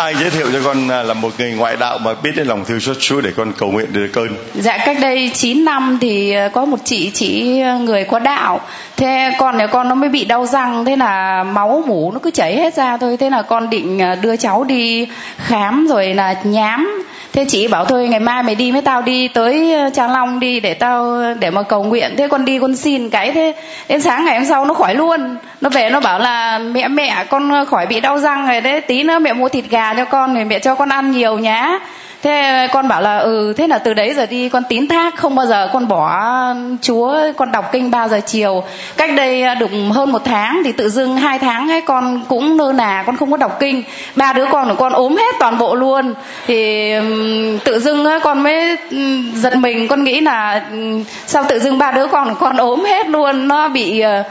[0.01, 2.64] ai giới thiệu cho con à, là một người ngoại đạo mà biết đến lòng
[2.64, 4.28] thương xót Chúa để con cầu nguyện được cơn.
[4.55, 8.60] Dạ cách đây 9 năm thì à, có một chị chị người có đạo.
[8.97, 12.31] Thế con nhà con nó mới bị đau răng, Thế là máu mủ nó cứ
[12.31, 13.16] chảy hết ra thôi.
[13.16, 17.02] Thế là con định à, đưa cháu đi khám rồi là nhám.
[17.32, 20.40] Thế chị bảo thôi, ngày mai mày đi với tao đi tới ờ, trang Long
[20.40, 22.15] đi để tao, để mà cầu nguyện.
[22.16, 23.55] Thế con đi con xin cái, thế
[23.89, 25.36] Đến sáng ngày hôm sau nó khỏi luôn.
[25.61, 28.81] Nó về nó bảo là, mẹ mẹ, con ờ, khỏi bị đau răng rồi đấy.
[28.81, 31.78] Tí nữa mẹ mua thịt gà cho con rồi mẹ cho con ăn nhiều nhá
[32.22, 35.34] thế con bảo là ừ thế là từ đấy giờ đi con tín thác không
[35.34, 36.24] bao giờ con bỏ
[36.82, 38.62] chúa con đọc kinh 3 giờ chiều.
[38.97, 42.72] Cách đây được hơn một tháng thì tự dưng hai tháng ấy con cũng nơ
[42.72, 43.82] nà con không có đọc kinh.
[44.16, 46.14] Ba đứa con của con ốm hết toàn bộ luôn.
[46.47, 46.92] Thì
[47.64, 48.76] tự dưng ấy, con mới
[49.34, 50.62] giật mình con nghĩ là
[51.26, 53.48] sao tự dưng ba đứa con của con ốm hết luôn.
[53.48, 54.22] Nó bị ờ,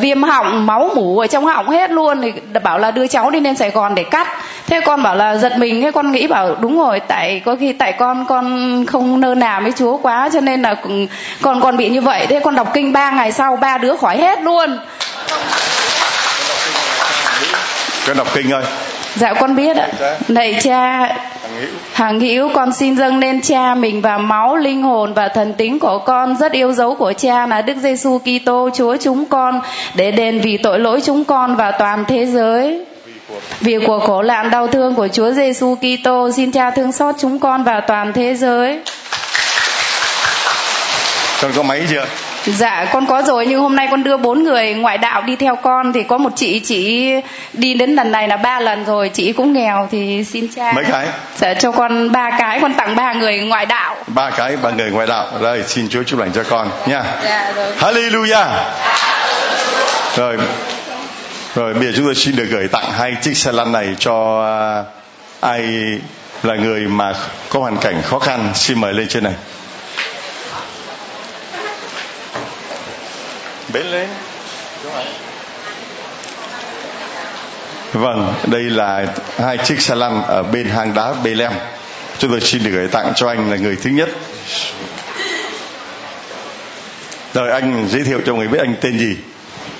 [0.00, 2.32] viêm họng máu mủ ở trong họng hết luôn thì
[2.62, 4.28] bảo là đưa cháu đi lên Sài Gòn để cắt.
[4.66, 7.72] Thế con bảo là giật mình ấy con nghĩ bảo đúng rồi tại có khi
[7.72, 10.74] tại con con không nơ nà với Chúa quá cho nên là
[11.42, 12.26] con con bị như vậy.
[12.26, 14.78] Thế con đọc kinh ba ngày sau ba đứa khỏi hết luôn.
[18.06, 18.62] Con đọc kinh ơi
[19.14, 19.88] dạ con biết ạ.
[20.28, 21.08] Này cha
[21.92, 25.78] Hàng hữu con xin dâng lên cha mình và máu, linh hồn và thần tính
[25.78, 29.60] của con rất yêu dấu của cha là Đức Giêsu Kitô Chúa chúng con
[29.94, 32.84] để đền vì tội lỗi chúng con và toàn thế giới.
[33.60, 37.38] Vì của khổ nạn đau thương của Chúa Giêsu Kitô xin cha thương xót chúng
[37.38, 38.80] con và toàn thế giới.
[41.42, 42.04] con có máy chưa
[42.46, 45.56] Dạ con có rồi nhưng hôm nay con đưa bốn người ngoại đạo đi theo
[45.56, 45.92] con.
[45.92, 47.10] Thì có một chị chị
[47.52, 50.72] đi đến lần này là ba lần rồi chị cũng nghèo thì xin cha.
[50.72, 51.06] Mấy cái?
[51.36, 53.96] Dạ, cho con ba cái con tặng ba người ngoại đạo.
[54.06, 55.26] Ba cái ba người ngoại đạo.
[55.40, 57.02] Rồi xin Chúa chúc lành cho con nha.
[57.24, 57.72] Dạ rồi.
[57.78, 58.46] Hallelujah.
[60.16, 60.36] Rồi
[61.54, 64.44] rồi bây giờ chúng tôi xin được gửi tặng hai chiếc xe lăn này cho
[64.44, 64.82] à,
[65.40, 65.62] ai
[66.42, 67.12] là người mà
[67.48, 69.32] có hoàn cảnh khó khăn xin mời lên trên này
[73.74, 74.08] bên lên
[77.92, 79.06] Vâng, đây là
[79.38, 81.52] hai chiếc xe lăn ở bên hang đá Bethlehem.
[82.18, 84.08] Chúng tôi xin được gửi tặng cho anh là người thứ nhất.
[87.34, 89.16] rồi anh giới thiệu cho người biết anh tên gì.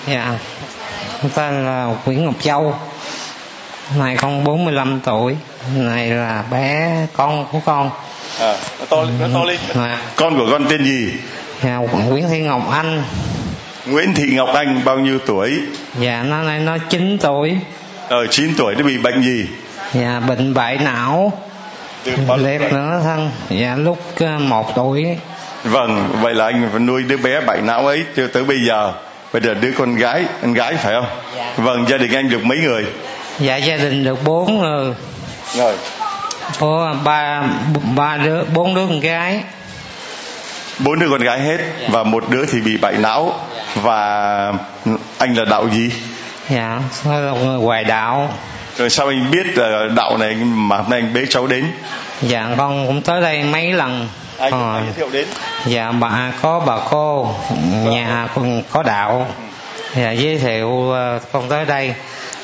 [0.07, 0.39] Dạ
[1.35, 2.79] tên là Nguyễn Ngọc Châu.
[3.99, 5.37] Này con 45 tuổi.
[5.77, 7.91] Này là bé con của con.
[8.41, 9.99] À, nó to nó to lên à.
[10.17, 11.13] con của con tên gì?
[11.63, 13.03] Dạ, Nguyễn Thị Ngọc Anh
[13.87, 15.61] Nguyễn Thị Ngọc Anh bao nhiêu tuổi?
[16.01, 17.57] Dạ nó này nó 9 tuổi.
[18.09, 19.47] Ờ 9 tuổi nó bị bệnh gì?
[19.95, 21.33] Dạ bệnh bại não.
[22.37, 23.31] Liệt nữa thân.
[23.51, 25.07] Dạ lúc uh, một tuổi.
[25.65, 28.93] Vâng vậy là anh phải nuôi đứa bé bại não ấy cho tới bây giờ.
[29.33, 31.07] Bây giờ đứa con gái anh gái phải không?
[31.37, 31.53] Dạ.
[31.57, 32.85] vâng gia đình anh được mấy người?
[33.39, 34.95] Dạ gia đình được bốn người.
[35.57, 35.75] Rồi.
[36.61, 37.43] Có ba
[37.97, 39.41] ba đứa bốn đứa con gái.
[40.79, 41.59] Bốn đứa con gái hết
[41.89, 43.41] và một đứa thì bị bại não
[43.75, 44.53] và
[45.19, 45.91] anh là đạo gì?
[46.49, 46.81] Dạ
[47.61, 48.31] hoài đạo.
[48.79, 49.47] Rồi sao anh biết
[49.97, 51.65] đạo này mà hôm nay anh bế cháu đến?
[52.23, 54.09] Dạ con cũng tới đây mấy lần.
[54.39, 55.27] Ai Ờ, giới thiệu đến.
[55.67, 57.35] Dạ bà có bà cô
[57.85, 59.27] nhà con có đạo.
[59.97, 61.95] Dạ giới thiệu ờ, con tới đây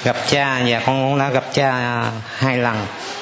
[0.04, 0.60] gặp cha.
[0.66, 2.02] Và con cũng đã gặp cha
[2.36, 2.76] hai lần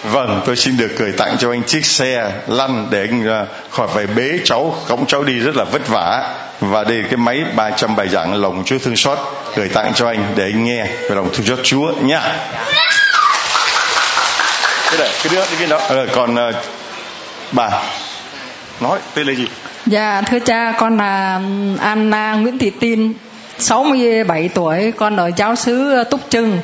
[0.04, 3.88] Vâng, tôi xin được gửi tặng cho anh chiếc xe lăn để anh à, khỏi
[3.94, 6.34] phải bế cháu, cõng cháu đi rất là vất vả.
[6.60, 9.18] Và đây là cái máy 300 bài giảng lòng Chúa thương xót
[9.56, 12.20] gửi tặng cho anh để anh nghe về lòng thương xót Chúa nhá.
[14.90, 15.80] Cái này, cái đứa, cái đó.
[15.88, 16.52] Ờ, còn à,
[17.52, 17.70] bà
[18.80, 19.46] nói tên là gì?
[19.86, 21.40] Dạ thưa cha con là
[21.80, 23.12] Anna Nguyễn Thị Tin
[23.58, 26.60] 67 tuổi con ở giáo xứ Túc Trưng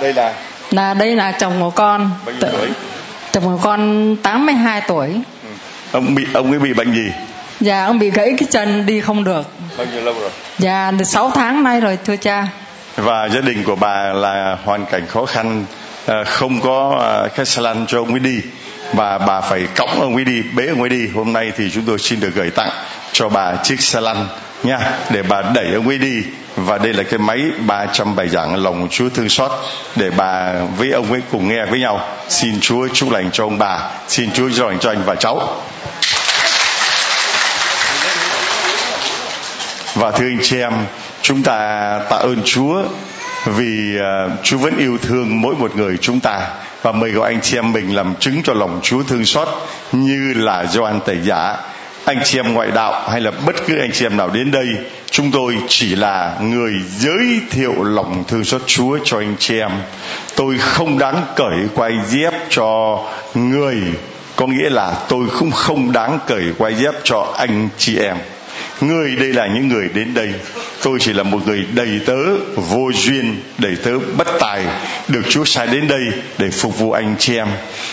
[0.00, 0.34] Đây là
[0.70, 2.10] là đây là chồng của con.
[2.26, 2.68] Bao nhiêu tuổi?
[3.32, 5.20] chồng của con 82 tuổi.
[5.92, 7.08] Ông bị ông ấy bị bệnh gì?
[7.60, 9.42] dạ ông bị gãy cái chân đi không được.
[9.78, 10.30] Bao nhiêu lâu rồi?
[10.58, 12.48] dạ được 6 tháng nay rồi thưa cha.
[12.96, 15.64] Và gia đình của bà là hoàn cảnh khó khăn
[16.06, 18.40] à, không có à, cái xe lăn cho ông ấy đi.
[18.94, 21.08] Và bà phải cõng ông ấy đi bế ông ấy đi.
[21.14, 22.70] Hôm nay thì chúng tôi xin được gửi tặng
[23.12, 24.26] cho bà chiếc xe lăn
[24.62, 24.78] nha
[25.10, 26.22] để bà đẩy ông ấy đi
[26.66, 29.50] và đây là cái máy 300 bài giảng lòng Chúa thương xót
[29.96, 32.00] để bà với ông ấy cùng nghe với nhau.
[32.28, 33.78] Xin Chúa chúc lành cho ông bà.
[34.08, 35.62] Xin Chúa chúc lành cho anh và cháu.
[39.94, 40.72] Và thưa anh chị em
[41.22, 41.58] chúng ta
[42.10, 42.82] tạ ơn Chúa
[43.44, 46.48] vì uh, Chúa vẫn yêu thương mỗi một người chúng ta.
[46.82, 49.48] Và mời gọi anh chị em mình làm chứng cho lòng Chúa thương xót
[49.92, 51.56] như là Gioan Tẩy Giả
[52.08, 54.66] anh chị em ngoại đạo hay là bất cứ anh chị em nào đến đây,
[55.10, 59.70] chúng tôi chỉ là người giới thiệu lòng thương xót Chúa cho anh chị em.
[60.36, 63.00] Tôi không đáng cởi quay dép cho
[63.34, 63.76] người,
[64.36, 68.16] có nghĩa là tôi cũng không đáng cởi quay dép cho anh chị em
[68.80, 70.28] người đây là những người đến đây.
[70.82, 72.16] Tôi chỉ là một người đầy tớ
[72.54, 74.64] vô duyên, đầy tớ bất tài.
[75.08, 76.02] Được chúa sai đến đây
[76.38, 77.48] để phục vụ anh chị em.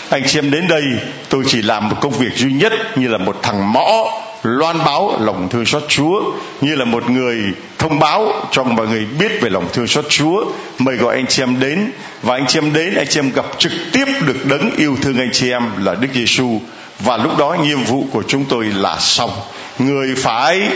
[0.08, 0.82] Anh chị em đến đây,
[1.28, 4.04] tôi chỉ làm một công việc duy nhất như là một thằng mõ,
[4.42, 6.22] loan báo lòng thương xót Chúa,
[6.60, 7.42] như là một người
[7.78, 10.44] thông báo cho mọi người biết về lòng thương xót Chúa.
[10.78, 11.90] Mời gọi anh chị em đến.
[12.22, 15.18] Và anh chị em đến, anh chị em gặp trực tiếp được đấng yêu thương
[15.18, 16.60] anh chị em là Đức Giêsu
[17.00, 19.30] và lúc đó nhiệm vụ của chúng tôi là xong
[19.78, 20.70] người phải.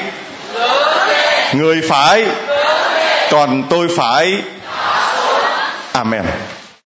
[1.53, 2.27] Người phải.
[3.31, 4.43] Còn tôi phải.
[5.93, 6.25] Amen.